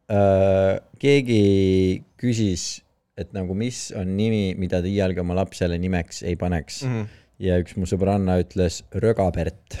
Äh, 0.05 0.79
keegi 1.01 2.03
küsis, 2.21 2.79
et 3.17 3.31
nagu 3.35 3.55
mis 3.57 3.89
on 3.97 4.15
nimi, 4.17 4.55
mida 4.59 4.81
ta 4.81 4.89
iialgi 4.89 5.21
oma 5.21 5.37
lapsele 5.37 5.77
nimeks 5.81 6.23
ei 6.25 6.35
paneks 6.39 6.81
mm. 6.85 6.97
-hmm 6.97 7.21
ja 7.39 7.57
üks 7.61 7.75
mu 7.79 7.87
sõbranna 7.89 8.37
ütles 8.43 8.81
Rögabert. 8.95 9.77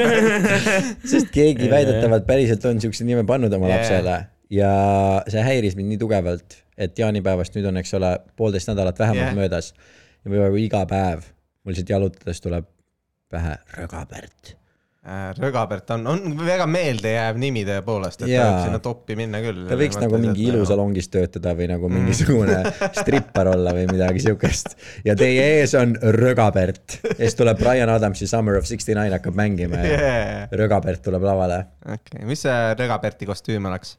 sest 1.10 1.32
keegi 1.34 1.70
väidetavalt 1.72 2.26
päriselt 2.28 2.64
on 2.70 2.80
siukse 2.82 3.04
nime 3.08 3.26
pannud 3.28 3.52
oma 3.56 3.68
Yeah. 3.70 3.80
lapsele 3.80 4.16
ja 4.50 4.70
see 5.30 5.42
häiris 5.46 5.76
mind 5.78 5.92
nii 5.94 6.00
tugevalt, 6.00 6.62
et 6.80 6.98
jaanipäevast 6.98 7.54
nüüd 7.56 7.68
on, 7.70 7.80
eks 7.82 7.92
ole, 7.98 8.14
poolteist 8.36 8.70
nädalat 8.72 8.98
vähemalt 8.98 9.28
Yeah. 9.28 9.36
möödas 9.42 9.74
ja 10.24 10.32
peaaegu 10.32 10.62
iga 10.64 10.86
päev 10.90 11.28
mul 11.64 11.74
lihtsalt 11.74 11.92
jalutades 11.92 12.40
tuleb 12.40 12.66
pähe 13.30 13.56
Rögabert. 13.76 14.56
Äh, 15.00 15.30
Rögabert 15.40 15.88
on, 15.94 16.02
on 16.12 16.34
väga 16.44 16.66
meeldejääv 16.68 17.38
nimi 17.40 17.62
tõepoolest, 17.64 18.20
et 18.20 18.26
ta 18.26 18.28
Jaa. 18.28 18.48
võib 18.50 18.66
sinna 18.66 18.80
toppi 18.84 19.14
minna 19.16 19.38
küll. 19.40 19.62
ta 19.70 19.78
võiks 19.80 19.96
nagu 19.96 20.18
mingi 20.20 20.44
ilusalongis 20.50 21.08
töötada 21.08 21.54
või 21.56 21.70
nagu 21.70 21.88
mingisugune 21.88 22.58
strippar 22.98 23.48
olla 23.54 23.72
või 23.78 23.86
midagi 23.88 24.20
siukest. 24.26 24.76
ja 25.08 25.16
teie 25.16 25.46
ees 25.54 25.72
on 25.80 25.96
Rögabert 26.18 26.98
siis 27.16 27.38
tuleb 27.38 27.62
Brian 27.64 27.88
Adamsi 27.88 28.28
Summer 28.28 28.60
of 28.60 28.68
sixty 28.68 28.92
nine 28.92 29.16
hakkab 29.16 29.40
mängima 29.40 29.80
ja 29.80 29.88
Yeah. 29.90 30.52
Rögabert 30.52 31.00
tuleb 31.08 31.24
lavale. 31.24 31.62
okei, 31.96 32.20
mis 32.28 32.44
see 32.44 32.60
Rögaberti 32.76 33.24
kostüüm 33.32 33.72
oleks? 33.72 33.96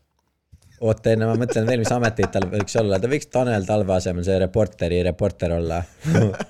oota, 0.81 1.11
enne 1.13 1.27
ma 1.29 1.35
mõtlen 1.39 1.67
veel, 1.67 1.81
mis 1.83 1.91
ameteid 1.93 2.31
tal 2.33 2.47
võiks 2.51 2.75
olla, 2.81 2.97
ta 3.01 3.09
võiks 3.11 3.29
Tanel 3.31 3.65
Talve 3.67 3.93
asemel 3.95 4.25
see 4.25 4.39
reporteri 4.41 5.01
reporter 5.05 5.53
olla. 5.59 5.81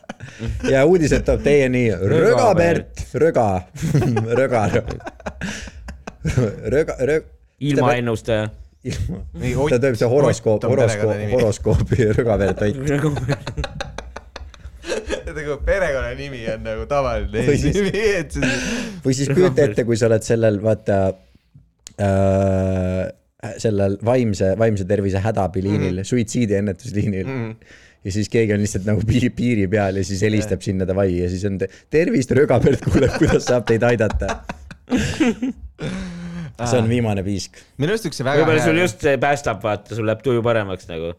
ja 0.74 0.86
uudised 0.88 1.26
toob 1.28 1.44
teieni. 1.46 1.88
Rögabert, 1.92 3.06
Röga, 3.20 3.48
Röga, 4.40 4.64
Röga, 6.72 6.96
Röga. 7.00 7.26
ilma 7.60 7.94
ennustaja. 8.00 8.50
ilma 8.84 9.20
Nii, 9.38 9.54
Ott- 9.56 9.76
ta 9.76 9.80
teeb 9.84 9.96
see 10.00 10.08
horoskoop, 10.10 10.64
horoskoop, 10.66 11.18
horoskoopi. 11.36 12.04
Rögavert 12.18 12.64
Ott. 12.66 12.80
nagu 15.32 15.56
perekonnanimi 15.66 16.42
on 16.54 16.64
nagu 16.66 16.86
tavaline 16.90 17.44
Või 17.48 17.58
siis- 17.60 17.78
nimi, 17.78 18.02
et 18.18 18.34
see 18.36 18.50
või 19.06 19.14
siis 19.16 19.30
kujuta 19.32 19.64
ette, 19.68 19.86
kui 19.88 19.98
sa 19.98 20.10
oled 20.10 20.26
sellel, 20.26 20.58
vaata 20.64 20.98
äh,, 22.02 23.06
sellel 23.58 23.98
vaimse, 24.06 24.54
vaimse 24.58 24.86
tervise 24.86 25.20
hädabiliinil 25.20 25.96
mm, 25.96 25.98
-hmm. 26.00 26.10
suitsiidiennetusliinil 26.14 27.28
mm. 27.28 27.52
-hmm. 27.52 27.56
ja 28.04 28.12
siis 28.12 28.30
keegi 28.30 28.54
on 28.54 28.60
lihtsalt 28.62 28.86
nagu 28.86 29.02
piiri, 29.08 29.30
piiri 29.30 29.68
peal 29.68 29.98
ja 29.98 30.04
siis 30.06 30.22
helistab 30.22 30.62
sinna 30.62 30.88
davai 30.88 31.18
ja 31.18 31.30
siis 31.30 31.46
on 31.46 31.58
te, 31.58 31.70
tervist, 31.90 32.32
Rögapert 32.32 32.86
kuuleb, 32.86 33.18
kuidas 33.18 33.46
saab 33.46 33.66
teid 33.66 33.84
aidata. 33.84 34.36
see 36.70 36.80
on 36.80 36.90
viimane 36.90 37.24
piisk. 37.26 37.60
minu 37.82 37.94
arust 37.96 38.08
üks 38.10 38.22
väga 38.26 38.44
võib-olla 38.44 38.64
sul 38.66 38.80
just 38.82 39.04
see 39.04 39.18
päästab, 39.22 39.62
vaata, 39.64 39.96
sul 39.98 40.08
läheb 40.10 40.24
tuju 40.26 40.44
paremaks 40.46 40.90
nagu. 40.90 41.14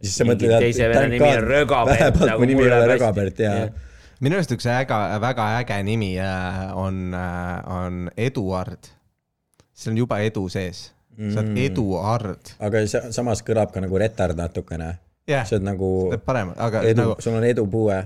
siis 0.00 0.16
sa 0.18 0.26
mõtled, 0.28 0.64
nimi 1.12 1.28
on 1.28 1.48
Rögapert, 1.48 1.92
vähemalt 1.92 2.28
nagu 2.30 2.40
mu 2.40 2.48
nimi 2.48 2.62
mul 2.62 2.70
ei 2.70 2.78
ole. 2.78 2.88
Rögapert 2.94 3.44
ja 3.44 3.54
Jah. 3.58 3.94
minu 4.24 4.38
arust 4.38 4.54
üks 4.56 4.68
äge, 4.70 5.00
väga 5.24 5.48
äge 5.60 5.80
nimi 5.86 6.14
äh, 6.22 6.64
on, 6.80 7.16
on 7.78 8.04
Eduard. 8.16 8.92
see 9.74 9.92
on 9.92 9.98
juba 9.98 10.20
edu 10.24 10.46
sees, 10.48 10.86
sa 11.16 11.40
oled 11.40 11.52
Mm. 11.54 11.62
Eduard. 11.68 12.54
aga 12.60 12.86
see 12.86 13.12
samas 13.12 13.42
kõlab 13.46 13.72
ka 13.72 13.80
nagu 13.80 13.98
retard 13.98 14.36
natukene. 14.36 14.98
jah, 15.28 15.44
sa 15.46 15.56
oled 15.56 15.64
nagu 15.70 16.10
teeb 16.10 16.24
parem, 16.26 16.52
aga 16.56 16.82
edu 16.82 17.00
nagu, 17.02 17.16
sul 17.22 17.34
on 17.38 17.44
edupuue. 17.44 18.02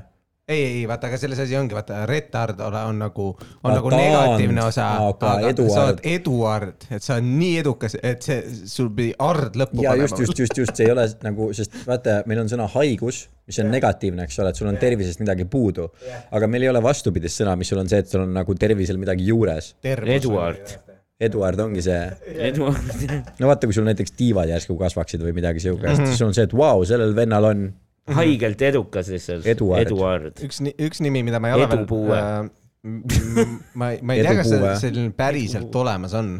ei, 0.48 0.62
ei, 0.64 0.84
vaata, 0.88 1.08
aga 1.10 1.18
selles 1.20 1.38
asi 1.44 1.56
ongi, 1.56 1.74
vaata, 1.76 2.06
retard 2.08 2.60
ole- 2.64 2.84
on 2.88 2.98
nagu, 2.98 3.36
on 3.64 3.72
nagu 3.74 3.90
negatiivne 3.90 4.62
osa 4.64 4.86
aga 4.96 5.40
sa 5.42 5.48
Eduard. 5.50 5.82
oled 5.82 6.00
Eduard, 6.04 6.86
et 6.90 7.02
sa 7.02 7.14
oled 7.18 7.24
nii 7.24 7.58
edukas, 7.60 7.96
et 8.02 8.22
see, 8.22 8.38
sul 8.64 8.88
pidi 8.90 9.12
ard 9.18 9.56
lõppu 9.60 9.82
ja 9.82 9.92
just, 10.00 10.16
just, 10.18 10.38
just, 10.38 10.56
just, 10.56 10.76
see 10.76 10.86
ei 10.86 10.92
ole 10.94 11.04
nagu, 11.22 11.50
sest 11.52 11.72
vaata, 11.86 12.22
meil 12.26 12.40
on 12.40 12.48
sõna 12.48 12.64
haigus, 12.72 13.26
mis 13.46 13.58
on 13.60 13.68
negatiivne, 13.72 14.24
eks 14.24 14.38
ole, 14.40 14.48
et 14.54 14.56
sul 14.56 14.68
on 14.68 14.76
tervisest 14.80 15.20
midagi 15.20 15.44
puudu. 15.44 15.90
aga 16.32 16.46
meil 16.46 16.62
ei 16.62 16.68
ole 16.72 16.80
vastupidist 16.82 17.40
sõna, 17.42 17.56
mis 17.56 17.68
sul 17.68 17.78
on 17.84 17.88
see, 17.88 17.98
et 17.98 18.08
sul 18.08 18.20
on 18.24 18.32
nagu 18.32 18.54
tervisel 18.54 18.96
midagi 18.96 19.26
juures. 19.28 19.74
Eduard. 19.84 20.78
Eduard 21.18 21.58
ongi 21.58 21.82
see, 21.82 21.98
Eduard. 22.46 22.92
no 23.40 23.48
vaata, 23.50 23.66
kui 23.66 23.74
sul 23.74 23.86
näiteks 23.88 24.14
tiivad 24.14 24.50
järsku 24.52 24.76
kasvaksid 24.78 25.22
või 25.24 25.34
midagi 25.34 25.62
siukest, 25.64 26.04
siis 26.06 26.20
sul 26.20 26.30
on 26.30 26.36
see, 26.36 26.46
et 26.46 26.54
vau, 26.54 26.84
sellel 26.86 27.14
vennal 27.16 27.48
on 27.48 27.64
haigelt 28.14 28.62
edukas 28.68 29.10
lihtsalt. 29.12 29.48
Eduard. 29.50 29.88
Eduard. 29.88 30.44
üks, 30.46 30.62
üks 30.78 31.02
nimi, 31.04 31.24
mida 31.26 31.40
ma 31.42 31.50
ei 31.50 31.58
ole 31.58 31.66
veel 31.66 31.82
Edupuue. 31.82 32.20
äh,, 32.22 32.46
ma, 33.74 33.90
ma 33.98 34.14
ei 34.14 34.22
tea, 34.22 34.36
kas 34.38 34.52
see 34.52 34.76
selline 34.84 35.10
päriselt 35.18 35.74
olemas 35.82 36.14
on, 36.18 36.36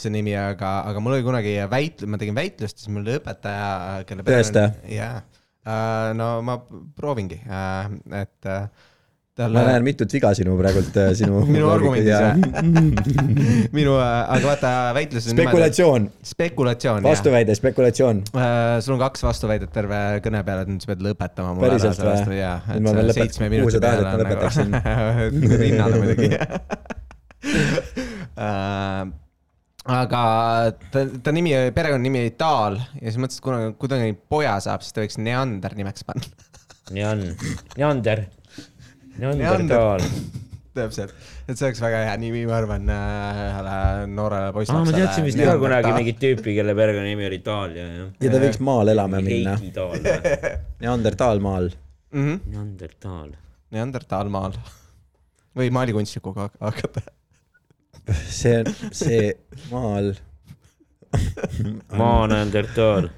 see 0.00 0.12
nimi, 0.14 0.32
aga, 0.40 0.78
aga 0.88 1.04
mul 1.04 1.18
oli 1.18 1.26
kunagi 1.26 1.54
väit-, 1.70 2.06
ma 2.08 2.20
tegin 2.20 2.38
väitlust, 2.38 2.80
siis 2.80 2.92
mul 2.92 3.04
oli 3.04 3.18
õpetaja, 3.20 3.68
kelle 4.08 4.24
Tõesta? 4.26 4.70
jaa, 4.90 5.20
no 6.16 6.30
ma 6.48 6.56
proovingi, 6.96 7.42
et 7.44 8.48
äh, 8.48 8.88
ma 9.38 9.46
talle 9.46 9.62
näen 9.68 9.84
mitut 9.86 10.12
viga 10.12 10.32
sinu 10.34 10.56
praegult, 10.58 10.96
sinu. 11.18 11.42
minu 11.54 11.68
argumendis 11.70 12.10
jah. 12.10 12.38
minu, 13.78 13.94
aga 14.00 14.40
vaata 14.42 14.72
väitluses. 14.96 15.30
spekulatsioon, 15.34 16.08
spekulatsioon, 16.32 17.06
vastuväide, 17.06 17.54
spekulatsioon. 17.58 18.24
sul 18.84 18.96
on 18.96 19.02
kaks 19.04 19.22
vastuväidet 19.28 19.72
terve 19.74 20.00
kõne 20.24 20.42
peale, 20.46 20.66
et 20.66 20.72
nüüd 20.72 20.82
sa 20.84 20.92
pead 20.92 21.06
lõpetama. 21.06 21.54
Päriselt 21.62 22.02
või? 22.02 22.42
et 22.42 22.82
ma 22.82 22.96
veel 22.98 23.10
lõpetan. 23.12 23.22
seitsme 23.22 23.52
Kuhu 23.54 23.74
sa 23.74 23.82
tahad, 23.84 24.02
et 24.02 24.10
ma 24.10 24.18
lõpetaksin? 24.24 24.68
nagu 25.38 25.58
rinnale 25.62 26.02
muidugi. 26.02 26.30
aga 29.98 30.22
ta, 30.92 31.04
ta 31.24 31.34
nimi, 31.34 31.54
perekonnanimi 31.76 32.24
oli 32.26 32.34
Taal 32.38 32.80
ja 32.80 33.06
siis 33.06 33.20
mõtlesin, 33.22 33.40
et 33.40 33.46
kuna 33.46 33.62
kuidagi 33.78 34.18
poja 34.30 34.58
saab, 34.64 34.84
siis 34.84 34.96
ta 34.96 35.04
võiks 35.04 35.20
Neander 35.22 35.78
nimeks 35.78 36.06
panna. 36.08 36.26
Nean-, 36.94 37.36
Neander. 37.76 38.26
Neandertaal. 39.18 40.04
täpselt, 40.78 41.14
et 41.48 41.58
see 41.58 41.66
oleks 41.68 41.80
väga 41.82 42.02
hea 42.06 42.14
nimi, 42.22 42.44
ma 42.48 42.58
arvan, 42.60 42.86
ühele 42.92 43.74
noorele 44.12 44.48
aa, 44.48 44.52
ma 44.52 44.56
poisslapsele. 44.56 45.00
teadsin 45.00 45.26
vist 45.26 45.40
ka 45.42 45.56
kunagi 45.60 45.92
mingit 45.96 46.20
tüüpi, 46.22 46.54
kelle 46.58 46.74
perekonnanimi 46.78 47.28
oli 47.28 47.40
Taal 47.46 47.76
ja, 47.78 47.86
jah. 47.96 48.08
ja 48.24 48.32
ta 48.34 48.42
võiks 48.44 48.60
maale 48.68 48.94
elama 48.94 49.22
minna. 49.24 49.56
Või? 49.58 50.00
Neandertaalmaal. 50.84 51.70
mm. 52.14 52.24
-hmm. 52.26 52.40
Neandertaal. 52.54 53.32
Neandertalmaal 53.74 54.58
või 55.58 55.70
maalikunstnikuga 55.74 56.46
hak- 56.48 56.60
hakata. 56.62 57.02
see 58.30 58.60
on, 58.62 58.74
see 58.92 59.32
maal. 59.72 60.12
maa 61.98 62.26
Neandertaal. 62.30 63.10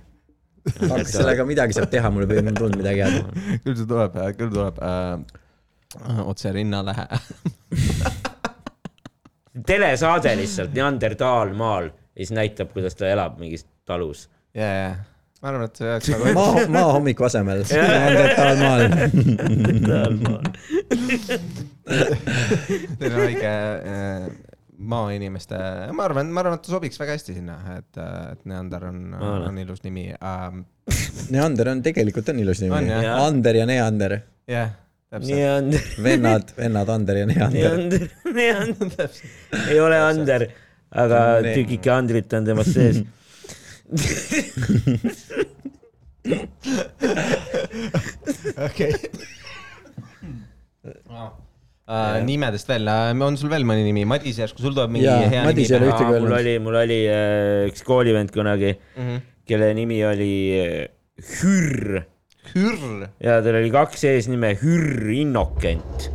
kas 0.65 1.13
sellega 1.13 1.45
midagi 1.49 1.77
saab 1.77 1.91
teha, 1.93 2.11
mul 2.13 2.27
ei 2.29 2.43
tulnud 2.55 2.81
midagi 2.81 3.05
head. 3.05 3.31
küll 3.65 3.77
see 3.77 3.87
tuleb, 3.89 4.19
küll 4.39 4.53
tuleb 4.55 4.81
äh, 4.85 5.41
otse 6.25 6.53
rinnale. 6.53 6.95
telesaade 9.67 10.37
lihtsalt 10.39 10.75
Neandertaal 10.75 11.55
maal 11.59 11.91
ja 11.91 11.93
siis 12.23 12.35
näitab, 12.37 12.73
kuidas 12.75 12.95
ta 12.99 13.09
elab 13.11 13.39
mingis 13.41 13.67
talus. 13.89 14.29
ja, 14.55 14.67
ja, 14.67 14.91
ma 15.43 15.49
arvan, 15.49 15.65
et 15.67 15.81
see 15.81 15.89
oleks 15.89 16.11
nagu 16.13 16.35
maa, 16.37 16.67
maa 16.77 16.93
hommiku 16.95 17.27
asemel. 17.27 17.65
Neandertaalmaal. 17.71 18.83
teil 22.99 23.15
on 23.15 23.21
väike 23.25 23.51
äh, 23.51 24.27
maainimeste, 24.95 25.57
ma 25.97 26.07
arvan, 26.07 26.31
ma 26.33 26.45
arvan, 26.45 26.59
et 26.59 26.67
ta 26.67 26.75
sobiks 26.75 27.01
väga 27.01 27.17
hästi 27.19 27.37
sinna, 27.39 27.57
et, 27.79 27.99
et 28.01 28.45
Neander 28.49 28.87
on, 28.91 29.01
on 29.21 29.59
ilus 29.65 29.83
nimi 29.87 30.11
ähm,. 30.15 30.63
Neander 31.31 31.69
on 31.75 31.83
tegelikult 31.85 32.31
on 32.33 32.39
ilus 32.43 32.63
nimi. 32.65 32.95
Ander 33.11 33.61
ja 33.61 33.67
Neander. 33.69 34.21
jah, 34.51 34.73
täpselt. 35.11 35.99
Vennad, 36.05 36.53
vennad 36.57 36.89
Ander 36.95 37.17
ja 37.23 37.27
Neander. 37.27 37.79
Neander, 37.79 38.09
Neander. 38.35 39.11
ei 39.71 39.81
ole 39.83 39.99
Ander, 40.07 40.47
aga 41.05 41.23
tükike 41.51 41.91
Andrit 41.93 42.33
on 42.39 42.45
temas 42.47 42.71
sees. 42.75 43.03
okei. 48.67 48.93
Uh, 51.91 52.21
nimedest 52.23 52.69
veel, 52.71 52.87
on 53.27 53.35
sul 53.41 53.51
veel 53.51 53.65
mõni 53.67 53.83
nimi, 53.89 54.05
Madis 54.09 54.37
järsku 54.39 54.63
sul 54.63 54.77
tuleb 54.77 54.93
mingi 54.95 55.09
Jaa, 55.09 55.25
hea 55.33 55.43
Madis 55.49 55.73
nimi 55.75 55.91
pähe? 55.91 56.21
mul 56.23 56.37
oli, 56.39 56.53
mul 56.63 56.77
oli 56.85 56.99
äh, 57.11 57.67
üks 57.71 57.83
koolivend 57.87 58.31
kunagi, 58.35 58.77
Mhm. 58.97 59.17
kelle 59.51 59.73
nimi 59.75 59.99
oli 60.07 60.31
äh, 60.61 60.87
Hürr 61.41 62.05
Hürr, 62.55 63.09
ja 63.23 63.41
tal 63.45 63.61
oli 63.61 63.71
kaks 63.75 64.09
eesnime, 64.11 64.55
Hürr 64.63 65.13
Innokent 65.15 66.11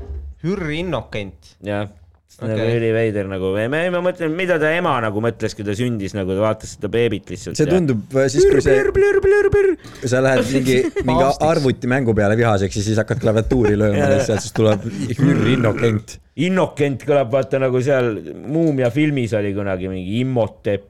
Hürr 0.46 0.70
Innokent. 0.78 1.56
jah, 1.66 1.88
Okei. 2.36 2.50
nagu 2.52 2.66
üliveider 2.76 3.30
nagu, 3.32 3.54
ma, 3.56 3.80
ma 3.94 4.02
mõtlen, 4.04 4.34
mida 4.36 4.58
ta 4.62 4.70
ema 4.76 4.98
nagu 5.04 5.22
mõtles, 5.24 5.56
kui 5.56 5.66
ta 5.66 5.74
sündis, 5.78 6.14
nagu 6.18 6.36
ta 6.36 6.44
vaatas 6.44 6.76
seda 6.76 6.90
beebit 6.92 7.32
lihtsalt. 7.32 7.58
see 7.58 7.70
tundub 7.70 8.12
äh, 8.14 8.28
siis, 8.32 8.46
kui 8.52 8.62
see, 8.62 8.82
kui 8.92 10.12
sa 10.12 10.22
lähed 10.26 10.44
mingi, 10.58 10.78
mingi 11.08 11.30
arvutimängu 11.48 12.16
peale 12.18 12.38
vihaseks 12.40 12.82
ja 12.82 12.86
siis 12.90 13.00
hakkad 13.02 13.24
klaviatuuri 13.24 13.80
lööma 13.80 14.10
lihtsalt, 14.18 14.44
siis 14.44 14.56
tuleb 14.58 14.86
Hürr 15.16 15.50
Innokent. 15.56 16.20
Innokent 16.46 17.06
kõlab 17.08 17.32
vaata 17.32 17.62
nagu 17.64 17.80
seal 17.80 18.12
Muumia 18.36 18.90
filmis 18.92 19.32
oli 19.40 19.54
kunagi 19.56 19.88
mingi 19.88 20.20
Immotep. 20.20 20.90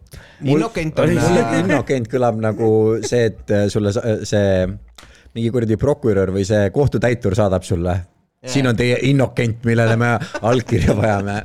Innokent 0.49 1.03
on 1.03 1.13
Innokent 1.61 2.09
kõlab 2.09 2.41
nagu 2.41 2.71
see, 3.05 3.29
et 3.29 3.53
sulle 3.69 3.93
see 3.93 4.49
mingi 5.35 5.51
kuradi 5.51 5.77
prokurör 5.79 6.31
või 6.35 6.45
see 6.47 6.69
kohtutäitur 6.75 7.35
saadab 7.35 7.63
sulle. 7.67 7.95
siin 8.45 8.67
on 8.69 8.75
teie 8.77 8.97
Innokent, 9.09 9.63
millele 9.65 9.95
me 9.97 10.11
allkirja 10.41 10.93
vajame. 10.97 11.39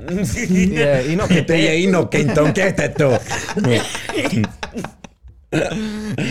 yeah,. 0.76 1.06
Innokent, 1.12 1.46
Teie 1.48 1.76
Innokent 1.80 2.38
on 2.38 2.52
kehtetu. 2.52 3.08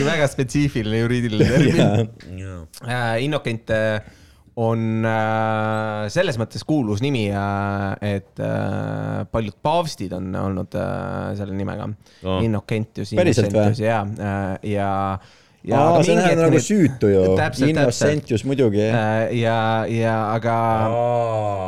väga 0.06 0.28
spetsiifiline 0.30 1.02
juriidiline 1.02 1.50
termin. 1.50 1.82
Äh, 2.86 3.24
Innokent 3.26 3.74
äh, 3.74 4.00
on 4.60 5.06
äh, 5.08 6.08
selles 6.12 6.38
mõttes 6.40 6.66
kuulus 6.68 7.02
nimi, 7.04 7.28
et 7.32 8.42
äh, 8.44 9.26
paljud 9.32 9.58
paavstid 9.64 10.14
on 10.18 10.34
olnud 10.36 10.76
äh, 10.80 11.36
selle 11.40 11.56
nimega 11.58 11.90
Oh. 12.20 12.42
Innokentius, 12.44 13.14
Päriselt 13.16 13.54
või? 13.54 13.70
Innocentius 13.70 13.80
ja, 13.80 14.00
ja, 14.20 14.58
ja. 14.68 14.90
aa, 15.68 16.04
see 16.04 16.16
näeb 16.18 16.40
nagu 16.40 16.60
süütu 16.64 17.12
ju. 17.12 17.24
Innocentius 17.68 18.46
muidugi. 18.48 18.86
ja, 19.40 19.86
ja 19.92 20.18
aga 20.34 20.58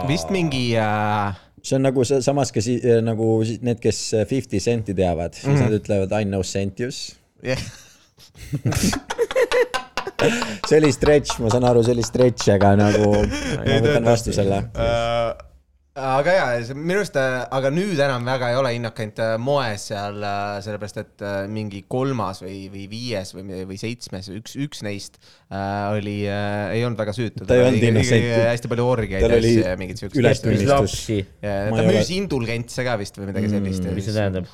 vist 0.10 0.32
mingi 0.34 0.72
äh, 0.80 1.36
see 1.62 1.76
on 1.78 1.86
nagu 1.90 2.06
see 2.08 2.22
samas 2.26 2.52
ka 2.56 2.64
si, 2.64 2.80
nagu 3.04 3.34
need, 3.62 3.80
kes 3.84 4.00
Fifty 4.30 4.60
Centi 4.64 4.96
teavad, 4.98 5.34
siis 5.36 5.46
mm 5.48 5.56
-hmm. 5.56 5.70
nad 5.70 5.80
ütlevad 5.80 6.22
I 6.22 6.26
know 6.26 6.44
Centius. 6.44 7.16
jah, 7.44 7.62
see 10.70 10.78
oli 10.78 10.92
stretch, 10.92 11.40
ma 11.42 11.50
saan 11.50 11.64
aru, 11.70 11.84
see 11.84 11.96
oli 11.96 12.04
stretch, 12.06 12.50
aga 12.54 12.76
nagu 12.80 13.14
ma 13.14 13.80
võtan 13.86 14.06
vastu 14.06 14.34
selle. 14.34 14.64
Äh, 14.76 15.51
aga 16.00 16.34
ja, 16.34 16.44
minu 16.72 17.02
arust, 17.02 17.18
aga 17.20 17.72
nüüd 17.74 18.00
enam 18.00 18.24
väga 18.24 18.52
ei 18.54 18.56
ole 18.56 18.70
Innokent 18.78 19.20
äh, 19.20 19.34
moes 19.42 19.90
seal, 19.90 20.22
sellepärast 20.64 21.00
et 21.02 21.24
äh, 21.28 21.40
mingi 21.52 21.82
kolmas 21.92 22.40
või, 22.46 22.70
või 22.72 22.86
viies 22.92 23.34
või, 23.36 23.64
või 23.68 23.80
seitsmes, 23.82 24.30
üks, 24.32 24.56
üks 24.56 24.84
neist 24.88 25.20
äh, 25.20 25.92
oli 25.92 26.22
äh,, 26.32 26.78
ei 26.78 26.86
olnud 26.88 27.02
väga 27.02 27.16
süütu. 27.18 27.44
Ta 27.44 27.60
ei 27.60 27.66
olnud 27.68 27.88
innocent. 27.90 28.28
hästi 28.54 28.72
palju 28.72 28.88
orgiaid 28.88 29.26
ja 29.26 29.32
oli 29.32 29.52
asju 29.52 29.66
ja 29.68 29.74
mingit 29.82 30.04
siukest. 30.04 30.22
üles- 30.22 30.40
mis 30.40 30.46
tunnistus. 30.46 30.72
lapsi, 30.72 31.20
ta 31.44 31.88
müüs 31.90 32.06
ole- 32.06 32.20
indulgentse 32.22 32.88
ka 32.88 32.96
vist 33.02 33.20
või 33.20 33.32
midagi 33.34 33.52
sellist. 33.52 33.92
mis 33.92 34.08
see 34.08 34.16
tähendab? 34.16 34.48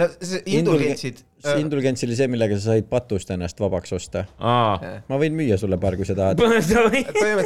no 0.00 0.10
see 0.18 0.42
indulgentsid. 0.58 1.22
See 1.44 1.62
indulgents 1.62 2.04
oli 2.06 2.16
see, 2.18 2.28
millega 2.32 2.58
sa 2.58 2.72
said 2.72 2.88
patust 2.90 3.30
ennast 3.34 3.60
vabaks 3.60 3.94
osta. 3.96 4.24
aa, 4.38 5.00
ma 5.10 5.18
võin 5.20 5.36
müüa 5.36 5.58
sulle 5.60 5.78
paar, 5.80 5.98
kui 5.98 6.08
sa 6.08 6.16
tahad. 6.18 6.40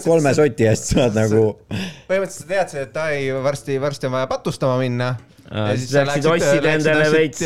kolme 0.04 0.34
soti 0.36 0.68
eest 0.68 0.92
saad 0.94 1.18
nagu, 1.18 1.42
põhimõtteliselt 2.10 2.44
sa 2.44 2.52
teadsid, 2.52 2.84
et 2.86 3.02
ai, 3.02 3.24
varsti, 3.44 3.80
varsti 3.82 4.10
on 4.10 4.16
vaja 4.18 4.30
patustama 4.30 4.78
minna. 4.82 5.14
siis 5.48 5.92
läksid 5.96 6.30
ostsid 6.30 6.70
endale 6.74 7.10
veits 7.14 7.44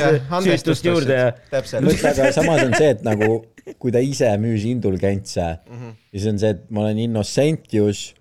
süütust 0.48 0.86
juurde 0.86 1.18
ja. 1.18 1.32
täpselt. 1.52 2.06
aga 2.10 2.32
samas 2.34 2.64
on 2.66 2.76
see, 2.76 2.94
et 2.96 3.04
nagu 3.06 3.42
kui 3.78 3.92
ta 3.94 4.02
ise 4.02 4.30
müüs 4.42 4.64
indulgentse 4.66 5.44
mm. 5.44 5.76
-hmm. 5.76 5.92
ja 6.12 6.18
siis 6.18 6.32
on 6.32 6.38
see, 6.38 6.50
et 6.50 6.64
ma 6.70 6.86
olen 6.86 6.98
Innocentius, 6.98 8.14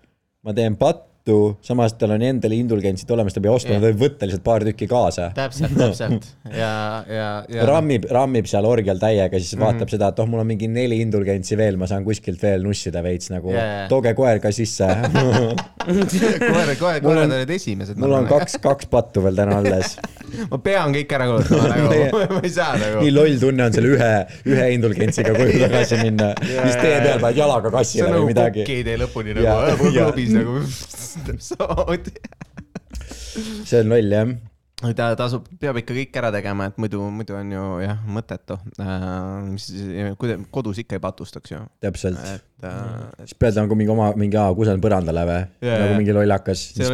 ma 0.46 0.54
teen 0.54 0.78
pattu, 0.78 1.11
samas 1.62 1.94
tal 2.02 2.16
on 2.16 2.24
endal 2.26 2.54
indulgentsid 2.56 3.10
olemas, 3.14 3.34
ta 3.36 3.40
ei 3.42 3.46
pea 3.46 3.52
ostma 3.54 3.76
yeah., 3.76 3.82
ta 3.84 3.90
võib 3.92 4.00
võtta 4.02 4.26
lihtsalt 4.28 4.44
paar 4.46 4.64
tükki 4.66 4.88
kaasa. 4.90 5.28
täpselt, 5.38 5.76
täpselt 5.78 6.26
ja, 6.50 6.72
ja, 7.06 7.28
ja. 7.52 7.66
rammib, 7.70 8.08
rammib 8.10 8.50
seal 8.50 8.66
orgial 8.66 8.98
täiega, 9.02 9.38
siis 9.40 9.54
Mhm. 9.56 9.62
vaatab 9.66 9.90
seda, 9.94 10.10
et 10.10 10.20
oh, 10.24 10.26
mul 10.32 10.42
on 10.42 10.48
mingi 10.50 10.68
neli 10.72 10.98
indulgentsi 11.06 11.58
veel, 11.60 11.78
ma 11.78 11.86
saan 11.88 12.04
kuskilt 12.08 12.42
veel 12.42 12.64
nussida 12.66 13.04
veits 13.06 13.30
nagu 13.30 13.54
jaa. 13.54 13.86
tooge 13.92 14.14
koer 14.18 14.40
ka 14.42 14.52
sisse. 14.56 14.88
Mul 15.82 16.76
kohe 16.78 17.22
on- 17.24 17.32
olid 17.38 17.50
esimesed. 17.50 17.98
mul 17.98 18.12
on. 18.14 18.28
kaks, 18.30 18.58
kaks 18.62 18.86
pattu 18.92 19.24
veel 19.24 19.36
täna 19.38 19.58
alles. 19.62 19.96
ma 20.52 20.58
pean 20.64 20.94
kõik 20.96 21.14
ära 21.18 21.26
kulutama 21.30 21.70
nagu, 21.72 22.20
ma 22.36 22.42
ei 22.46 22.52
saa 22.54 22.76
nagu 22.80 23.02
nii. 23.02 23.14
loll 23.16 23.40
tunne 23.42 23.66
on 23.68 23.74
selle 23.76 23.94
ühe, 23.98 24.12
ühe 24.54 24.68
indulgentsiga 24.76 25.34
koju 25.38 25.58
tagasi 25.66 26.00
minna, 26.04 26.32
siis 26.46 26.78
tee 26.82 26.98
peal 27.04 27.20
paned 27.24 27.42
jalaga 27.42 27.72
see 27.72 27.78
kassile 27.78 28.06
on 28.08 28.12
või 28.12 28.18
nagu 28.20 28.30
midagi. 28.32 28.62
kokk 28.66 28.76
ei 28.78 28.86
tee 28.88 28.98
lõpuni 29.02 29.38
nagu, 29.38 29.92
klubis 29.92 30.34
nagu 30.38 30.60
samamoodi. 31.40 32.14
see 33.66 33.80
on 33.82 33.92
loll 33.92 34.16
jah. 34.16 34.32
ta 34.98 35.12
tasub, 35.18 35.46
peab 35.62 35.78
ikka 35.82 35.94
kõik 35.94 36.16
ära 36.18 36.32
tegema, 36.34 36.66
et 36.72 36.78
muidu, 36.82 37.04
muidu 37.14 37.36
on 37.38 37.52
ju 37.54 37.66
jah, 37.84 38.00
mõttetu. 38.16 38.58
mis, 39.46 39.68
kuidas, 40.22 40.42
kodus 40.54 40.82
ikka 40.82 40.98
ei 40.98 41.04
patustaks 41.04 41.54
ju. 41.54 41.60
täpselt. 41.84 42.18
äh, 42.66 42.80
siis 43.22 43.38
pead 43.38 43.60
nagu 43.62 43.78
mingi 43.78 43.94
oma, 43.94 44.10
mingi, 44.18 44.40
aa, 44.42 44.56
kusen 44.58 44.82
põrandale 44.82 45.28
või 45.30 45.40
Jaa, 45.68 45.78
nagu 45.84 46.00
mingi 46.02 46.18
lollakas. 46.18 46.66
see 46.74 46.90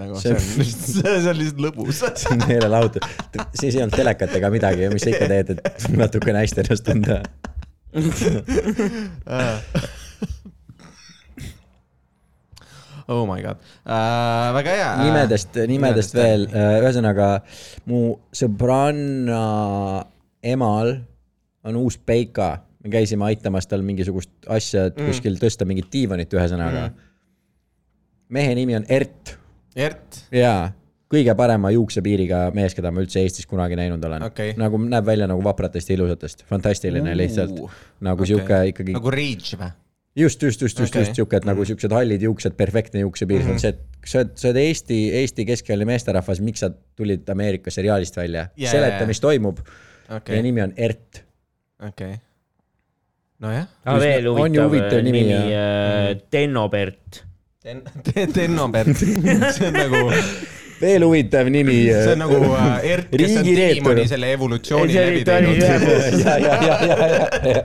nagu, 0.00 0.20
see 0.20 0.36
on 0.36 0.44
lihtsalt, 0.60 1.00
see 1.00 1.32
on 1.32 1.40
lihtsalt 1.40 1.64
lõbus. 1.68 2.04
see 2.20 2.36
on 2.36 2.44
meelelahutus. 2.44 3.18
siis 3.56 3.72
ei 3.72 3.82
olnud 3.86 3.96
telekat 4.02 4.36
ega 4.40 4.52
midagi, 4.52 4.92
mis 4.92 5.06
sa 5.06 5.14
ikka 5.16 5.32
teed, 5.32 5.56
et 5.56 5.90
natukene 5.96 6.44
hästi 6.44 6.64
ennast 6.66 6.88
tunda. 6.90 7.22
oh 13.08 13.24
my 13.28 13.40
god. 13.44 13.62
Uh,, 13.84 14.50
väga 14.58 14.76
hea. 14.78 14.90
nimedest, 15.04 15.58
nimedest 15.70 16.14
veel, 16.16 16.46
ühesõnaga 16.52 17.30
mu 17.90 18.06
sõbranna 18.34 19.42
emal 20.44 20.94
on 21.64 21.80
uus 21.80 21.96
Peika, 21.98 22.58
me 22.84 22.92
käisime 22.92 23.24
aitamas 23.30 23.68
tal 23.68 23.84
mingisugust 23.86 24.30
asja, 24.52 24.88
et 24.90 25.00
kuskil 25.00 25.38
tõsta 25.40 25.66
mingit 25.68 25.88
diivanit, 25.92 26.32
ühesõnaga. 26.32 26.90
mehe 28.28 28.54
nimi 28.56 28.76
on 28.76 28.84
Ert. 28.88 29.36
Ert, 29.74 30.20
jaa, 30.30 30.68
kõige 31.10 31.34
parema 31.38 31.70
juuksepiiriga 31.74 32.44
mees, 32.54 32.76
keda 32.76 32.92
ma 32.94 33.02
üldse 33.02 33.22
Eestis 33.24 33.48
kunagi 33.50 33.78
näinud 33.78 34.04
olen. 34.04 34.26
Okei. 34.28 34.52
nagu 34.60 34.78
näeb 34.78 35.06
välja 35.06 35.26
nagu 35.30 35.42
vapratest 35.44 35.90
ja 35.90 35.96
ilusatest, 35.98 36.44
fantastiline 36.50 37.16
lihtsalt. 37.16 37.64
nagu 38.04 38.28
sihuke 38.28 38.60
ikkagi, 38.70 38.94
nagu 38.96 39.14
Rage 39.14 39.58
või? 39.60 39.72
just, 40.16 40.40
just, 40.40 40.60
just, 40.60 40.78
just, 40.78 40.92
Okei. 40.94 41.02
just 41.02 41.18
sihuke, 41.18 41.38
et 41.40 41.46
nagu 41.48 41.64
siuksed 41.66 41.92
hallid 41.94 42.22
juuksed, 42.22 42.54
perfektne 42.58 43.02
juuksepiir 43.02 43.42
mm, 43.42 43.50
-hmm. 43.50 43.58
see, 43.58 43.74
et 43.74 44.06
sa 44.06 44.20
oled, 44.20 44.36
sa 44.38 44.48
oled 44.48 44.60
Eesti, 44.62 45.00
Eesti 45.20 45.46
keskealine 45.48 45.88
meesterahvas, 45.90 46.40
miks 46.40 46.62
sa 46.64 46.70
tulid 46.70 47.28
Ameerika 47.28 47.70
seriaalist 47.70 48.16
välja 48.16 48.48
yeah.? 48.58 48.70
seleta 48.70 49.02
jaa,, 49.02 49.10
mis 49.10 49.20
toimub 49.20 49.58
okay.. 50.08 50.36
ja, 50.36 50.42
nimi 50.42 50.62
on 50.62 50.72
Ert. 50.76 51.24
okei. 51.88 52.14
nojah. 53.38 53.68
aga 53.84 54.00
veel 54.00 54.30
huvitav, 54.30 54.68
huvitav 54.68 55.02
nimi, 55.02 55.22
nimi, 55.22 55.52
jah. 55.52 56.08
nimi, 56.08 56.26
Tennobert. 56.30 57.24
Tennobert, 58.34 58.96
see 59.56 59.66
on 59.66 59.78
nagu, 59.80 60.04
veel 60.84 61.06
huvitav 61.06 61.48
nimi. 61.52 61.78
see 61.90 62.12
on 62.14 62.22
nagu 62.24 62.40
äh, 62.54 62.90
Ert, 62.94 63.10
kes 63.14 63.36
on. 63.40 63.48
Digimoni 63.48 64.06
selle 64.10 64.32
evolutsiooni 64.36 64.96
läbi 64.98 65.24
teinud. 65.26 65.62
ja, 65.62 66.36
ja, 66.38 66.38
ja, 66.38 66.58
ja, 66.62 66.76
ja, 66.90 67.10
ja 67.54 67.62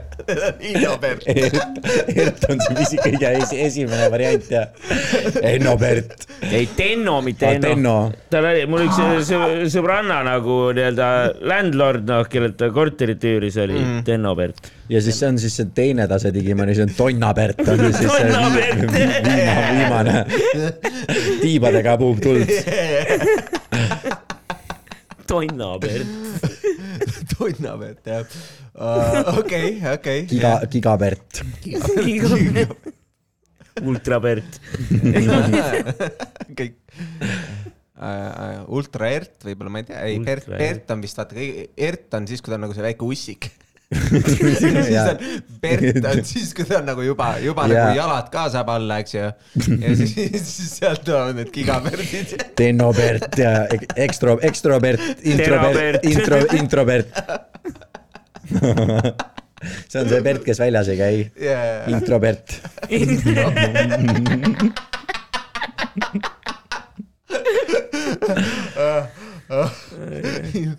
Innobert. 0.70 1.24
Ert, 1.26 2.44
on 2.50 2.60
see 2.62 2.76
vist 2.78 2.98
kõige 3.02 3.30
esi, 3.40 3.60
esimene 3.64 4.08
variant 4.12 4.50
ja 4.52 4.66
Enno 5.42 5.76
Bert, 5.80 6.26
ei, 6.50 6.68
Tenno, 6.76 7.18
mitte 7.24 7.48
Enno. 7.56 7.66
Tenno. 7.66 7.94
tal 8.30 8.46
oli, 8.52 8.66
mul 8.70 8.84
üks 8.86 9.00
sõ- 9.28 9.64
sõbranna 9.72 10.20
nagu 10.26 10.58
nii-öelda 10.76 11.08
landlord, 11.50 12.06
noh, 12.08 12.26
kellelt 12.30 12.58
ta 12.60 12.70
korterit 12.74 13.24
üüris, 13.26 13.58
oli 13.62 13.78
mm. 13.78 14.04
Tennobert. 14.06 14.70
ja 14.90 15.02
siis 15.02 15.18
see 15.20 15.28
on 15.32 15.38
siis 15.42 15.56
see 15.60 15.70
teine 15.74 16.06
tase 16.10 16.32
Digimoni, 16.34 16.74
see 16.78 16.86
on 16.86 16.94
Tonna 16.96 17.32
Bert 17.36 17.60
on 17.66 17.84
siis 17.98 18.10
see 18.10 18.28
viimane, 18.30 18.66
viimane. 19.76 20.24
tiibadega 21.42 21.96
puhub 22.00 22.22
tuld. 22.22 22.46
Tonnobert. 25.30 26.08
Tonnobert, 27.32 28.02
jah. 28.06 28.24
Uh, 28.74 29.38
okei, 29.38 29.76
okei. 29.92 30.24
Giga, 30.30 30.56
Gigabert. 30.70 31.42
Ultrabert. 33.86 34.58
kõik 36.58 36.74
uh,. 37.94 38.66
ultra 38.74 39.10
Ert 39.14 39.46
võib-olla, 39.46 39.72
ma 39.72 39.82
ei 39.82 39.88
tea, 39.88 40.02
ei 40.08 40.18
Bert, 40.24 40.50
Bert 40.50 40.90
on 40.94 41.04
vist 41.04 41.20
vaata, 41.20 41.38
Ert 41.76 42.18
on 42.18 42.26
siis, 42.28 42.42
kui 42.42 42.52
ta 42.52 42.58
on 42.58 42.66
nagu 42.66 42.76
see 42.76 42.84
väike 42.84 43.06
ussik. 43.06 43.50
Siis 43.90 44.60
on 45.00 45.18
Bert 45.62 46.04
on 46.06 46.20
siis, 46.24 46.52
kui 46.54 46.64
ta 46.68 46.78
on 46.78 46.86
nagu 46.86 47.02
juba, 47.02 47.32
juba 47.42 47.64
Jaa. 47.66 47.88
nagu 47.88 47.96
jalad 47.98 48.28
ka 48.32 48.44
saab 48.54 48.70
alla, 48.76 49.00
eks 49.02 49.16
ju. 49.16 49.24
ja 49.82 49.94
siis, 49.98 50.14
siis 50.46 50.70
sealt 50.78 51.02
tulevad 51.06 51.34
need 51.40 51.50
gigaberdid. 51.54 52.36
Tenno 52.58 52.92
Bert 52.96 53.34
ja 53.40 53.52
ek- 53.66 53.90
ekstro, 54.06 54.38
ekstrobert, 54.46 55.02
introvert, 55.24 55.74
Terabert. 55.74 56.06
intro, 56.06 56.40
introbert. 56.60 57.10
see 59.90 60.00
on 60.04 60.08
see 60.14 60.22
Bert, 60.24 60.44
kes 60.46 60.62
väljas 60.62 60.88
ei 60.94 61.00
käi. 61.00 61.14
Yeah. 61.40 61.90
Introbert. 61.90 62.60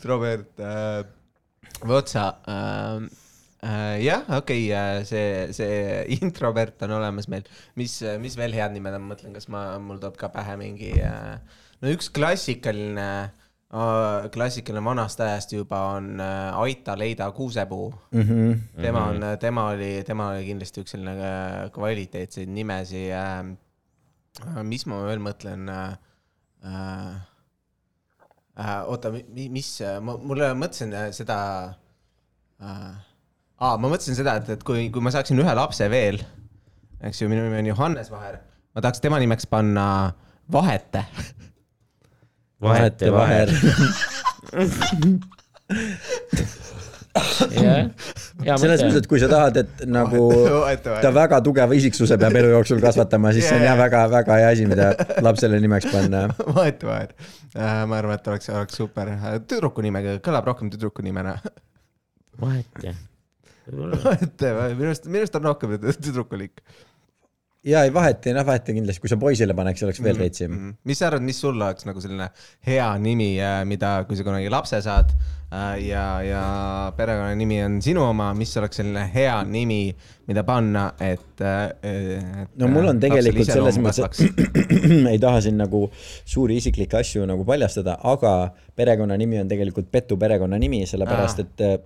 Robert 0.04 0.60
äh,, 0.60 1.04
vot 1.88 2.12
sa 2.12 2.26
äh,. 2.50 3.10
äh, 3.66 3.98
jah, 4.04 4.26
okei 4.38 4.70
okay,, 4.70 5.04
see, 5.08 5.52
see 5.56 6.06
introvert 6.22 6.82
on 6.86 6.96
olemas 6.98 7.30
meil. 7.32 7.48
mis, 7.80 8.00
mis 8.22 8.38
veel 8.40 8.56
head 8.58 8.76
nimed 8.76 8.98
on, 8.98 9.06
ma 9.06 9.16
mõtlen, 9.16 9.36
kas 9.36 9.50
ma, 9.52 9.68
mul 9.82 10.02
tuleb 10.02 10.18
ka 10.20 10.32
pähe 10.34 10.58
mingi 10.62 10.94
äh,, 11.02 11.38
no 11.82 11.94
üks 11.94 12.12
klassikaline 12.14 13.08
äh,, 13.72 14.30
klassikaline 14.34 14.86
vanast 14.86 15.24
ajast 15.24 15.56
juba 15.56 15.82
on 15.96 16.14
äh, 16.20 16.62
Aita 16.66 16.98
Leida 17.00 17.32
Kuusepuu 17.32 17.90
Mhm. 18.12 18.54
tema 18.82 19.08
on, 19.14 19.26
tema 19.40 19.68
oli, 19.74 19.92
tema 20.08 20.32
oli 20.36 20.46
kindlasti 20.50 20.86
üks 20.86 20.96
selline 20.98 21.18
äh, 21.18 21.66
kvaliteetseid 21.74 22.50
nimesi 22.52 23.10
äh,. 23.16 23.44
mis 24.64 24.88
ma 24.88 25.04
veel 25.10 25.22
mõtlen 25.24 25.68
äh,? 25.70 25.92
Äh, 25.92 26.08
äh, 26.62 27.31
oota, 28.92 29.14
mis, 29.32 29.70
ma, 30.04 30.18
mulle 30.20 30.52
mõtlesin 30.60 30.92
äh, 30.96 31.10
seda 31.16 31.38
äh,. 32.62 32.92
aa, 33.62 33.78
ma 33.78 33.88
mõtlesin 33.88 34.18
seda, 34.18 34.36
et, 34.42 34.50
et 34.58 34.64
kui, 34.68 34.90
kui 34.94 35.04
ma 35.04 35.14
saaksin 35.14 35.40
ühe 35.40 35.54
lapse 35.58 35.88
veel, 35.92 36.20
eks 37.02 37.24
ju, 37.24 37.30
minu 37.32 37.48
nimi 37.48 37.62
on 37.62 37.72
Johannes 37.72 38.12
Vaher, 38.12 38.42
ma 38.76 38.84
tahaks 38.84 39.04
tema 39.04 39.22
nimeks 39.24 39.48
panna 39.50 39.86
Vahete. 40.52 41.06
Vahete 42.62 43.12
Vaher. 43.14 43.50
jah, 47.12 48.58
selles 48.62 48.84
mõttes, 48.84 49.00
et 49.02 49.08
kui 49.10 49.20
sa 49.22 49.28
tahad, 49.32 49.58
et 49.64 49.84
nagu 49.90 50.24
ta 51.04 51.12
väga 51.16 51.42
tugeva 51.46 51.76
isiksuse 51.78 52.18
peab 52.22 52.38
elu 52.40 52.54
jooksul 52.56 52.82
kasvatama, 52.84 53.34
siis 53.36 53.50
see 53.50 53.60
on 53.60 53.66
jah 53.68 53.78
väga-väga 53.80 54.40
hea 54.40 54.52
asi, 54.56 54.68
mida 54.70 54.92
lapsele 55.24 55.60
nimeks 55.64 55.90
panna. 55.92 56.28
Vahete 56.58 56.88
Vaher. 56.90 57.16
ma 57.58 58.00
arvan, 58.00 58.16
et 58.16 58.32
oleks, 58.32 58.52
oleks 58.54 58.80
super, 58.80 59.12
tüdruku 59.48 59.84
nimega, 59.86 60.20
kõlab 60.24 60.52
rohkem 60.54 60.72
tüdruku 60.74 61.04
nimena. 61.06 61.38
vahet 62.42 62.86
jah. 62.86 63.02
Vahete 63.72 64.56
Vaher, 64.56 64.78
minu 64.78 64.94
arust, 64.94 65.10
minu 65.12 65.26
arust 65.26 65.38
on 65.40 65.52
rohkem 65.52 65.76
tüdrukulik. 66.00 66.64
Ja 67.68 67.84
ei 67.86 67.92
vahet 67.94 68.26
ei 68.26 68.34
noh, 68.36 68.46
vahet 68.46 68.66
kindlasti, 68.72 69.02
kui 69.04 69.12
sa 69.12 69.18
poisile 69.22 69.54
paneks, 69.58 69.84
oleks 69.86 70.02
veel 70.04 70.18
retsim. 70.18 70.54
Mhm. 70.56 70.72
mis 70.90 71.02
sa 71.02 71.10
arvad, 71.12 71.26
mis 71.26 71.42
sul 71.42 71.54
oleks 71.54 71.86
nagu 71.86 72.02
selline 72.02 72.32
hea 72.68 72.88
nimi, 73.02 73.36
mida, 73.70 73.94
kui 74.08 74.18
sa 74.18 74.26
kunagi 74.26 74.50
lapse 74.50 74.82
saad 74.82 75.14
äh, 75.14 75.76
ja, 75.86 76.06
ja 76.26 76.42
perekonnanimi 76.98 77.62
on 77.66 77.78
sinu 77.86 78.06
oma, 78.08 78.32
mis 78.38 78.56
oleks 78.58 78.82
selline 78.82 79.06
hea 79.14 79.38
nimi, 79.46 79.84
mida 80.32 80.46
panna, 80.48 80.88
et, 81.02 81.44
et. 81.44 82.52
no 82.58 82.72
mul 82.72 82.94
on 82.96 83.02
tegelikult 83.04 83.54
selles 83.54 83.78
mõttes, 83.84 84.26
ei 85.14 85.22
taha 85.22 85.46
siin 85.46 85.62
nagu 85.62 85.86
suuri 86.26 86.58
isiklikke 86.62 87.02
asju 87.02 87.30
nagu 87.30 87.46
paljastada, 87.48 88.00
aga 88.10 88.36
perekonnanimi 88.78 89.42
on 89.44 89.52
tegelikult 89.52 89.92
Petu 89.92 90.18
perekonnanimi, 90.18 90.86
sellepärast 90.90 91.44
Aa. 91.44 91.50
et 91.50 91.68
äh, 91.68 91.82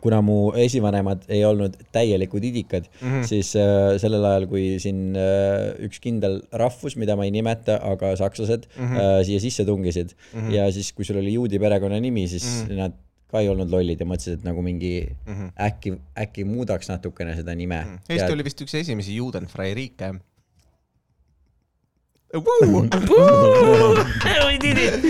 kuna 0.00 0.20
mu 0.24 0.52
esivanemad 0.56 1.26
ei 1.28 1.44
olnud 1.44 1.76
täielikud 1.92 2.44
idikad 2.44 2.88
mm. 3.00 3.08
-hmm. 3.08 3.26
siis 3.28 3.54
äh, 3.56 3.98
sellel 4.00 4.24
ajal, 4.24 4.46
kui 4.50 4.64
siin 4.82 5.16
äh, 5.18 5.74
üks 5.86 6.00
kindel 6.00 6.40
rahvus, 6.52 6.96
mida 6.96 7.16
ma 7.16 7.26
ei 7.28 7.34
nimeta, 7.34 7.78
aga 7.92 8.16
sakslased 8.16 8.66
mm. 8.76 8.88
-hmm. 8.88 9.00
äh, 9.00 9.24
siia 9.26 9.40
sisse 9.40 9.64
tungisid 9.64 10.14
mm 10.14 10.40
-hmm. 10.40 10.54
ja 10.54 10.72
siis, 10.72 10.92
kui 10.92 11.04
sul 11.04 11.20
oli 11.20 11.32
juudi 11.34 11.58
perekonnanimi, 11.58 12.28
siis 12.28 12.44
mm 12.44 12.68
-hmm. 12.68 12.76
nad 12.76 12.92
ka 13.32 13.40
ei 13.40 13.48
olnud 13.48 13.70
lollid 13.72 14.00
ja 14.00 14.06
mõtlesid, 14.06 14.32
et 14.40 14.44
nagu 14.44 14.62
mingi 14.62 15.08
mm 15.26 15.34
-hmm. 15.34 15.52
äkki, 15.66 15.94
äkki 16.18 16.44
muudaks 16.44 16.88
natukene 16.88 17.36
seda 17.36 17.54
nime 17.54 17.80
mm. 17.84 17.90
Mhm. 17.90 17.98
Eesti 18.08 18.32
oli 18.32 18.44
vist 18.44 18.60
üks 18.60 18.74
esimesi 18.74 19.16
Judenfreiriike. 19.16 20.14
We 24.46 24.58
did 24.58 24.78
it. 24.78 25.04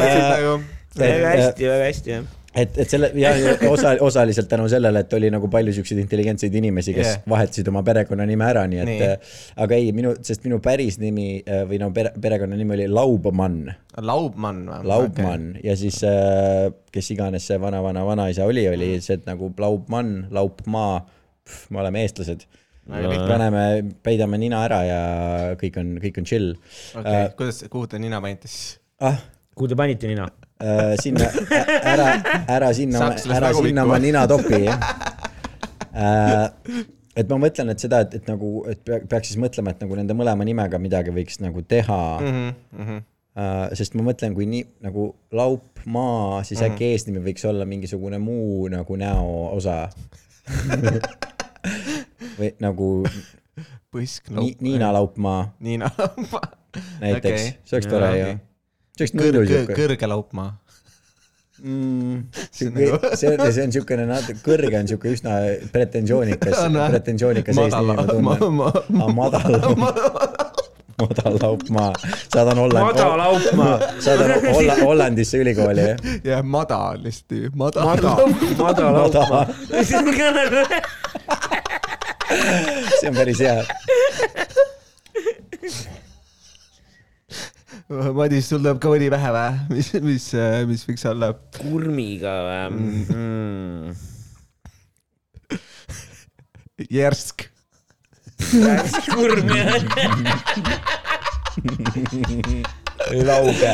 nagu 0.00 0.60
väga 0.98 1.28
hästi, 1.28 1.64
väga 1.68 1.84
hästi 1.84 2.10
jah. 2.10 2.24
et, 2.54 2.78
et 2.82 2.90
selle 2.90 3.10
jah, 3.18 3.36
osa, 3.70 3.92
osaliselt 4.02 4.48
tänu 4.50 4.66
sellele, 4.70 5.04
et 5.04 5.12
oli 5.14 5.30
nagu 5.32 5.48
palju 5.52 5.74
siukseid 5.76 6.00
intelligentseid 6.02 6.54
inimesi, 6.58 6.94
kes 6.96 7.06
yeah. 7.06 7.22
vahetasid 7.30 7.68
oma 7.70 7.82
perekonnanime 7.86 8.46
ära, 8.46 8.64
nii 8.70 8.82
et 8.82 8.90
Nii. 8.90 8.98
nii. 8.98 9.34
aga 9.64 9.78
ei, 9.78 9.92
minu, 9.96 10.14
sest 10.26 10.46
minu 10.46 10.58
päris 10.64 10.98
nimi 11.02 11.28
äh, 11.40 11.62
või 11.70 11.78
no 11.82 11.90
pere, 11.94 12.12
perekonnanimi 12.20 12.76
oli 12.78 12.88
Laubmann, 12.90 13.70
Laubmann 14.02 14.64
või? 14.66 14.80
Laubmann 14.90 15.52
okay. 15.54 15.66
ja 15.68 15.76
siis 15.78 16.00
äh, 16.06 16.66
kes 16.94 17.12
iganes 17.14 17.46
see 17.50 17.60
vana-vana-vanaisa 17.62 18.48
oli, 18.50 18.66
oli 18.72 18.92
see, 19.04 19.20
et 19.20 19.28
nagu 19.30 19.52
Laubmann, 19.60 20.26
Laupmaa, 20.34 20.98
me 21.70 21.82
oleme 21.84 22.02
eestlased. 22.06 22.48
paneme, 22.90 23.64
peidame 24.02 24.38
nina 24.40 24.64
ära 24.66 24.82
ja 24.82 25.00
kõik 25.60 25.76
on, 25.78 25.94
kõik 26.02 26.16
on 26.18 26.26
chill 26.26 26.54
okei, 26.98 27.28
kuidas, 27.38 27.62
kuhu 27.70 27.86
te 27.86 28.00
nina 28.02 28.18
panite 28.24 28.50
siis? 28.50 28.80
ah,. 28.98 29.20
kuhu 29.54 29.70
te 29.70 29.78
panite 29.78 30.10
nina? 30.10 30.26
Äh, 30.60 30.94
sinna, 31.02 31.26
ära, 31.92 32.06
ära 32.48 32.72
sinna, 32.76 33.12
ära 33.16 33.50
nagu 33.50 33.64
sinna 33.66 33.84
oma 33.88 33.98
nina 34.02 34.26
topi 34.30 34.66
äh,. 34.68 36.46
et 37.16 37.28
ma 37.28 37.36
mõtlen, 37.42 37.72
et 37.74 37.82
seda, 37.82 38.00
et, 38.06 38.14
et 38.20 38.28
nagu, 38.30 38.64
et 38.70 38.80
pea- 38.84 39.02
peaks 39.10 39.32
siis 39.32 39.40
mõtlema, 39.42 39.74
et 39.74 39.80
nagu 39.84 39.98
nende 39.98 40.16
mõlema 40.16 40.46
nimega 40.46 40.80
midagi 40.82 41.10
võiks 41.14 41.40
nagu 41.44 41.62
teha 41.62 42.02
mm. 42.20 42.52
-hmm. 42.74 43.00
Uh, 43.30 43.68
sest 43.78 43.94
ma 43.94 44.02
mõtlen, 44.02 44.34
kui 44.34 44.42
nii 44.50 44.64
nagu 44.82 45.04
laup, 45.38 45.78
maa, 45.86 46.42
siis 46.42 46.58
mm 46.58 46.64
-hmm. 46.66 46.72
äkki 46.74 46.84
eesnimi 46.84 47.20
võiks 47.22 47.44
olla 47.46 47.64
mingisugune 47.64 48.18
muu 48.18 48.66
nagu 48.68 48.96
näoosa 48.98 49.88
või 52.38 52.50
nagu 52.58 52.88
Põsk, 53.90 54.30
Ni, 54.30 54.56
Niina 54.60 54.92
Laupmaa 54.92 55.54
Niina. 55.60 55.90
näiteks 57.00 57.00
Okei. 57.00 57.48
okay., 57.48 57.52
see 57.64 57.76
oleks 57.76 57.86
tore 57.90 58.10
ju. 58.18 58.26
See 59.00 59.20
kõrge, 59.20 59.46
siuke 59.48 59.76
kõrge 59.78 60.10
laupmaa. 60.10 60.50
mm,. 61.62 62.22
see, 62.50 62.70
see 62.70 63.32
on, 63.32 63.52
see 63.52 63.64
on 63.66 63.74
siukene 63.76 64.06
natuke, 64.08 64.40
kõrge 64.44 64.78
on 64.80 64.88
siuke 64.90 65.14
üsna 65.16 65.40
pretensioonikas 65.74 66.64
pretensioonikas 66.94 67.60
eesnimi, 67.64 68.22
ma 68.24 68.36
tunnen. 68.36 69.14
madal, 69.16 69.58
madal 71.00 71.36
laupmaa, 71.40 71.92
saadan 72.32 72.58
Holland, 72.60 72.86
madal 72.86 73.20
aupmaa. 73.24 73.74
saadan 74.04 74.34
Holla-, 74.52 74.78
Hollandisse 74.82 75.40
ülikooli. 75.40 75.86
jah, 76.24 76.42
madal 76.44 77.00
lihtsalt, 77.04 77.54
madal. 77.54 77.84
madal, 77.88 78.26
madal 78.58 79.00
aupmaa 79.04 79.44
Madal.. 79.44 79.46
see 83.00 83.08
on 83.08 83.14
päris 83.14 83.40
hea. 83.40 83.64
Madis, 88.18 88.46
sul 88.46 88.60
tuleb 88.62 88.78
ka 88.82 88.90
mõni 88.92 89.08
pähe 89.10 89.30
või? 89.34 89.50
mis, 89.74 89.88
mis, 90.04 90.26
mis 90.70 90.82
võiks 90.86 91.02
olla? 91.10 91.32
kurmiga 91.56 92.34
või 92.46 92.60
mm.? 92.76 93.94
järsk. 97.00 97.48
kurm 99.10 99.50
jah. 99.56 99.74
lauge. 103.26 103.72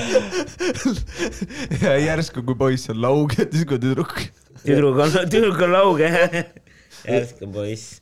ja 1.82 1.92
järsku, 2.00 2.40
kui 2.40 2.56
poiss 2.56 2.88
on 2.94 3.02
lauge, 3.04 3.44
siis 3.52 3.68
kui 3.68 3.78
tüdruk. 3.82 4.16
tüdruk 4.64 4.96
on, 5.04 5.12
tüdruk 5.28 5.60
on 5.68 5.76
lauge. 5.76 6.08
järsk 7.04 7.44
on 7.44 7.52
poiss. 7.60 8.00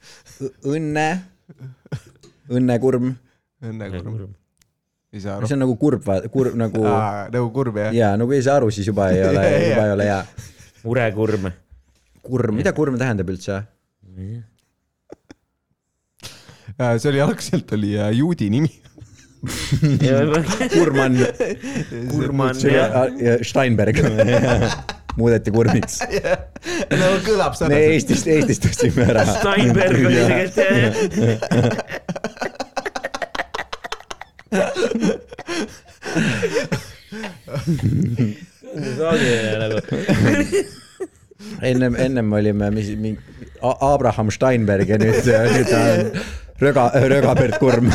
õnne, 0.63 1.09
õnnekurm. 2.55 3.17
õnnekurm. 3.67 4.33
Ei 5.15 5.23
saa 5.23 5.37
aru 5.39 5.47
see. 5.49 5.55
on 5.57 5.63
nagu 5.63 5.77
kurb, 5.79 6.09
kurb 6.33 6.57
nagu 6.59 6.83
nagu 6.85 7.51
kurb 7.55 7.79
jah? 7.79 7.93
ja 7.95 8.15
no 8.19 8.27
kui 8.31 8.41
ei 8.41 8.47
saa 8.47 8.59
aru, 8.61 8.71
siis 8.75 8.89
juba 8.91 9.11
ei 9.15 9.23
ole, 9.29 9.45
juba 9.71 9.85
ei 9.87 9.93
ole 9.95 10.09
hea. 10.11 10.23
murekurm. 10.85 11.51
kurm, 12.25 12.59
mida 12.59 12.75
kurm 12.77 12.99
tähendab 13.01 13.31
üldse? 13.31 13.61
see 16.75 17.13
oli 17.13 17.23
algselt 17.23 17.73
oli 17.77 17.95
äh, 18.01 18.11
juudi 18.19 18.51
nimi. 18.51 18.73
Kurman, 20.73 21.19
kurman 22.13 22.57
see 22.57 22.73
jah. 22.73 22.95
oli 23.03 23.45
Steinberg 23.45 24.01
muudeti 25.21 25.53
kurmiks. 25.55 26.01
no 26.01 27.11
kõlab 27.27 27.53
me 27.53 27.61
sarnaselt. 27.61 27.77
Eestist, 27.77 28.31
Eestist 28.33 28.65
tõstsime 28.65 29.05
ära. 29.13 29.27
Steinberg 29.37 30.01
oli 30.01 30.25
tegelikult 30.25 30.57
jah. 30.65 32.54
nagu. 39.63 39.79
ennem, 41.63 41.97
ennem 41.97 42.33
olime, 42.33 42.71
mis, 42.75 42.89
mingi 42.97 43.21
Abraham 43.63 44.31
Steinberg 44.35 44.89
ja 44.89 44.99
nüüd, 45.01 45.25
nüüd 45.27 45.69
ta 45.71 45.81
on 45.93 46.01
Röga, 46.63 46.85
Rögapert 47.11 47.59
Kurm. 47.59 47.91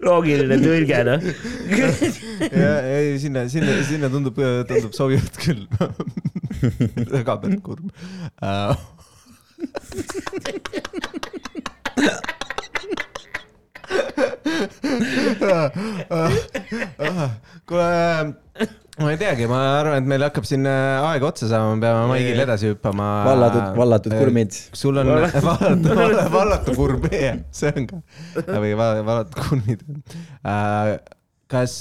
loogiline 0.00 0.56
tõlge 0.62 1.00
noh. 1.06 1.20
ja, 2.50 2.72
ei 2.96 3.18
sinna, 3.22 3.44
sinna, 3.52 3.72
sinna 3.86 4.08
tundub, 4.12 4.38
tundub 4.68 4.94
sobivat 4.96 5.34
küll. 5.42 5.66
väga 7.10 7.36
päris 7.40 7.60
kurb 7.62 7.90
uh,. 8.42 8.76
kuule, 17.66 18.34
ma 19.00 19.10
ei 19.12 19.18
teagi, 19.20 19.46
ma 19.50 19.60
arvan, 19.80 20.00
et 20.02 20.08
meil 20.10 20.24
hakkab 20.26 20.46
siin 20.48 20.66
äh, 20.68 21.04
aeg 21.10 21.24
otsa 21.30 21.48
saama, 21.50 21.76
me 21.76 21.84
peame 21.84 22.08
Maigil 22.10 22.42
edasi 22.44 22.70
hüppama. 22.72 23.08
vallatud, 23.28 23.68
vallatud 23.78 24.16
kurmid. 24.18 24.56
sul 24.82 25.00
on 25.02 25.12
vallatud, 25.14 25.88
vallatud 26.36 26.76
kurb, 26.78 27.06
see 27.60 27.72
on 27.76 27.88
ka, 27.90 28.02
või 28.60 28.74
va- 28.78 28.92
vallatud 29.06 29.40
kurmid. 29.46 29.80
kas, 31.50 31.76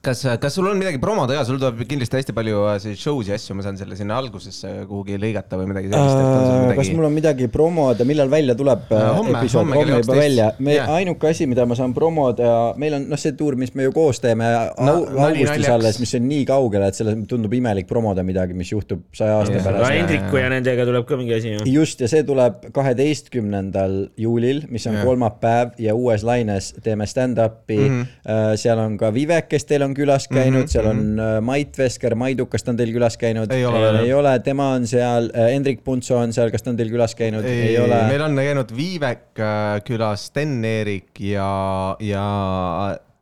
kas, 0.00 0.22
kas 0.40 0.56
sul 0.56 0.66
on 0.70 0.78
midagi 0.80 1.00
promoda 1.02 1.36
ka, 1.36 1.44
sul 1.48 1.58
tuleb 1.60 1.82
kindlasti 1.88 2.18
hästi 2.20 2.34
palju 2.36 2.64
äh, 2.70 2.86
show'si 2.98 3.32
ja 3.32 3.38
asju, 3.38 3.56
ma 3.58 3.64
saan 3.66 3.78
selle 3.80 3.96
sinna 3.98 4.16
algusesse 4.20 4.70
kuhugi 4.88 5.18
lõigata 5.20 5.58
või 5.60 5.68
midagi 5.72 5.90
sellist, 5.92 6.16
et 6.16 6.28
on 6.28 6.46
sul 6.46 6.76
kas 6.78 6.88
midagi 6.88 6.96
mul 6.98 7.08
on 7.08 7.16
midagi 7.16 7.48
promoda, 7.52 8.06
millal 8.08 8.30
välja 8.32 8.56
tuleb 8.58 8.92
äh, 8.92 9.04
Homme, 9.18 9.34
episood, 9.38 9.62
homme 9.62 9.76
homme 9.76 9.90
kell 9.90 10.02
juba 10.02 10.16
12. 10.16 10.22
välja. 10.22 10.48
me 10.58 10.76
Jah. 10.76 10.92
ainuke 10.96 11.30
asi, 11.30 11.48
mida 11.50 11.66
ma 11.68 11.78
saan 11.78 11.94
promoda, 11.96 12.52
meil 12.80 12.96
on 12.98 13.06
noh, 13.12 13.20
see 13.20 13.34
tuur, 13.38 13.56
mis 13.60 13.74
me 13.78 13.88
ju 13.88 13.94
koos 13.96 14.22
teeme 14.22 14.48
No, 14.82 14.94
augustis 15.26 15.68
alles, 15.70 15.98
mis 16.02 16.14
on 16.18 16.26
nii 16.28 16.46
kaugel, 16.48 16.86
et 16.86 16.98
selles 16.98 17.18
tundub 17.30 17.52
imelik 17.56 17.88
promoda 17.90 18.24
midagi, 18.26 18.56
mis 18.56 18.72
juhtub 18.72 19.04
saja 19.16 19.38
aasta 19.40 19.58
Jah. 19.58 19.66
pärast. 19.66 19.88
Hendriku 19.92 20.40
ja 20.40 20.48
nendega 20.52 20.86
tuleb 20.88 21.06
ka 21.08 21.18
mingi 21.20 21.36
asi 21.36 21.54
ju. 21.56 21.66
just 21.72 22.02
ja 22.02 22.10
see 22.10 22.24
tuleb 22.26 22.68
kaheteistkümnendal 22.74 23.98
juulil, 24.20 24.64
mis 24.72 24.86
on 24.90 24.98
Jah. 24.98 25.06
kolmapäev 25.08 25.76
ja 25.82 25.96
uues 25.98 26.24
laines 26.26 26.72
teeme 26.82 27.06
stand-up'i 27.10 27.78
mm. 27.78 28.00
-hmm. 28.00 28.56
seal 28.60 28.80
on 28.82 28.96
ka 29.00 29.12
Vivek, 29.14 29.48
kes 29.52 29.68
teil 29.82 29.90
on 29.90 29.96
külas 29.96 30.28
käinud 30.30 30.62
mm, 30.62 30.64
-hmm. 30.64 30.72
seal 30.72 30.86
on 30.86 31.20
äh, 31.20 31.40
Mait 31.40 31.78
Vesker, 31.78 32.14
Maidu, 32.14 32.46
kas 32.46 32.64
ta 32.64 32.72
on 32.72 32.78
teil 32.78 32.92
külas 32.94 33.16
käinud? 33.18 33.50
Ei 33.52 33.64
ole 33.66 34.02
ei 34.02 34.12
ole, 34.14 34.38
tema 34.40 34.72
on 34.76 34.86
seal, 34.86 35.30
Hendrik 35.34 35.82
Puntso 35.84 36.16
on 36.18 36.32
seal, 36.32 36.50
kas 36.50 36.62
ta 36.62 36.70
on 36.70 36.76
teil 36.76 36.90
külas 36.92 37.14
käinud? 37.18 37.44
ei, 37.44 37.78
ole. 37.78 38.02
meil 38.08 38.22
on 38.22 38.36
käinud 38.36 38.76
Viivek 38.76 39.40
äh, 39.40 39.80
külas, 39.86 40.28
Sten-Erik 40.30 41.20
ja, 41.20 41.96
ja 42.00 42.26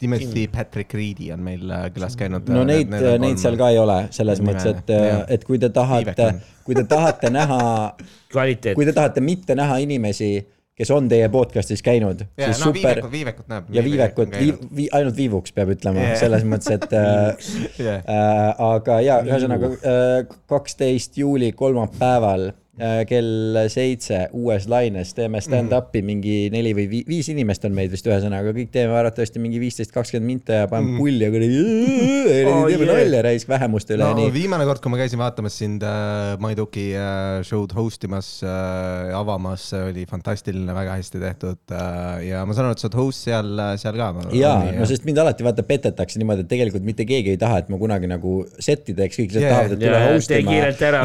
Timothy 0.00 0.46
Patrick 0.48 0.94
Reedi 0.94 1.32
on 1.32 1.42
meil 1.44 1.70
äh, 1.70 1.90
külas 1.94 2.16
käinud. 2.16 2.48
no 2.48 2.64
neid, 2.64 2.92
neid 2.92 3.40
seal 3.40 3.58
ka 3.60 3.72
ei 3.72 3.78
ole, 3.80 4.02
selles 4.14 4.40
nime- 4.40 4.54
mõttes, 4.54 4.84
et 4.84 5.36
et 5.38 5.44
kui 5.44 5.58
te 5.58 5.72
tahate 5.72 6.32
kui 6.64 6.76
te 6.76 6.84
tahate 6.86 7.30
näha, 7.34 7.60
kui. 8.76 8.86
te 8.86 8.92
tahate 8.94 9.20
mitte 9.24 9.56
näha 9.58 9.80
inimesi, 9.82 10.36
kes 10.78 10.90
on 10.94 11.08
teie 11.10 11.28
podcast'is 11.28 11.82
käinud, 11.84 12.22
ja 12.40 12.46
siis 12.52 12.62
no 12.62 12.70
super 12.70 13.00
viivekut, 13.02 13.12
viivekut 13.12 13.48
näeb. 13.52 13.66
ja 13.74 13.84
Viivekut, 13.84 14.36
vi, 14.76 14.88
ainult 14.96 15.16
Viivuks 15.16 15.52
peab 15.52 15.74
ütlema 15.74 16.00
Jah. 16.06 16.16
selles 16.22 16.46
mõttes, 16.48 16.70
et 16.78 16.86
äh, 16.96 17.50
Yeah. 17.80 18.00
äh, 18.04 18.54
aga 18.64 19.00
ja 19.04 19.20
ühesõnaga 19.26 19.72
äh, 19.76 20.38
kaksteist 20.50 21.18
juuli 21.20 21.52
kolmapäeval 21.52 22.48
äh, 22.52 22.59
kell 22.78 23.58
seitse 23.68 24.22
uues 24.36 24.68
laines 24.70 25.10
teeme 25.16 25.40
stand-up'i 25.42 26.00
mingi 26.06 26.36
neli 26.54 26.70
või 26.76 26.86
vi, 26.88 27.00
viis 27.08 27.28
inimest 27.32 27.64
on 27.68 27.74
meid 27.76 27.90
vist 27.92 28.06
ühesõnaga, 28.06 28.54
kõik 28.56 28.70
teeme 28.72 28.94
arvatavasti 28.96 29.42
mingi 29.42 29.60
viisteist, 29.60 29.92
kakskümmend 29.92 30.28
minta 30.30 30.62
ja 30.62 30.68
paneme 30.70 30.96
pulli 31.00 31.24
ja 31.26 31.32
kuradi 31.34 31.58
Oh, 32.30 32.66
teeme 32.68 32.86
yeah. 32.86 32.92
nalja 32.94 33.22
raisk 33.26 33.50
vähemuste 33.50 33.96
üle 33.96 34.06
no 34.16 34.26
viimane 34.32 34.64
kord, 34.68 34.80
kui 34.82 34.92
ma 34.92 35.00
käisin 35.00 35.20
vaatamas 35.20 35.56
sind 35.60 35.84
äh, 35.86 36.36
Maiduki 36.42 36.86
äh, 36.94 37.40
show'd 37.46 37.74
host 37.76 38.04
imas 38.06 38.28
äh,, 38.46 39.10
avamas, 39.16 39.66
see 39.72 39.82
oli 39.90 40.06
fantastiline, 40.10 40.70
väga 40.76 40.96
hästi 40.98 41.22
tehtud 41.22 41.74
äh, 41.74 42.28
ja 42.30 42.44
ma 42.48 42.56
saan 42.56 42.70
aru, 42.70 42.78
et 42.78 42.82
sa 42.82 42.88
oled 42.88 42.98
host 43.00 43.26
seal, 43.28 43.62
seal 43.82 43.98
ka. 43.98 44.10
ja, 44.36 44.54
no 44.78 44.88
sest 44.88 45.06
mind 45.08 45.20
alati 45.22 45.46
vaata 45.46 45.64
petetakse 45.66 46.20
niimoodi, 46.22 46.46
et 46.46 46.52
tegelikult 46.52 46.86
mitte 46.86 47.06
keegi 47.08 47.34
ei 47.34 47.40
taha, 47.40 47.62
et 47.64 47.72
ma 47.72 47.80
kunagi 47.80 48.10
nagu 48.10 48.40
set'i 48.58 48.94
teeks, 48.96 49.20
kõik 49.20 49.34
lihtsalt 49.34 49.46
Jaa, 49.46 49.54
tahavad, 49.56 49.76
et 49.76 49.84
tule 49.84 49.98
jaa, 49.98 50.14
host 50.14 50.36
ima. 50.36 50.58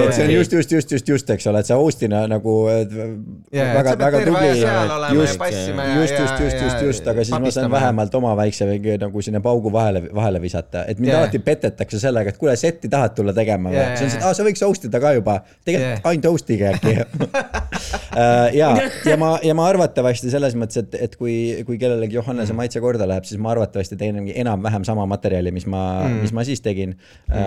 et 0.05 0.17
see 0.17 0.27
on 0.27 0.33
just, 0.35 0.55
just, 0.59 0.75
just, 0.77 0.95
just, 0.97 1.13
just, 1.15 1.35
eks 1.35 1.49
ole, 1.51 1.64
et 1.65 1.69
sa 1.71 1.77
host'ina 1.79 2.21
nagu 2.29 2.53
et 2.69 2.93
väga 2.93 3.95
väga 3.99 4.21
tubli 4.27 4.51
just, 4.53 4.69
just, 5.17 6.19
just, 6.19 6.39
just, 6.39 6.61
just, 6.61 6.85
just, 6.85 7.09
aga 7.11 7.25
siis 7.25 7.35
ma 7.41 7.53
saan 7.57 7.71
vähemalt 7.73 8.15
oma 8.21 8.35
väikse 8.37 8.69
nagu 9.01 9.25
sinna 9.25 9.41
paugu 9.43 9.71
vahele, 9.73 10.05
vahele 10.15 10.41
visata, 10.43 10.85
et 10.87 11.01
mind 11.01 11.13
Jaa. 11.13 11.23
alati 11.25 11.41
petetakse 11.43 11.99
sellega, 12.01 12.33
et 12.33 12.41
kuule, 12.41 12.55
set'i 12.59 12.91
tahad 12.91 13.17
tulla 13.17 13.33
tegema 13.35 13.73
või 13.73 13.81
Jaa, 13.81 13.95
siis 13.99 14.07
on 14.07 14.15
see, 14.15 14.21
et 14.21 14.29
aa, 14.29 14.37
sa 14.37 14.47
võiks 14.47 14.65
host 14.65 14.89
ida 14.89 15.01
ka 15.03 15.15
juba. 15.17 15.39
tegelikult 15.65 16.05
Jaa. 16.05 16.11
ainult 16.11 16.31
host'ige 16.31 16.71
äkki 16.73 16.95
Äh, 18.15 18.55
ja, 18.55 18.69
ja 19.05 19.17
ma, 19.19 19.33
ja 19.43 19.51
ma 19.57 19.65
arvatavasti 19.67 20.29
selles 20.31 20.53
mõttes, 20.55 20.79
et, 20.85 20.93
et 21.03 21.15
kui, 21.19 21.33
kui 21.67 21.75
kellelegi 21.81 22.15
Johannese 22.15 22.53
Mm. 22.55 22.61
maitse 22.61 22.79
korda 22.79 23.07
läheb, 23.09 23.25
siis 23.27 23.39
ma 23.41 23.51
arvatavasti 23.51 23.97
teen 23.99 24.21
enam-vähem 24.31 24.85
sama 24.87 25.05
materjali, 25.09 25.51
mis 25.51 25.65
ma 25.67 25.81
mm., 26.05 26.21
mis 26.23 26.33
ma 26.35 26.45
siis 26.47 26.61
tegin 26.63 26.95
mm.. 26.95 27.41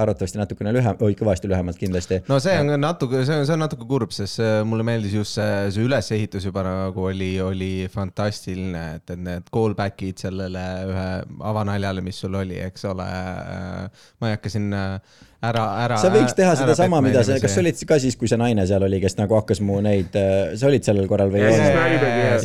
arvatavasti 0.00 0.40
natukene 0.40 0.72
lühem, 0.72 0.96
oi 1.04 1.16
kõvasti 1.18 1.50
lühemalt 1.50 1.76
kindlasti. 1.80 2.22
no 2.30 2.38
see 2.40 2.56
on 2.60 2.72
natuke, 2.80 3.24
see 3.28 3.36
on, 3.36 3.45
see 3.46 3.56
on 3.56 3.62
natuke 3.64 3.86
kurb, 3.88 4.14
sest 4.14 4.42
mulle 4.68 4.86
meeldis 4.86 5.14
just 5.16 5.38
see, 5.38 5.70
see 5.74 5.86
ülesehitus 5.86 6.48
juba 6.48 6.64
nagu 6.66 7.06
oli, 7.10 7.32
oli 7.42 7.70
fantastiline, 7.92 8.82
et, 8.98 9.14
et 9.14 9.22
need 9.22 9.48
callback'id 9.54 10.26
sellele 10.26 10.66
ühe 10.90 11.06
avanaljale, 11.52 12.04
mis 12.04 12.20
sul 12.24 12.36
oli, 12.38 12.58
eks 12.66 12.86
ole. 12.90 13.06
ma 13.06 14.30
ei 14.30 14.36
hakka 14.36 14.52
siin 14.52 14.70
äh, 14.76 15.24
ära, 15.44 15.64
ära. 15.84 15.98
sa 16.00 16.10
võiks 16.12 16.34
teha 16.36 16.54
sedasama, 16.58 17.00
mida 17.04 17.22
sa, 17.26 17.36
kas 17.42 17.54
sa 17.56 17.62
olid 17.62 17.80
ka 17.88 17.98
siis, 18.02 18.16
kui 18.18 18.30
see 18.30 18.38
naine 18.40 18.64
seal 18.68 18.84
oli, 18.86 18.98
kes 19.02 19.16
nagu 19.18 19.36
hakkas 19.36 19.60
mu 19.64 19.78
neid, 19.84 20.16
sa 20.56 20.68
olid 20.68 20.86
sellel 20.86 21.08
korral 21.10 21.32
või 21.32 21.44
ei 21.44 21.56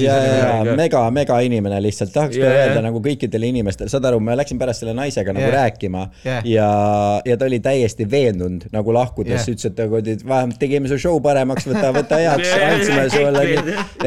Ja 0.01 0.15
ja, 0.17 0.17
ja, 0.65 0.75
mega, 0.77 1.03
mega 1.13 1.39
inimene 1.45 1.79
lihtsalt, 1.83 2.13
tahaks 2.15 2.39
yeah. 2.39 2.67
öelda 2.67 2.83
nagu 2.83 3.01
kõikidele 3.03 3.51
inimestele, 3.51 3.91
saad 3.91 4.07
aru, 4.09 4.21
ma 4.23 4.35
läksin 4.39 4.59
pärast 4.61 4.83
selle 4.83 4.95
naisega 4.97 5.33
nagu 5.35 5.41
Yeah. 5.41 5.55
rääkima 5.55 6.01
Yeah. 6.21 6.45
ja, 6.45 6.67
ja 7.25 7.35
ta 7.39 7.47
oli 7.47 7.57
täiesti 7.63 8.05
veendunud 8.11 8.67
nagu 8.71 8.93
lahkudes 8.93 9.31
Yeah. 9.31 9.55
ütles, 9.55 9.71
et 9.71 9.79
nagu, 9.81 9.97
et 9.97 10.25
vähemalt 10.27 10.59
tegime 10.61 10.90
su 10.91 10.99
show 11.01 11.19
paremaks, 11.23 11.67
võta, 11.71 11.91
võta 11.95 12.19
heaks, 12.21 12.51
andsime 12.67 13.07
sulle 13.13 13.45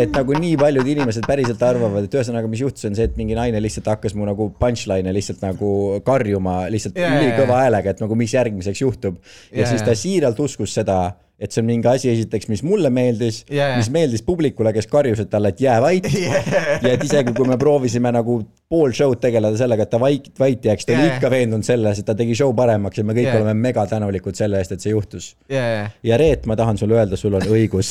et 0.00 0.14
nagu 0.14 0.36
nii 0.38 0.54
paljud 0.60 0.88
inimesed 0.94 1.26
päriselt 1.28 1.62
arvavad, 1.64 2.06
et 2.06 2.16
ühesõnaga, 2.16 2.50
mis 2.50 2.62
juhtus, 2.64 2.86
on 2.88 2.96
see, 2.98 3.08
et 3.08 3.18
mingi 3.20 3.36
naine 3.38 3.60
lihtsalt 3.62 3.88
hakkas 3.94 4.16
mu 4.18 4.26
nagu 4.28 4.50
punchline'e 4.60 5.14
lihtsalt 5.14 5.44
nagu 5.44 5.74
karjuma 6.06 6.64
lihtsalt 6.72 6.92
Yeah, 6.94 7.16
ülikõva 7.18 7.64
häälega, 7.64 7.94
et 7.94 8.00
nagu 8.04 8.16
mis 8.18 8.32
järgmiseks 8.34 8.84
juhtub. 8.84 9.18
ja 9.50 9.64
Yeah, 9.64 9.70
siis 9.72 9.82
ta 9.86 9.96
siiralt 9.98 10.38
uskus 10.40 10.74
seda, 10.76 10.98
et 11.38 11.50
see 11.52 11.60
on 11.62 11.66
mingi 11.66 11.88
asi, 11.90 12.08
esiteks, 12.12 12.46
mis 12.48 12.62
mulle 12.62 12.90
meeldis 12.94 13.40
Yeah, 13.50 13.74
mis 13.80 13.88
meeldis 13.90 14.22
publikule, 14.22 14.70
kes 14.72 14.86
karjusid 14.86 15.28
talle, 15.32 15.50
et 15.54 15.60
jää 15.60 15.80
vait 15.82 16.06
Yeah. 16.14 16.44
ja 16.82 16.92
et 16.94 17.02
isegi 17.04 17.34
kui 17.34 17.48
me 17.48 17.56
proovisime 17.60 18.12
nagu 18.14 18.38
pool 18.70 18.94
show'd 18.94 19.18
tegeleda 19.22 19.58
sellega, 19.58 19.82
et 19.88 19.90
ta 19.90 19.98
vait, 20.02 20.28
vait 20.38 20.64
jääks, 20.70 20.86
ta 20.86 20.94
oli 20.94 21.02
Yeah. 21.08 21.16
ikka 21.18 21.30
veendunud 21.34 21.66
selles, 21.66 21.98
et 21.98 22.06
ta 22.06 22.14
tegi 22.14 22.36
show 22.38 22.54
paremaks 22.56 22.98
ja 23.02 23.04
me 23.04 23.12
kõik 23.18 23.26
Yeah. 23.28 23.40
oleme 23.42 23.54
mega 23.66 23.86
tänulikud 23.90 24.38
selle 24.38 24.62
eest, 24.62 24.72
et 24.72 24.80
see 24.86 24.94
juhtus. 24.94 25.34
yeah. 25.50 25.90
ja 26.02 26.16
Reet, 26.22 26.46
ma 26.46 26.56
tahan 26.56 26.78
sulle 26.78 26.94
öelda, 27.00 27.16
sul 27.20 27.34
on 27.34 27.42
õigus 27.50 27.90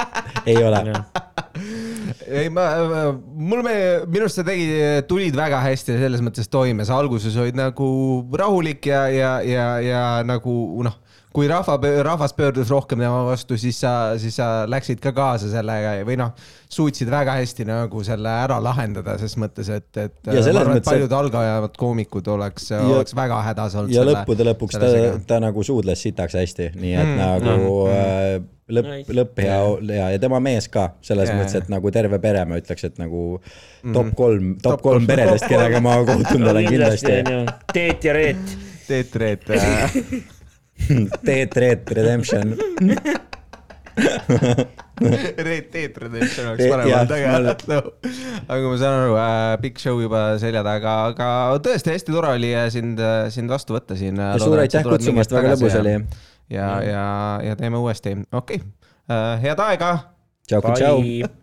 ei 0.46 0.56
ole. 0.62 0.84
ei, 2.28 2.48
ma, 2.50 2.64
mul 3.36 3.62
me, 3.64 3.74
minu 4.10 4.24
arust 4.26 4.38
sa 4.40 4.44
tegid, 4.46 5.04
tulid 5.10 5.36
väga 5.36 5.60
hästi 5.64 5.96
selles 6.00 6.22
mõttes 6.24 6.48
toime, 6.50 6.86
sa 6.86 6.96
alguses 6.98 7.36
olid 7.40 7.56
nagu 7.58 7.86
rahulik 8.38 8.86
ja, 8.90 9.04
ja, 9.12 9.32
ja, 9.44 9.66
ja 9.84 10.02
nagu 10.26 10.54
noh, 10.86 10.96
kui 11.34 11.48
rahva, 11.50 11.74
rahvas 12.06 12.34
pöördus 12.36 12.70
rohkem 12.70 13.00
tema 13.02 13.24
vastu, 13.26 13.56
siis 13.58 13.80
sa, 13.82 14.14
siis 14.22 14.36
sa 14.38 14.48
läksid 14.70 15.00
ka 15.02 15.10
kaasa 15.16 15.50
sellega 15.50 15.96
või 16.06 16.16
noh, 16.20 16.30
suutsid 16.70 17.10
väga 17.10 17.34
hästi 17.40 17.66
nagu 17.66 18.02
selle 18.06 18.30
ära 18.44 18.60
lahendada 18.62 19.16
ses 19.18 19.34
mõttes, 19.42 19.70
et, 19.74 19.90
et 19.98 20.30
Ja 20.30 20.44
arvan, 20.54 20.78
et 20.78 20.86
paljud 20.86 21.12
algajad 21.18 21.74
koomikud 21.80 22.30
oleks, 22.36 22.70
oleks 22.78 23.16
väga 23.18 23.40
hädas 23.48 23.74
olnud. 23.80 23.94
ja 23.94 24.06
lõppude 24.06 24.46
lõpuks 24.52 24.78
ta, 24.78 24.90
ta 25.26 25.40
nagu 25.42 25.66
suudles 25.66 26.06
sitaks 26.06 26.38
hästi, 26.38 26.70
nii 26.78 26.94
et 26.94 27.12
mm, 27.16 27.46
nagu 27.48 27.72
äh, 27.90 28.28
lõpp, 28.70 28.90
Nice. 28.94 29.16
lõpp 29.18 29.42
hea 29.42 29.58
ja, 29.98 30.10
ja 30.14 30.20
tema 30.22 30.38
mees 30.44 30.70
ka 30.72 30.92
selles 31.04 31.32
yeah. 31.32 31.40
mõttes, 31.40 31.58
et 31.58 31.72
nagu 31.72 31.90
terve 31.94 32.20
pere, 32.22 32.46
ma 32.48 32.62
ütleks, 32.62 32.86
et 32.90 33.02
nagu 33.02 33.40
Mm. 33.84 33.92
top 33.92 34.14
kolm, 34.16 34.54
top 34.62 34.78
Top 34.78 34.82
kolm 34.86 35.04
peredest, 35.04 35.44
kellega 35.44 35.76
ma 35.84 35.98
kohtunud 36.08 36.48
olen 36.54 36.64
kindlasti. 36.64 37.18
Teet 37.68 38.06
ja 38.08 38.14
Reet. 38.16 38.54
Teet 38.88 39.16
Reet 39.20 39.44
Teet, 41.26 41.56
Reet, 41.56 41.90
Redemption. 41.96 42.56
Reet 45.46 45.68
Teet 45.70 45.98
Redemption 45.98 46.48
oleks 46.50 46.66
parem 46.70 46.88
olnud, 46.90 47.12
aga 47.14 47.54
no, 47.70 47.78
aga 48.48 48.72
ma 48.72 48.78
saan 48.80 48.96
aru 49.04 49.14
äh,, 49.18 49.54
pikk 49.62 49.82
show 49.82 50.00
juba 50.02 50.24
selja 50.42 50.64
taga, 50.66 50.96
aga 51.12 51.28
tõesti 51.62 51.94
hästi 51.94 52.14
tore 52.14 52.32
oli 52.38 52.50
äh, 52.54 52.66
sind, 52.74 53.02
sind 53.34 53.54
vastu 53.54 53.76
võtta 53.76 53.98
siin. 53.98 54.18
suur 54.42 54.64
aitäh 54.64 54.86
kutsumast, 54.86 55.34
väga 55.34 55.54
lõbus 55.54 55.78
oli. 55.78 55.94
ja, 56.54 56.68
ja, 56.86 57.06
ja 57.50 57.56
teeme 57.60 57.78
uuesti, 57.82 58.18
okei 58.32 58.62
okay., 58.62 59.40
head 59.44 59.62
aega 59.68 59.94
tšau, 60.48 60.60
tšau. 60.74 61.42